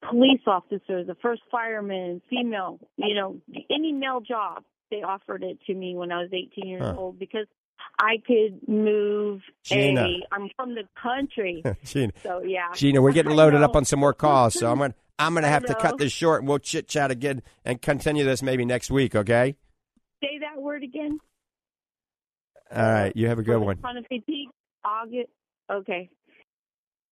police 0.07 0.41
officer, 0.47 1.03
the 1.03 1.15
first 1.21 1.41
fireman, 1.51 2.21
female. 2.29 2.79
You 2.97 3.15
know, 3.15 3.37
any 3.69 3.91
male 3.91 4.21
job. 4.21 4.63
They 4.91 5.03
offered 5.03 5.43
it 5.43 5.59
to 5.67 5.73
me 5.75 5.95
when 5.95 6.11
I 6.11 6.21
was 6.21 6.29
18 6.33 6.67
years 6.67 6.81
Huh. 6.81 6.95
old 6.97 7.19
because 7.19 7.45
I 8.01 8.15
could 8.25 8.67
move. 8.67 9.41
Gina. 9.63 10.01
A, 10.01 10.21
I'm 10.31 10.49
from 10.55 10.73
the 10.73 10.83
country, 11.01 11.63
Gina. 11.85 12.11
so 12.23 12.41
yeah. 12.41 12.69
Gina, 12.73 13.01
we're 13.01 13.11
getting 13.11 13.35
loaded 13.35 13.61
up 13.61 13.75
on 13.75 13.85
some 13.85 13.99
more 13.99 14.13
calls, 14.13 14.55
so 14.55 14.71
I'm 14.71 14.79
gonna 14.79 14.95
I'm 15.19 15.33
gonna 15.35 15.47
have 15.47 15.65
to 15.65 15.75
cut 15.75 15.97
this 15.99 16.11
short, 16.11 16.41
and 16.41 16.47
we'll 16.49 16.57
chit 16.59 16.87
chat 16.87 17.11
again 17.11 17.41
and 17.65 17.79
continue 17.81 18.23
this 18.23 18.41
maybe 18.41 18.65
next 18.65 18.89
week. 18.89 19.15
Okay? 19.15 19.55
Say 20.23 20.39
that 20.39 20.59
word 20.61 20.81
again. 20.83 21.19
All 22.75 22.91
right. 22.91 23.15
You 23.15 23.27
have 23.27 23.39
a 23.39 23.43
good 23.43 23.57
one. 23.59 23.77
August. 24.85 25.29
Okay. 25.69 26.09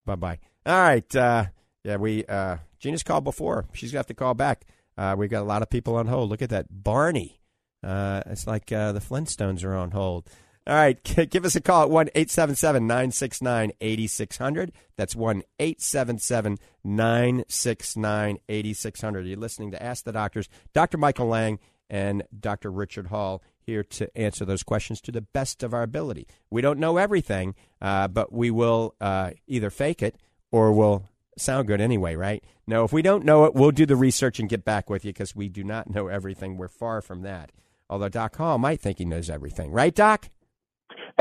Bye 0.06 0.16
bye. 0.16 0.40
All 0.66 0.80
right. 0.82 1.16
Uh, 1.16 1.46
yeah, 1.88 1.96
we 1.96 2.26
uh, 2.26 2.58
Gina's 2.80 3.02
called 3.02 3.24
before. 3.24 3.66
She's 3.72 3.94
have 3.94 4.08
to 4.08 4.14
call 4.14 4.34
back. 4.34 4.66
Uh, 4.98 5.16
we've 5.18 5.30
got 5.30 5.42
a 5.42 5.46
lot 5.46 5.62
of 5.62 5.70
people 5.70 5.96
on 5.96 6.08
hold. 6.08 6.30
Look 6.30 6.42
at 6.42 6.50
that, 6.50 6.66
Barney. 6.70 7.40
Uh, 7.82 8.24
it's 8.26 8.46
like 8.46 8.74
uh, 8.74 8.92
the 8.92 9.00
Flintstones 9.00 9.64
are 9.64 9.74
on 9.74 9.92
hold. 9.92 10.28
All 10.68 10.76
right, 10.76 11.02
give 11.30 11.46
us 11.46 11.56
a 11.56 11.62
call 11.62 11.84
at 11.84 11.90
one 11.90 12.10
eight 12.14 12.30
seven 12.30 12.56
seven 12.56 12.88
nine 12.88 13.12
six 13.12 13.42
nine 13.42 13.72
eighty 13.80 14.06
six 14.06 14.38
hundred. 14.38 14.74
That's 14.98 15.16
one 15.16 15.44
eight 15.60 15.82
seven 15.82 16.20
seven 16.20 16.58
nine 16.84 17.46
six 17.48 17.96
nine 17.96 18.40
eighty 18.50 18.74
six 18.74 19.00
hundred. 19.00 19.26
You're 19.26 19.38
listening 19.38 19.72
to 19.72 19.82
Ask 19.82 20.04
the 20.04 20.12
Doctors, 20.12 20.50
Dr. 20.74 20.98
Michael 20.98 21.28
Lang 21.28 21.58
and 21.90 22.24
Dr. 22.38 22.70
Richard 22.70 23.08
Hall 23.08 23.42
here 23.62 23.86
to 23.86 24.18
answer 24.18 24.44
those 24.44 24.64
questions 24.64 25.00
to 25.02 25.12
the 25.14 25.22
best 25.22 25.64
of 25.64 25.74
our 25.74 25.84
ability. 25.84 26.28
We 26.50 26.62
don't 26.62 26.80
know 26.80 26.98
everything, 26.98 27.56
uh, 27.82 28.10
but 28.10 28.34
we 28.34 28.52
will 28.52 28.94
uh, 29.00 29.32
either 29.48 29.70
fake 29.70 30.04
it 30.04 30.18
or 30.52 30.74
we'll 30.74 31.06
sound 31.40 31.68
good 31.68 31.82
anyway, 31.82 32.16
right? 32.16 32.44
No, 32.66 32.84
if 32.84 32.92
we 32.92 33.02
don't 33.02 33.26
know 33.26 33.46
it, 33.46 33.54
we'll 33.54 33.72
do 33.72 33.86
the 33.86 33.96
research 33.96 34.40
and 34.40 34.50
get 34.50 34.66
back 34.66 34.90
with 34.90 35.06
you 35.06 35.14
because 35.14 35.36
we 35.36 35.50
do 35.50 35.64
not 35.64 35.90
know 35.90 36.08
everything. 36.08 36.58
We're 36.58 36.68
far 36.68 37.02
from 37.02 37.22
that. 37.22 37.52
Although 37.90 38.10
Doc 38.10 38.36
Hall 38.36 38.58
might 38.58 38.82
think 38.82 38.98
he 38.98 39.06
knows 39.06 39.30
everything, 39.30 39.72
right, 39.72 39.96
Doc? 39.96 40.30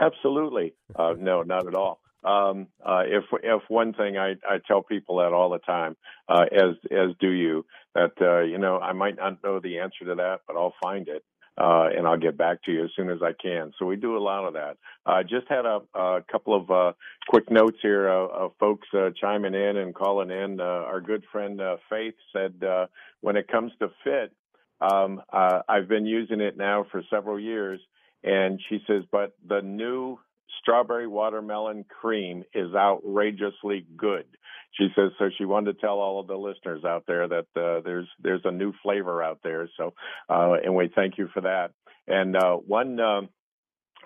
Absolutely. 0.01 0.75
Uh, 0.95 1.14
no, 1.19 1.43
not 1.43 1.67
at 1.67 1.75
all. 1.75 2.01
Um, 2.25 2.67
uh, 2.85 3.03
if 3.07 3.25
if 3.45 3.62
one 3.69 3.93
thing 3.93 4.17
I, 4.17 4.33
I 4.45 4.59
tell 4.67 4.83
people 4.83 5.19
that 5.19 5.33
all 5.33 5.49
the 5.49 5.61
time, 5.61 5.97
uh, 6.29 6.47
as 6.53 6.75
as 6.91 7.11
do 7.21 7.31
you, 7.31 7.64
that 7.95 8.12
uh, 8.21 8.41
you 8.41 8.59
know 8.59 8.79
I 8.79 8.93
might 8.93 9.17
not 9.17 9.45
know 9.45 9.61
the 9.61 9.79
answer 9.79 10.05
to 10.07 10.17
that, 10.17 10.41
but 10.47 10.57
I'll 10.57 10.75
find 10.83 11.07
it. 11.07 11.23
Uh, 11.59 11.89
and 11.97 12.07
I'll 12.07 12.19
get 12.19 12.37
back 12.37 12.63
to 12.65 12.73
you 12.73 12.85
as 12.85 12.91
soon 12.95 13.09
as 13.09 13.23
I 13.23 13.33
can. 13.33 13.73
So 13.79 13.87
we 13.87 13.97
do 13.97 14.17
a 14.17 14.21
lot 14.21 14.45
of 14.45 14.53
that. 14.55 14.77
I 15.07 15.21
uh, 15.21 15.23
just 15.23 15.49
had 15.49 15.65
a, 15.65 15.81
a 15.95 16.23
couple 16.31 16.55
of 16.55 16.71
uh, 16.71 16.93
quick 17.29 17.51
notes 17.51 17.79
here 17.81 18.11
uh, 18.11 18.27
of 18.27 18.53
folks 18.61 18.87
uh, 18.93 19.11
chiming 19.19 19.55
in 19.55 19.79
and 19.79 19.95
calling 19.95 20.31
in. 20.31 20.61
Uh, 20.61 20.65
our 20.65 21.01
good 21.01 21.25
friend 21.33 21.61
Faith 21.89 22.15
said, 22.33 22.61
when 23.23 23.37
it 23.37 23.49
comes 23.49 23.73
to 23.79 23.89
fit, 24.05 24.33
um, 24.81 25.23
I've 25.33 25.89
been 25.89 26.05
using 26.05 26.41
it 26.41 26.59
now 26.59 26.85
for 26.93 27.03
several 27.09 27.41
years, 27.41 27.81
and 28.23 28.61
she 28.69 28.81
says, 28.87 29.05
but 29.11 29.35
the 29.49 29.63
new 29.63 30.19
strawberry 30.61 31.07
watermelon 31.07 31.85
cream 31.85 32.45
is 32.55 32.75
outrageously 32.75 33.87
good. 33.97 34.25
She 34.79 34.89
says 34.95 35.13
so. 35.19 35.31
She 35.39 35.45
wanted 35.45 35.75
to 35.75 35.81
tell 35.81 35.99
all 35.99 36.21
of 36.21 36.27
the 36.27 36.37
listeners 36.37 36.85
out 36.85 37.05
there 37.07 37.27
that 37.29 37.47
uh, 37.57 37.81
there's 37.81 38.09
there's 38.23 38.43
a 38.45 38.51
new 38.51 38.73
flavor 38.83 39.23
out 39.23 39.41
there. 39.43 39.69
So, 39.77 39.95
uh, 40.29 40.57
and 40.63 40.75
we 40.75 40.91
thank 40.95 41.19
you 41.19 41.29
for 41.33 41.43
that. 41.43 41.73
And 42.07 42.37
uh, 42.37 42.57
one. 42.57 43.01
Um, 43.01 43.29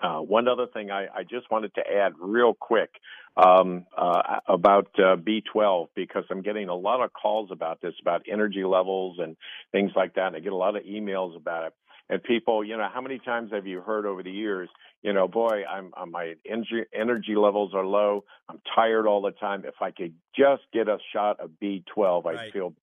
uh, 0.01 0.19
one 0.19 0.47
other 0.47 0.65
thing 0.65 0.89
I, 0.89 1.05
I, 1.15 1.21
just 1.21 1.51
wanted 1.51 1.75
to 1.75 1.81
add 1.81 2.13
real 2.19 2.55
quick 2.55 2.89
um, 3.37 3.85
uh, 3.95 4.39
about 4.47 4.87
uh, 4.97 5.15
B12 5.15 5.89
because 5.95 6.23
I'm 6.31 6.41
getting 6.41 6.69
a 6.69 6.75
lot 6.75 7.03
of 7.03 7.13
calls 7.13 7.49
about 7.51 7.81
this, 7.81 7.93
about 8.01 8.23
energy 8.27 8.63
levels 8.63 9.17
and 9.19 9.37
things 9.71 9.91
like 9.95 10.15
that. 10.15 10.27
And 10.27 10.35
I 10.35 10.39
get 10.39 10.53
a 10.53 10.55
lot 10.55 10.75
of 10.75 10.83
emails 10.85 11.35
about 11.35 11.67
it. 11.67 11.73
And 12.09 12.21
people, 12.23 12.63
you 12.63 12.77
know, 12.77 12.87
how 12.93 13.01
many 13.01 13.19
times 13.19 13.51
have 13.53 13.67
you 13.67 13.81
heard 13.81 14.05
over 14.05 14.23
the 14.23 14.31
years, 14.31 14.69
you 15.01 15.13
know, 15.13 15.27
boy, 15.27 15.63
I'm, 15.69 15.91
I'm 15.95 16.11
my 16.11 16.35
energy, 16.49 16.83
energy 16.93 17.35
levels 17.35 17.73
are 17.73 17.85
low. 17.85 18.25
I'm 18.49 18.61
tired 18.75 19.07
all 19.07 19.21
the 19.21 19.31
time. 19.31 19.63
If 19.65 19.75
I 19.81 19.91
could 19.91 20.13
just 20.35 20.63
get 20.73 20.87
a 20.87 20.97
shot 21.13 21.39
of 21.39 21.51
B12, 21.61 22.25
I'd 22.25 22.51
feel 22.51 22.73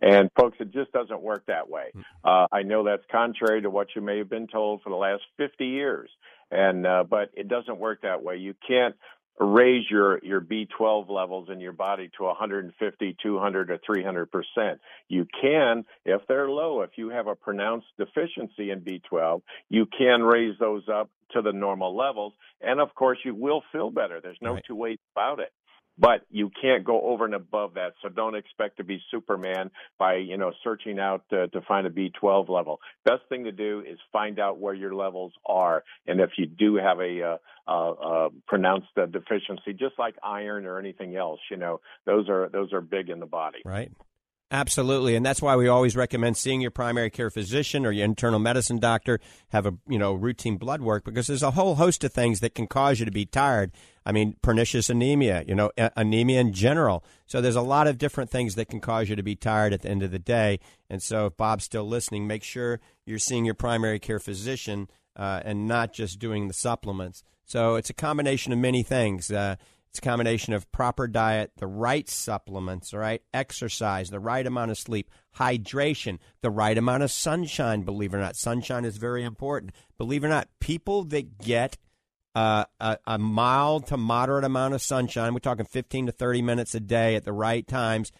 and 0.00 0.30
folks, 0.36 0.58
it 0.60 0.72
just 0.72 0.92
doesn't 0.92 1.22
work 1.22 1.44
that 1.46 1.68
way. 1.68 1.90
Hmm. 1.94 2.00
Uh, 2.24 2.46
I 2.52 2.62
know 2.62 2.84
that's 2.84 3.04
contrary 3.10 3.62
to 3.62 3.70
what 3.70 3.88
you 3.94 4.02
may 4.02 4.18
have 4.18 4.30
been 4.30 4.46
told 4.46 4.82
for 4.82 4.90
the 4.90 4.96
last 4.96 5.22
50 5.36 5.66
years, 5.66 6.10
and 6.50 6.86
uh, 6.86 7.04
but 7.08 7.30
it 7.34 7.48
doesn't 7.48 7.78
work 7.78 8.02
that 8.02 8.22
way. 8.22 8.36
You 8.36 8.54
can't 8.66 8.94
raise 9.40 9.84
your 9.90 10.18
your 10.22 10.40
B12 10.40 11.08
levels 11.08 11.48
in 11.50 11.60
your 11.60 11.72
body 11.72 12.10
to 12.18 12.24
150, 12.24 13.16
200, 13.22 13.70
or 13.70 13.78
300 13.84 14.30
percent. 14.30 14.80
You 15.08 15.26
can, 15.40 15.84
if 16.04 16.22
they're 16.28 16.48
low, 16.48 16.82
if 16.82 16.90
you 16.96 17.10
have 17.10 17.26
a 17.26 17.34
pronounced 17.34 17.86
deficiency 17.98 18.70
in 18.70 18.80
B12, 18.80 19.42
you 19.68 19.86
can 19.86 20.22
raise 20.22 20.58
those 20.58 20.82
up 20.88 21.10
to 21.32 21.42
the 21.42 21.52
normal 21.52 21.96
levels, 21.96 22.34
and 22.60 22.80
of 22.80 22.94
course, 22.94 23.18
you 23.24 23.34
will 23.34 23.62
feel 23.72 23.90
better. 23.90 24.20
There's 24.20 24.38
no 24.42 24.54
right. 24.54 24.64
two 24.66 24.76
ways 24.76 24.98
about 25.14 25.40
it 25.40 25.52
but 26.02 26.26
you 26.30 26.50
can't 26.60 26.82
go 26.84 27.00
over 27.00 27.24
and 27.24 27.34
above 27.34 27.74
that. 27.74 27.92
So 28.02 28.08
don't 28.08 28.34
expect 28.34 28.78
to 28.78 28.84
be 28.84 29.00
Superman 29.10 29.70
by 29.98 30.16
you 30.16 30.36
know 30.36 30.52
searching 30.64 30.98
out 30.98 31.22
to, 31.30 31.46
to 31.48 31.60
find 31.62 31.86
a 31.86 31.90
B12 31.90 32.48
level. 32.48 32.80
Best 33.04 33.22
thing 33.28 33.44
to 33.44 33.52
do 33.52 33.84
is 33.88 33.98
find 34.12 34.40
out 34.40 34.58
where 34.58 34.74
your 34.74 34.94
levels 34.94 35.32
are, 35.46 35.84
and 36.06 36.20
if 36.20 36.30
you 36.36 36.46
do 36.46 36.74
have 36.74 36.98
a, 36.98 37.38
a, 37.68 37.72
a 37.72 38.28
pronounced 38.48 38.88
uh, 38.96 39.06
deficiency, 39.06 39.72
just 39.72 39.96
like 39.96 40.16
iron 40.24 40.66
or 40.66 40.78
anything 40.78 41.14
else, 41.16 41.40
you 41.50 41.56
know 41.56 41.80
those 42.04 42.28
are 42.28 42.48
those 42.48 42.72
are 42.72 42.80
big 42.80 43.08
in 43.08 43.20
the 43.20 43.26
body. 43.26 43.62
Right. 43.64 43.92
Absolutely, 44.52 45.16
and 45.16 45.24
that's 45.24 45.40
why 45.40 45.56
we 45.56 45.66
always 45.66 45.96
recommend 45.96 46.36
seeing 46.36 46.60
your 46.60 46.70
primary 46.70 47.08
care 47.08 47.30
physician 47.30 47.86
or 47.86 47.90
your 47.90 48.04
internal 48.04 48.38
medicine 48.38 48.78
doctor. 48.78 49.18
Have 49.48 49.64
a 49.64 49.72
you 49.88 49.98
know 49.98 50.12
routine 50.12 50.58
blood 50.58 50.82
work 50.82 51.06
because 51.06 51.26
there's 51.26 51.42
a 51.42 51.52
whole 51.52 51.76
host 51.76 52.04
of 52.04 52.12
things 52.12 52.40
that 52.40 52.54
can 52.54 52.66
cause 52.66 53.00
you 53.00 53.06
to 53.06 53.10
be 53.10 53.24
tired. 53.24 53.72
I 54.04 54.12
mean, 54.12 54.36
pernicious 54.42 54.90
anemia, 54.90 55.44
you 55.48 55.54
know, 55.54 55.70
anemia 55.96 56.40
in 56.40 56.52
general. 56.52 57.02
So 57.26 57.40
there's 57.40 57.56
a 57.56 57.62
lot 57.62 57.86
of 57.86 57.96
different 57.96 58.28
things 58.28 58.54
that 58.56 58.68
can 58.68 58.80
cause 58.80 59.08
you 59.08 59.16
to 59.16 59.22
be 59.22 59.36
tired 59.36 59.72
at 59.72 59.80
the 59.80 59.88
end 59.88 60.02
of 60.02 60.10
the 60.10 60.18
day. 60.18 60.60
And 60.90 61.02
so 61.02 61.26
if 61.26 61.36
Bob's 61.38 61.64
still 61.64 61.88
listening, 61.88 62.26
make 62.26 62.42
sure 62.42 62.78
you're 63.06 63.18
seeing 63.18 63.46
your 63.46 63.54
primary 63.54 63.98
care 64.00 64.18
physician 64.18 64.88
uh, 65.16 65.40
and 65.46 65.66
not 65.66 65.94
just 65.94 66.18
doing 66.18 66.48
the 66.48 66.54
supplements. 66.54 67.22
So 67.46 67.76
it's 67.76 67.90
a 67.90 67.94
combination 67.94 68.52
of 68.52 68.58
many 68.58 68.82
things. 68.82 69.30
Uh, 69.30 69.56
it's 69.92 69.98
a 69.98 70.02
combination 70.02 70.54
of 70.54 70.72
proper 70.72 71.06
diet, 71.06 71.52
the 71.58 71.66
right 71.66 72.08
supplements, 72.08 72.94
all 72.94 73.00
right, 73.00 73.20
exercise, 73.34 74.08
the 74.08 74.18
right 74.18 74.46
amount 74.46 74.70
of 74.70 74.78
sleep, 74.78 75.10
hydration, 75.36 76.18
the 76.40 76.48
right 76.48 76.78
amount 76.78 77.02
of 77.02 77.10
sunshine. 77.10 77.82
Believe 77.82 78.14
it 78.14 78.16
or 78.16 78.20
not, 78.20 78.34
sunshine 78.34 78.86
is 78.86 78.96
very 78.96 79.22
important. 79.22 79.72
Believe 79.98 80.24
it 80.24 80.28
or 80.28 80.30
not, 80.30 80.48
people 80.60 81.04
that 81.04 81.36
get 81.36 81.76
uh, 82.34 82.64
a, 82.80 82.96
a 83.06 83.18
mild 83.18 83.86
to 83.88 83.98
moderate 83.98 84.44
amount 84.44 84.72
of 84.72 84.80
sunshine, 84.80 85.34
we're 85.34 85.40
talking 85.40 85.66
15 85.66 86.06
to 86.06 86.12
30 86.12 86.40
minutes 86.40 86.74
a 86.74 86.80
day 86.80 87.14
at 87.14 87.26
the 87.26 87.32
right 87.34 87.68
times, 87.68 88.12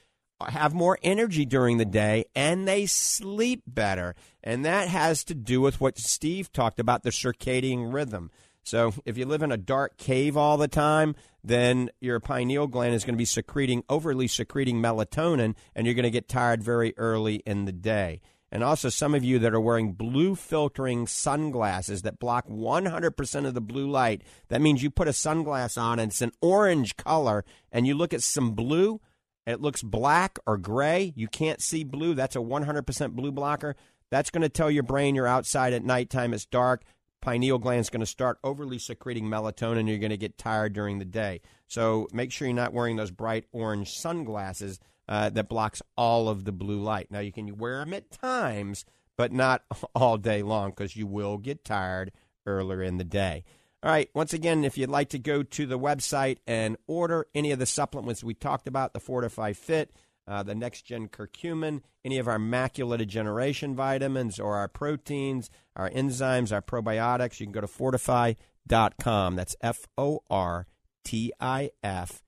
have 0.47 0.75
more 0.75 0.99
energy 1.03 1.47
during 1.47 1.79
the 1.79 1.87
day 1.87 2.27
and 2.35 2.69
they 2.69 2.85
sleep 2.85 3.63
better. 3.67 4.15
And 4.45 4.63
that 4.67 4.89
has 4.89 5.25
to 5.25 5.35
do 5.35 5.63
with 5.63 5.81
what 5.81 5.97
Steve 5.97 6.53
talked 6.53 6.79
about 6.79 7.03
the 7.03 7.11
circadian 7.11 7.95
rhythm. 7.95 8.31
So 8.65 8.95
if 9.05 9.19
you 9.19 9.27
live 9.27 9.43
in 9.43 9.53
a 9.53 9.57
dark 9.57 9.97
cave 9.97 10.37
all 10.37 10.57
the 10.57 10.69
time, 10.69 11.15
then 11.45 11.91
your 12.01 12.21
pineal 12.21 12.67
gland 12.67 12.95
is 12.95 13.05
going 13.05 13.15
to 13.15 13.19
be 13.19 13.25
secreting, 13.25 13.83
overly 13.89 14.29
secreting 14.29 14.81
melatonin, 14.81 15.55
and 15.75 15.87
you're 15.87 15.95
going 15.95 16.05
to 16.05 16.11
get 16.11 16.29
tired 16.29 16.63
very 16.63 16.95
early 16.97 17.37
in 17.47 17.65
the 17.65 17.73
day. 17.73 18.21
And 18.53 18.63
also, 18.63 18.91
some 18.91 19.15
of 19.15 19.25
you 19.25 19.39
that 19.39 19.55
are 19.55 19.61
wearing 19.61 19.93
blue 19.93 20.35
filtering 20.35 21.07
sunglasses 21.07 22.03
that 22.03 22.19
block 22.19 22.47
100% 22.49 23.47
of 23.47 23.55
the 23.55 23.61
blue 23.63 23.91
light. 23.91 24.23
That 24.49 24.61
means 24.61 24.83
you 24.83 24.91
put 24.91 25.09
a 25.09 25.13
sunglass 25.13 25.81
on 25.81 25.99
and 25.99 26.11
it's 26.11 26.21
an 26.21 26.33
orange 26.43 26.97
color, 26.99 27.47
and 27.73 27.87
you 27.87 27.95
look 27.95 28.13
at 28.13 28.23
some 28.23 28.53
blue, 28.53 29.01
it 29.47 29.63
looks 29.63 29.83
black 29.83 30.39
or 30.47 30.59
gray. 30.59 31.15
You 31.17 31.29
can't 31.29 31.63
see 31.63 31.83
blue. 31.83 32.15
That's 32.15 32.37
a 32.37 32.41
100% 32.41 33.13
blue 33.13 33.33
blocker. 33.33 33.75
That's 34.11 34.31
going 34.31 34.43
to 34.43 34.51
tell 34.51 34.71
your 34.71 34.83
brain 34.83 35.15
you're 35.15 35.27
outside 35.27 35.73
at 35.73 35.83
nighttime, 35.83 36.35
it's 36.35 36.45
dark 36.45 36.85
pineal 37.23 37.59
gland 37.59 37.81
is 37.81 37.89
going 37.89 38.01
to 38.01 38.07
start 38.07 38.39
overly 38.45 38.79
secreting 38.79 39.25
melatonin. 39.25 39.89
You're 39.89 39.99
going 39.99 40.11
to 40.11 40.19
get 40.19 40.37
tired 40.37 40.75
during 40.75 40.99
the 40.99 41.07
day. 41.07 41.41
So 41.67 42.09
make 42.13 42.31
sure 42.31 42.47
you're 42.47 42.55
not 42.55 42.75
wearing 42.75 42.97
those 42.97 43.11
bright 43.11 43.47
orange 43.53 43.97
sunglasses 43.97 44.79
uh, 45.09 45.31
that 45.31 45.49
blocks 45.49 45.81
all 45.97 46.29
of 46.29 46.45
the 46.45 46.53
blue 46.53 46.81
light. 46.81 47.11
Now 47.11 47.21
you 47.21 47.33
can 47.33 47.57
wear 47.57 47.79
them 47.79 47.95
at 47.95 48.11
times, 48.11 48.85
but 49.17 49.33
not 49.33 49.63
all 49.95 50.19
day 50.19 50.43
long 50.43 50.71
because 50.71 50.97
you 50.97 51.07
will 51.07 51.39
get 51.39 51.65
tired 51.65 52.13
earlier 52.45 52.83
in 52.83 52.99
the 52.99 53.05
day. 53.05 53.45
All 53.83 53.91
right. 53.91 54.11
Once 54.15 54.33
again, 54.33 54.65
if 54.65 54.79
you'd 54.79 54.91
like 54.91 55.09
to 55.09 55.19
go 55.19 55.43
to 55.43 55.67
the 55.67 55.79
website 55.79 56.39
and 56.47 56.77
order 56.87 57.27
any 57.35 57.51
of 57.51 57.59
the 57.59 57.67
supplements 57.67 58.23
we 58.23 58.35
talked 58.35 58.69
about, 58.69 58.93
the 58.93 59.01
Fortifeye 59.01 59.57
Fit, 59.57 59.91
uh, 60.27 60.43
the 60.43 60.55
next 60.55 60.83
gen 60.83 61.09
curcumin, 61.09 61.83
any 62.05 62.19
of 62.19 62.29
our 62.29 62.39
macular 62.39 62.99
degeneration 62.99 63.75
vitamins 63.75 64.39
or 64.39 64.57
our 64.57 64.69
proteins, 64.69 65.51
our 65.77 65.91
enzymes, 65.91 66.53
our 66.53 66.63
probiotics, 66.63 67.41
you 67.41 67.47
can 67.47 67.53
go 67.53 67.61
to 67.61 67.67
fortifeye.com. 67.67 69.37
That's 69.37 69.57
F 69.61 69.89
O 69.99 70.21
R 70.31 70.67
T 71.05 71.33
I 71.41 71.71
F 71.83 72.23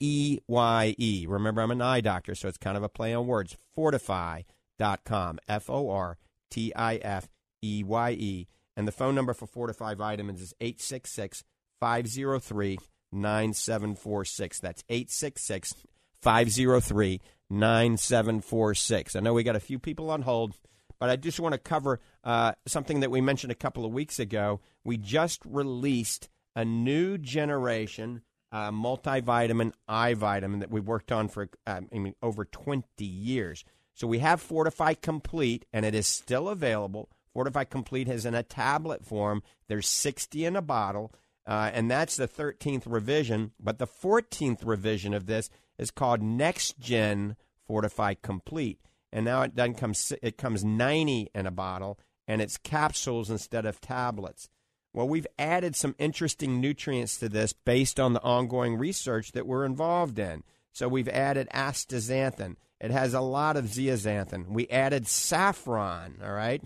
E 0.00 0.38
Y 0.46 0.94
E. 0.98 1.26
Remember, 1.28 1.62
I'm 1.62 1.70
an 1.70 1.82
eye 1.82 2.00
doctor, 2.00 2.34
so 2.34 2.48
it's 2.48 2.58
kind 2.58 2.76
of 2.76 2.82
a 2.82 2.88
play 2.88 3.14
on 3.14 3.26
words. 3.26 3.56
Fortifeye.com. 3.76 5.38
F 5.48 5.70
O 5.70 5.90
R 5.90 6.18
T 6.50 6.74
I 6.74 6.96
F 6.96 7.28
E 7.62 7.84
Y 7.84 8.10
E. 8.10 8.48
And 8.76 8.86
the 8.86 8.92
phone 8.92 9.14
number 9.14 9.32
for 9.32 9.46
Fortifeye 9.46 9.96
Vitamins 9.96 10.42
is 10.42 10.54
866 10.60 11.44
503 11.80 12.78
9746. 13.12 14.60
That's 14.60 14.84
866 14.88 15.74
503 16.20 17.20
9746. 17.50 19.16
I 19.16 19.20
know 19.20 19.34
we 19.34 19.42
got 19.42 19.56
a 19.56 19.60
few 19.60 19.78
people 19.78 20.10
on 20.10 20.22
hold, 20.22 20.54
but 20.98 21.10
I 21.10 21.16
just 21.16 21.40
want 21.40 21.52
to 21.52 21.58
cover 21.58 22.00
uh, 22.24 22.52
something 22.66 23.00
that 23.00 23.10
we 23.10 23.20
mentioned 23.20 23.52
a 23.52 23.56
couple 23.56 23.84
of 23.84 23.92
weeks 23.92 24.18
ago. 24.18 24.60
We 24.84 24.96
just 24.96 25.42
released 25.44 26.28
a 26.54 26.64
new 26.64 27.18
generation 27.18 28.22
uh, 28.52 28.70
multivitamin, 28.70 29.72
eye 29.88 30.14
vitamin 30.14 30.60
that 30.60 30.70
we've 30.70 30.86
worked 30.86 31.12
on 31.12 31.28
for 31.28 31.48
uh, 31.66 31.80
I 31.92 31.98
mean, 31.98 32.14
over 32.22 32.44
20 32.44 33.04
years. 33.04 33.64
So 33.92 34.06
we 34.06 34.20
have 34.20 34.46
Fortifeye 34.46 35.00
Complete, 35.00 35.64
and 35.72 35.84
it 35.84 35.94
is 35.94 36.06
still 36.06 36.48
available. 36.48 37.10
Fortifeye 37.34 37.68
Complete 37.68 38.08
is 38.08 38.24
in 38.24 38.34
a 38.34 38.42
tablet 38.42 39.04
form. 39.04 39.42
There's 39.68 39.86
60 39.86 40.44
in 40.44 40.56
a 40.56 40.62
bottle, 40.62 41.12
uh, 41.46 41.70
and 41.72 41.90
that's 41.90 42.16
the 42.16 42.28
13th 42.28 42.82
revision. 42.86 43.52
But 43.60 43.78
the 43.78 43.86
14th 43.86 44.66
revision 44.66 45.14
of 45.14 45.26
this 45.26 45.50
is 45.78 45.90
called 45.90 46.22
Next 46.22 46.78
Gen 46.78 47.36
Fortifeye 47.68 48.20
Complete, 48.22 48.80
and 49.12 49.24
now 49.24 49.42
it 49.42 49.54
doesn't 49.54 49.74
come. 49.74 49.94
It 50.22 50.38
comes 50.38 50.64
90 50.64 51.30
in 51.34 51.46
a 51.46 51.50
bottle, 51.50 51.98
and 52.26 52.40
it's 52.40 52.56
capsules 52.56 53.30
instead 53.30 53.66
of 53.66 53.80
tablets. 53.80 54.48
Well, 54.92 55.08
we've 55.08 55.26
added 55.38 55.76
some 55.76 55.94
interesting 55.98 56.58
nutrients 56.58 57.18
to 57.18 57.28
this 57.28 57.52
based 57.52 58.00
on 58.00 58.14
the 58.14 58.22
ongoing 58.22 58.78
research 58.78 59.32
that 59.32 59.46
we're 59.46 59.66
involved 59.66 60.18
in. 60.18 60.42
So 60.72 60.88
we've 60.88 61.08
added 61.08 61.48
astaxanthin. 61.54 62.56
It 62.80 62.90
has 62.90 63.12
a 63.12 63.20
lot 63.20 63.56
of 63.56 63.66
zeaxanthin. 63.66 64.48
We 64.48 64.68
added 64.68 65.06
saffron, 65.06 66.20
all 66.24 66.32
right? 66.32 66.62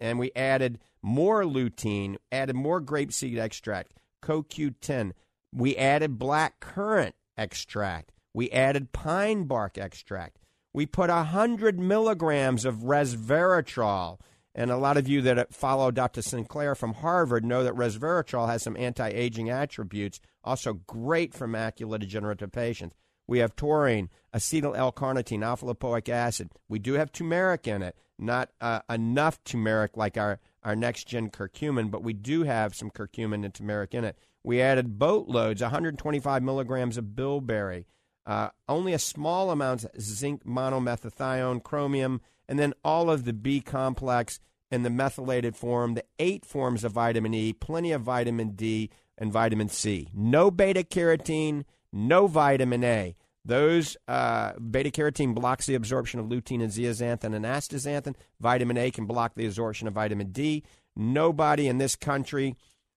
And 0.00 0.18
we 0.18 0.32
added 0.34 0.78
more 1.02 1.44
lutein, 1.44 2.16
added 2.32 2.56
more 2.56 2.80
grapeseed 2.80 3.38
extract, 3.38 3.92
CoQ10. 4.22 5.12
We 5.52 5.76
added 5.76 6.18
black 6.18 6.60
currant 6.60 7.14
extract. 7.36 8.12
We 8.34 8.50
added 8.50 8.92
pine 8.92 9.44
bark 9.44 9.78
extract. 9.78 10.38
We 10.72 10.86
put 10.86 11.10
100 11.10 11.78
milligrams 11.78 12.64
of 12.64 12.76
resveratrol. 12.76 14.20
And 14.54 14.70
a 14.70 14.76
lot 14.76 14.96
of 14.96 15.06
you 15.06 15.22
that 15.22 15.54
follow 15.54 15.90
Dr. 15.90 16.20
Sinclair 16.20 16.74
from 16.74 16.94
Harvard 16.94 17.44
know 17.44 17.62
that 17.62 17.74
resveratrol 17.74 18.48
has 18.48 18.62
some 18.62 18.76
anti 18.76 19.08
aging 19.08 19.50
attributes, 19.50 20.20
also 20.42 20.74
great 20.74 21.32
for 21.32 21.46
macular 21.46 21.98
degenerative 21.98 22.50
patients. 22.50 22.96
We 23.28 23.38
have 23.40 23.54
taurine, 23.54 24.08
acetyl 24.34 24.76
L 24.76 24.90
carnitine, 24.90 25.44
alpha 25.44 25.66
lipoic 25.66 26.08
acid. 26.08 26.50
We 26.68 26.78
do 26.78 26.94
have 26.94 27.12
turmeric 27.12 27.68
in 27.68 27.82
it, 27.82 27.94
not 28.18 28.50
uh, 28.60 28.80
enough 28.90 29.42
turmeric 29.44 29.96
like 29.96 30.16
our, 30.16 30.40
our 30.68 30.76
next 30.76 31.04
gen 31.04 31.30
curcumin, 31.30 31.90
but 31.90 32.02
we 32.02 32.12
do 32.12 32.42
have 32.42 32.74
some 32.74 32.90
curcumin 32.90 33.42
and 33.42 33.54
turmeric 33.54 33.94
in 33.94 34.04
it. 34.04 34.18
We 34.44 34.60
added 34.60 34.98
boatloads, 34.98 35.62
125 35.62 36.42
milligrams 36.42 36.98
of 36.98 37.16
bilberry, 37.16 37.86
uh, 38.26 38.50
only 38.68 38.92
a 38.92 38.98
small 38.98 39.50
amount 39.50 39.84
of 39.84 39.98
zinc 39.98 40.44
monomethionine, 40.44 41.62
chromium, 41.62 42.20
and 42.46 42.58
then 42.58 42.74
all 42.84 43.10
of 43.10 43.24
the 43.24 43.32
B 43.32 43.62
complex 43.62 44.40
in 44.70 44.82
the 44.82 44.90
methylated 44.90 45.56
form, 45.56 45.94
the 45.94 46.04
eight 46.18 46.44
forms 46.44 46.84
of 46.84 46.92
vitamin 46.92 47.32
E, 47.32 47.54
plenty 47.54 47.90
of 47.90 48.02
vitamin 48.02 48.50
D 48.50 48.90
and 49.16 49.32
vitamin 49.32 49.70
C. 49.70 50.08
No 50.12 50.50
beta 50.50 50.82
carotene, 50.82 51.64
no 51.90 52.26
vitamin 52.26 52.84
A. 52.84 53.16
Those 53.48 53.96
uh, 54.06 54.52
beta 54.58 54.90
carotene 54.90 55.34
blocks 55.34 55.64
the 55.64 55.74
absorption 55.74 56.20
of 56.20 56.26
lutein 56.26 56.62
and 56.62 56.70
zeaxanthin 56.70 57.34
and 57.34 57.46
astaxanthin. 57.46 58.14
Vitamin 58.38 58.76
A 58.76 58.90
can 58.90 59.06
block 59.06 59.34
the 59.34 59.46
absorption 59.46 59.88
of 59.88 59.94
vitamin 59.94 60.32
D. 60.32 60.64
Nobody 60.94 61.66
in 61.66 61.78
this 61.78 61.96
country 61.96 62.56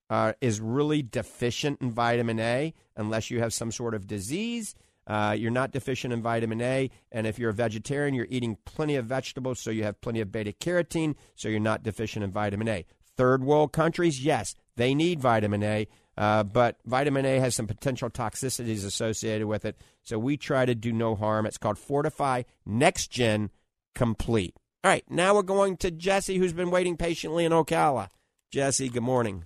uh, 0.10 0.34
is 0.41 0.60
really 0.60 1.04
deficient 1.04 1.82
in 1.82 1.91
vitamin 1.91 2.41
A 2.41 2.74
unless 2.97 3.32
you 3.32 3.39
have 3.39 3.54
some 3.54 3.72
sort 3.72 3.93
of 3.93 4.08
disease. 4.08 4.76
Uh, 5.08 5.34
you're 5.39 5.52
not 5.52 5.72
deficient 5.72 6.12
in 6.12 6.22
vitamin 6.22 6.62
A, 6.62 6.89
and 7.14 7.26
if 7.26 7.39
you're 7.39 7.52
a 7.52 7.54
vegetarian, 7.54 8.14
you're 8.14 8.28
eating 8.30 8.58
plenty 8.66 8.97
of 8.97 9.06
vegetables, 9.06 9.58
so 9.58 9.72
you 9.72 9.84
have 9.84 10.02
plenty 10.02 10.20
of 10.20 10.34
beta 10.34 10.52
carotene, 10.52 11.16
so 11.36 11.47
you're 11.47 11.62
not 11.62 11.82
deficient 11.82 12.26
in 12.26 12.32
vitamin 12.32 12.68
A. 12.68 12.86
Third 13.16 13.41
world 13.41 13.72
countries, 13.72 14.24
yes, 14.24 14.54
they 14.76 14.93
need 14.93 15.22
vitamin 15.22 15.64
A, 15.64 15.88
uh, 16.22 16.43
but 16.43 16.78
vitamin 16.86 17.26
A 17.26 17.39
has 17.39 17.55
some 17.55 17.65
potential 17.65 18.07
toxicities 18.07 18.86
associated 18.86 19.47
with 19.47 19.65
it, 19.65 19.76
so 20.03 20.19
we 20.19 20.38
try 20.38 20.67
to 20.67 20.76
do 20.76 20.93
no 20.93 21.15
harm. 21.15 21.47
It's 21.47 21.57
called 21.57 21.78
Fortifeye 21.78 22.45
Next 22.63 23.07
Gen 23.07 23.49
Complete. 23.95 24.55
All 24.84 24.91
right, 24.91 25.03
now 25.09 25.34
we're 25.34 25.41
going 25.41 25.78
to 25.78 25.89
Jesse, 25.89 26.38
who's 26.38 26.53
been 26.53 26.69
waiting 26.69 26.95
patiently 26.95 27.43
in 27.43 27.51
Ocala. 27.51 28.09
Jesse, 28.51 28.88
good 28.88 29.01
morning. 29.01 29.45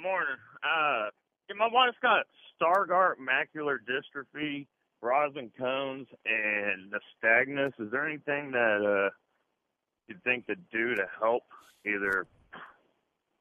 Morning. 0.00 0.36
Uh, 0.62 1.10
my 1.58 1.68
wife's 1.72 1.98
got 2.00 2.26
Stargardt 2.62 3.14
macular 3.18 3.78
dystrophy, 3.78 4.68
Roslin 5.02 5.50
cones, 5.58 6.06
and 6.26 6.92
nystagmus. 6.92 7.72
Is 7.80 7.90
there 7.90 8.08
anything 8.08 8.52
that 8.52 8.84
uh, 8.86 9.10
you'd 10.06 10.22
think 10.22 10.46
to 10.46 10.54
do 10.70 10.94
to 10.94 11.06
help 11.20 11.42
either? 11.84 12.28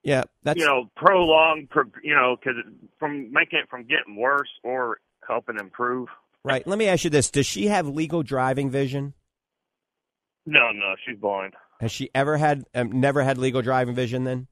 Yeah, 0.03 0.23
that's 0.43 0.59
you 0.59 0.65
know 0.65 0.89
prolong, 0.95 1.67
pro, 1.69 1.83
you 2.03 2.15
know, 2.15 2.37
because 2.39 2.55
from 2.99 3.31
making 3.31 3.59
it 3.59 3.69
from 3.69 3.81
getting 3.83 4.15
worse 4.15 4.49
or 4.63 4.99
helping 5.27 5.57
improve. 5.59 6.07
Right. 6.43 6.65
Let 6.65 6.79
me 6.79 6.87
ask 6.87 7.03
you 7.03 7.09
this: 7.09 7.29
Does 7.29 7.45
she 7.45 7.67
have 7.67 7.87
legal 7.87 8.23
driving 8.23 8.69
vision? 8.69 9.13
No, 10.45 10.71
no, 10.71 10.95
she's 11.05 11.17
blind. 11.17 11.53
Has 11.79 11.91
she 11.91 12.09
ever 12.15 12.37
had, 12.37 12.65
um, 12.73 12.99
never 12.99 13.23
had 13.23 13.37
legal 13.37 13.61
driving 13.61 13.95
vision? 13.95 14.23
Then. 14.23 14.47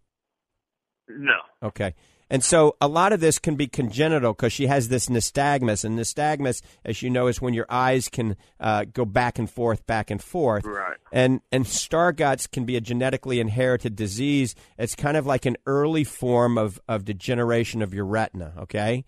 No. 1.10 1.38
Okay. 1.64 1.96
And 2.30 2.44
so 2.44 2.76
a 2.82 2.88
lot 2.88 3.14
of 3.14 3.22
this 3.22 3.40
can 3.40 3.56
be 3.56 3.68
congenital 3.68 4.34
because 4.34 4.52
she 4.52 4.68
has 4.68 4.90
this 4.90 5.08
nystagmus. 5.08 5.86
And 5.86 5.98
nystagmus, 5.98 6.62
as 6.84 7.02
you 7.02 7.10
know, 7.10 7.28
is 7.28 7.42
when 7.42 7.54
your 7.54 7.68
eyes 7.70 8.10
can 8.10 8.36
uh, 8.60 8.86
go 8.92 9.06
back 9.06 9.40
and 9.40 9.50
forth, 9.50 9.86
back 9.88 10.12
and 10.12 10.22
forth. 10.22 10.66
Right. 10.66 10.98
And, 11.12 11.40
and 11.52 11.66
Stargardt's 11.66 12.48
can 12.48 12.66
be 12.66 12.76
a 12.76 12.82
genetically 12.82 13.40
inherited 13.40 13.96
disease. 13.96 14.56
It's 14.78 14.96
kind 14.96 15.16
of 15.16 15.26
like 15.26 15.46
an 15.46 15.56
early 15.66 16.04
form 16.04 16.58
of, 16.58 16.82
of 16.88 17.06
degeneration 17.06 17.82
of 17.82 17.94
your 17.94 18.06
retina, 18.06 18.54
okay? 18.60 19.06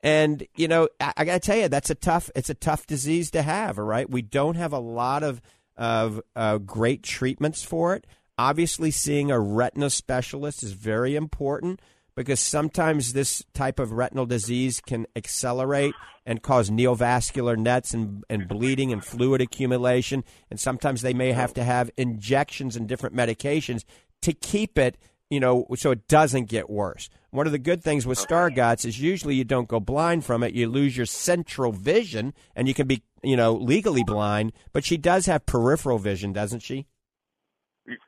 And, 0.00 0.46
you 0.56 0.66
know, 0.66 0.88
I, 1.00 1.12
I 1.18 1.24
got 1.24 1.34
to 1.34 1.40
tell 1.40 1.56
you, 1.56 1.68
that's 1.68 1.90
a 1.90 1.94
tough, 1.94 2.30
it's 2.34 2.50
a 2.50 2.54
tough 2.54 2.86
disease 2.86 3.30
to 3.32 3.42
have, 3.42 3.78
all 3.78 3.84
right? 3.84 4.10
We 4.10 4.22
don't 4.22 4.56
have 4.56 4.72
a 4.72 4.78
lot 4.80 5.22
of, 5.22 5.40
of 5.76 6.20
uh, 6.34 6.58
great 6.58 7.04
treatments 7.04 7.62
for 7.62 7.94
it. 7.94 8.04
Obviously, 8.36 8.90
seeing 8.90 9.30
a 9.30 9.38
retina 9.38 9.90
specialist 9.90 10.62
is 10.62 10.72
very 10.72 11.16
important 11.16 11.80
because 12.18 12.40
sometimes 12.40 13.12
this 13.12 13.44
type 13.54 13.78
of 13.78 13.92
retinal 13.92 14.26
disease 14.26 14.80
can 14.80 15.06
accelerate 15.14 15.94
and 16.26 16.42
cause 16.42 16.68
neovascular 16.68 17.56
nets 17.56 17.94
and, 17.94 18.24
and 18.28 18.48
bleeding 18.48 18.92
and 18.92 19.04
fluid 19.04 19.40
accumulation. 19.40 20.24
And 20.50 20.58
sometimes 20.58 21.02
they 21.02 21.14
may 21.14 21.30
have 21.30 21.54
to 21.54 21.62
have 21.62 21.92
injections 21.96 22.74
and 22.74 22.88
different 22.88 23.14
medications 23.14 23.84
to 24.22 24.32
keep 24.32 24.78
it, 24.78 24.98
you 25.30 25.38
know, 25.38 25.68
so 25.76 25.92
it 25.92 26.08
doesn't 26.08 26.46
get 26.46 26.68
worse. 26.68 27.08
One 27.30 27.46
of 27.46 27.52
the 27.52 27.58
good 27.58 27.84
things 27.84 28.04
with 28.04 28.18
Stargardt's 28.18 28.84
is 28.84 29.00
usually 29.00 29.36
you 29.36 29.44
don't 29.44 29.68
go 29.68 29.78
blind 29.78 30.24
from 30.24 30.42
it. 30.42 30.54
You 30.54 30.68
lose 30.68 30.96
your 30.96 31.06
central 31.06 31.70
vision 31.70 32.34
and 32.56 32.66
you 32.66 32.74
can 32.74 32.88
be, 32.88 33.04
you 33.22 33.36
know, 33.36 33.54
legally 33.54 34.02
blind, 34.02 34.52
but 34.72 34.84
she 34.84 34.96
does 34.96 35.26
have 35.26 35.46
peripheral 35.46 36.00
vision, 36.00 36.32
doesn't 36.32 36.64
she? 36.64 36.88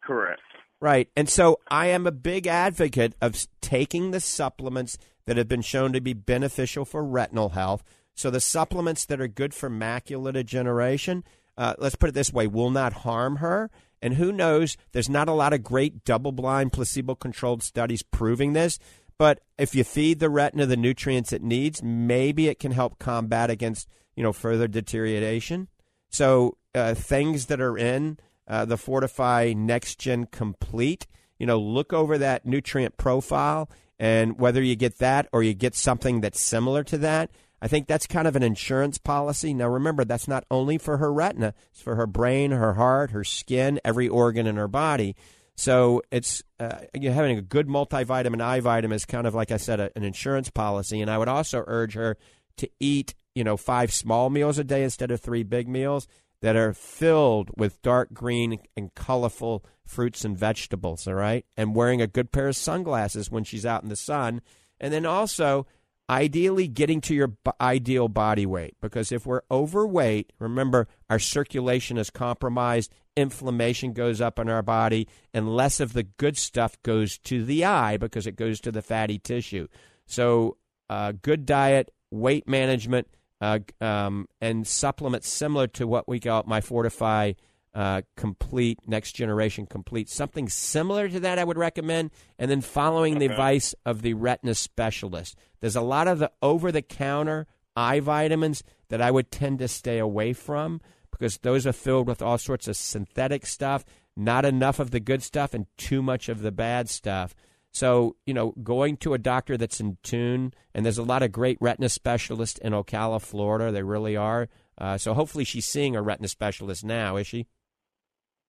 Correct. 0.02 0.40
Right. 0.80 1.08
And 1.14 1.28
so 1.28 1.60
I 1.70 1.88
am 1.88 2.06
a 2.06 2.12
big 2.12 2.46
advocate 2.46 3.14
of 3.20 3.46
taking 3.60 4.10
the 4.10 4.20
supplements 4.20 4.96
that 5.26 5.36
have 5.36 5.48
been 5.48 5.62
shown 5.62 5.92
to 5.92 6.00
be 6.00 6.14
beneficial 6.14 6.84
for 6.84 7.04
retinal 7.04 7.50
health. 7.50 7.82
So 8.14 8.30
the 8.30 8.40
supplements 8.40 9.04
that 9.06 9.20
are 9.20 9.28
good 9.28 9.52
for 9.52 9.68
macular 9.70 10.32
degeneration, 10.32 11.22
uh, 11.56 11.74
let's 11.78 11.96
put 11.96 12.08
it 12.08 12.14
this 12.14 12.32
way, 12.32 12.46
will 12.46 12.70
not 12.70 12.92
harm 12.94 13.36
her. 13.36 13.70
And 14.02 14.14
who 14.14 14.32
knows, 14.32 14.78
there's 14.92 15.10
not 15.10 15.28
a 15.28 15.32
lot 15.32 15.52
of 15.52 15.62
great 15.62 16.04
double 16.04 16.32
blind, 16.32 16.72
placebo 16.72 17.14
controlled 17.14 17.62
studies 17.62 18.02
proving 18.02 18.54
this. 18.54 18.78
But 19.18 19.40
if 19.58 19.74
you 19.74 19.84
feed 19.84 20.18
the 20.18 20.30
retina 20.30 20.64
the 20.64 20.78
nutrients 20.78 21.32
it 21.32 21.42
needs, 21.42 21.82
maybe 21.82 22.48
it 22.48 22.58
can 22.58 22.72
help 22.72 22.98
combat 22.98 23.50
against 23.50 23.86
you 24.16 24.22
know 24.22 24.32
further 24.32 24.66
deterioration. 24.66 25.68
So 26.08 26.56
uh, 26.74 26.94
things 26.94 27.46
that 27.46 27.60
are 27.60 27.76
in 27.76 28.18
uh, 28.50 28.64
the 28.64 28.76
Fortifeye 28.76 29.56
Next 29.56 29.98
Gen 29.98 30.26
Complete. 30.26 31.06
You 31.38 31.46
know, 31.46 31.58
look 31.58 31.94
over 31.94 32.18
that 32.18 32.44
nutrient 32.44 32.98
profile, 32.98 33.70
and 33.98 34.38
whether 34.38 34.60
you 34.60 34.76
get 34.76 34.98
that 34.98 35.28
or 35.32 35.42
you 35.42 35.54
get 35.54 35.74
something 35.74 36.20
that's 36.20 36.40
similar 36.40 36.84
to 36.84 36.98
that, 36.98 37.30
I 37.62 37.68
think 37.68 37.86
that's 37.86 38.06
kind 38.06 38.26
of 38.26 38.36
an 38.36 38.42
insurance 38.42 38.98
policy. 38.98 39.54
Now, 39.54 39.68
remember, 39.68 40.04
that's 40.04 40.28
not 40.28 40.44
only 40.50 40.76
for 40.76 40.98
her 40.98 41.12
retina; 41.12 41.54
it's 41.70 41.80
for 41.80 41.94
her 41.94 42.06
brain, 42.06 42.50
her 42.50 42.74
heart, 42.74 43.12
her 43.12 43.24
skin, 43.24 43.80
every 43.84 44.08
organ 44.08 44.46
in 44.46 44.56
her 44.56 44.68
body. 44.68 45.16
So 45.56 46.02
it's 46.10 46.42
uh, 46.58 46.80
you're 46.94 47.12
having 47.12 47.38
a 47.38 47.42
good 47.42 47.68
multivitamin, 47.68 48.42
eye 48.42 48.60
vitamin 48.60 48.96
is 48.96 49.04
kind 49.04 49.26
of 49.26 49.34
like 49.34 49.52
I 49.52 49.58
said, 49.58 49.78
a, 49.78 49.90
an 49.94 50.02
insurance 50.04 50.50
policy. 50.50 51.00
And 51.00 51.10
I 51.10 51.18
would 51.18 51.28
also 51.28 51.64
urge 51.66 51.94
her 51.94 52.16
to 52.56 52.68
eat, 52.80 53.14
you 53.34 53.44
know, 53.44 53.56
five 53.56 53.92
small 53.92 54.28
meals 54.28 54.58
a 54.58 54.64
day 54.64 54.82
instead 54.82 55.10
of 55.10 55.20
three 55.20 55.42
big 55.42 55.68
meals 55.68 56.08
that 56.42 56.56
are 56.56 56.72
filled 56.72 57.50
with 57.56 57.82
dark 57.82 58.12
green 58.12 58.58
and 58.76 58.94
colorful 58.94 59.64
fruits 59.84 60.24
and 60.24 60.36
vegetables, 60.36 61.06
all 61.06 61.14
right? 61.14 61.44
And 61.56 61.74
wearing 61.74 62.00
a 62.00 62.06
good 62.06 62.32
pair 62.32 62.48
of 62.48 62.56
sunglasses 62.56 63.30
when 63.30 63.44
she's 63.44 63.66
out 63.66 63.82
in 63.82 63.88
the 63.88 63.96
sun. 63.96 64.40
And 64.80 64.92
then 64.92 65.04
also, 65.04 65.66
ideally, 66.08 66.68
getting 66.68 67.00
to 67.02 67.14
your 67.14 67.28
b- 67.28 67.50
ideal 67.60 68.08
body 68.08 68.46
weight. 68.46 68.76
Because 68.80 69.12
if 69.12 69.26
we're 69.26 69.42
overweight, 69.50 70.32
remember, 70.38 70.88
our 71.10 71.18
circulation 71.18 71.98
is 71.98 72.08
compromised, 72.08 72.92
inflammation 73.16 73.92
goes 73.92 74.20
up 74.20 74.38
in 74.38 74.48
our 74.48 74.62
body, 74.62 75.08
and 75.34 75.54
less 75.54 75.80
of 75.80 75.92
the 75.92 76.04
good 76.04 76.38
stuff 76.38 76.80
goes 76.82 77.18
to 77.18 77.44
the 77.44 77.64
eye 77.64 77.96
because 77.96 78.26
it 78.26 78.36
goes 78.36 78.60
to 78.60 78.72
the 78.72 78.82
fatty 78.82 79.18
tissue. 79.18 79.68
So, 80.06 80.56
uh, 80.88 81.12
good 81.20 81.44
diet, 81.44 81.92
weight 82.10 82.48
management 82.48 83.08
uh, 83.40 83.60
um, 83.80 84.28
and 84.40 84.66
supplements 84.66 85.28
similar 85.28 85.66
to 85.68 85.86
what 85.86 86.08
we 86.08 86.20
call 86.20 86.44
my 86.46 86.60
Fortifeye 86.60 87.36
uh, 87.74 88.02
Complete 88.16 88.80
Next 88.86 89.12
Generation 89.12 89.66
Complete. 89.66 90.08
Something 90.08 90.48
similar 90.48 91.08
to 91.08 91.20
that, 91.20 91.38
I 91.38 91.44
would 91.44 91.58
recommend. 91.58 92.10
And 92.38 92.50
then 92.50 92.60
following 92.60 93.16
okay. 93.16 93.26
the 93.26 93.32
advice 93.32 93.74
of 93.86 94.02
the 94.02 94.14
retina 94.14 94.54
specialist. 94.54 95.36
There's 95.60 95.76
a 95.76 95.80
lot 95.80 96.08
of 96.08 96.18
the 96.18 96.32
over 96.42 96.72
the 96.72 96.82
counter 96.82 97.46
eye 97.76 98.00
vitamins 98.00 98.62
that 98.88 99.00
I 99.00 99.10
would 99.10 99.30
tend 99.30 99.60
to 99.60 99.68
stay 99.68 99.98
away 99.98 100.32
from 100.32 100.80
because 101.10 101.38
those 101.38 101.66
are 101.66 101.72
filled 101.72 102.08
with 102.08 102.22
all 102.22 102.38
sorts 102.38 102.66
of 102.66 102.76
synthetic 102.76 103.46
stuff, 103.46 103.84
not 104.16 104.44
enough 104.44 104.78
of 104.78 104.90
the 104.90 105.00
good 105.00 105.22
stuff, 105.22 105.54
and 105.54 105.66
too 105.76 106.02
much 106.02 106.28
of 106.28 106.40
the 106.42 106.52
bad 106.52 106.88
stuff. 106.88 107.34
So, 107.72 108.16
you 108.26 108.34
know, 108.34 108.52
going 108.62 108.96
to 108.98 109.14
a 109.14 109.18
doctor 109.18 109.56
that's 109.56 109.80
in 109.80 109.96
tune, 110.02 110.52
and 110.74 110.84
there's 110.84 110.98
a 110.98 111.02
lot 111.04 111.22
of 111.22 111.30
great 111.30 111.56
retina 111.60 111.88
specialists 111.88 112.58
in 112.58 112.72
Ocala, 112.72 113.20
Florida. 113.22 113.70
They 113.70 113.82
really 113.82 114.16
are. 114.16 114.48
Uh, 114.76 114.98
so 114.98 115.14
hopefully 115.14 115.44
she's 115.44 115.66
seeing 115.66 115.94
a 115.94 116.02
retina 116.02 116.28
specialist 116.28 116.84
now, 116.84 117.16
is 117.16 117.26
she? 117.26 117.46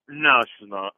No, 0.10 0.42
she's 0.60 0.70
not. 0.70 0.94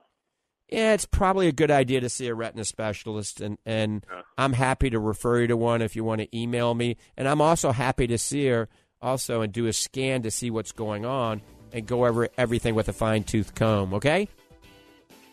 Yeah, 0.69 0.93
it's 0.93 1.05
probably 1.05 1.47
a 1.47 1.51
good 1.51 1.69
idea 1.69 1.99
to 2.01 2.09
see 2.09 2.27
a 2.27 2.33
retina 2.33 2.63
specialist, 2.65 3.41
and, 3.41 3.57
and 3.65 4.05
Yeah. 4.09 4.21
I'm 4.37 4.53
happy 4.53 4.89
to 4.89 4.99
refer 4.99 5.41
you 5.41 5.47
to 5.47 5.57
one 5.57 5.81
if 5.81 5.95
you 5.95 6.03
want 6.03 6.21
to 6.21 6.37
email 6.37 6.73
me. 6.73 6.97
And 7.17 7.27
I'm 7.27 7.41
also 7.41 7.71
happy 7.71 8.07
to 8.07 8.17
see 8.17 8.47
her 8.47 8.69
also 9.01 9.41
and 9.41 9.51
do 9.51 9.67
a 9.67 9.73
scan 9.73 10.21
to 10.23 10.31
see 10.31 10.49
what's 10.49 10.71
going 10.71 11.05
on 11.05 11.41
and 11.73 11.85
go 11.85 12.05
over 12.05 12.29
everything 12.37 12.73
with 12.73 12.87
a 12.87 12.93
fine 12.93 13.23
tooth 13.23 13.53
comb, 13.53 13.93
okay? 13.95 14.29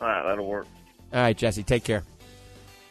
All 0.00 0.08
right, 0.08 0.24
that'll 0.26 0.46
work. 0.46 0.66
All 1.12 1.20
right, 1.20 1.36
Jesse, 1.36 1.62
take 1.62 1.84
care. 1.84 2.02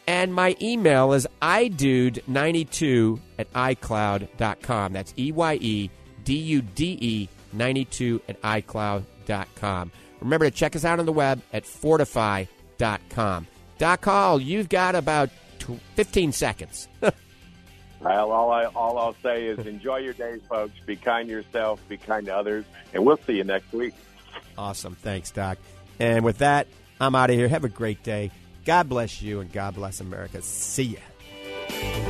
And 0.06 0.34
my 0.34 0.56
email 0.60 1.12
is 1.12 1.26
eyedude92 1.40 3.20
at 3.38 3.52
iCloud.com. 3.52 4.92
That's 4.92 5.14
E 5.18 5.32
Y 5.32 5.54
E 5.60 5.90
D 6.24 6.34
U 6.36 6.62
D 6.62 6.98
E 7.00 7.28
92 7.52 8.20
at 8.28 8.40
iCloud.com. 8.42 9.92
Remember 10.20 10.44
to 10.50 10.50
check 10.50 10.76
us 10.76 10.84
out 10.84 10.98
on 10.98 11.06
the 11.06 11.12
web 11.12 11.40
at 11.52 11.64
fortifeye.com. 11.64 13.46
Doc 13.78 14.04
Hall, 14.04 14.40
you've 14.40 14.68
got 14.68 14.94
about 14.94 15.30
tw 15.58 15.78
15 15.94 16.32
seconds. 16.32 16.88
Well, 18.02 18.32
all 18.32 18.50
I 18.50 18.64
all 18.64 18.96
I'll 18.98 19.14
say 19.22 19.44
is 19.46 19.66
enjoy 19.66 19.98
your 19.98 20.14
days, 20.14 20.40
folks. 20.48 20.72
Be 20.86 20.96
kind 20.96 21.28
to 21.28 21.34
yourself. 21.34 21.86
Be 21.86 21.98
kind 21.98 22.24
to 22.26 22.34
others, 22.34 22.64
and 22.94 23.04
we'll 23.04 23.18
see 23.26 23.34
you 23.34 23.44
next 23.44 23.70
week. 23.74 23.92
awesome. 24.56 24.94
Thanks, 24.94 25.30
Doc. 25.30 25.58
And 25.98 26.24
with 26.24 26.38
that, 26.38 26.66
I'm 26.98 27.14
out 27.14 27.28
of 27.28 27.36
here. 27.36 27.46
Have 27.46 27.64
a 27.64 27.68
great 27.68 28.02
day. 28.02 28.30
God 28.70 28.88
bless 28.88 29.20
you 29.20 29.40
and 29.40 29.50
God 29.50 29.74
bless 29.74 30.00
America. 30.00 30.40
See 30.42 30.94
ya. 30.94 32.09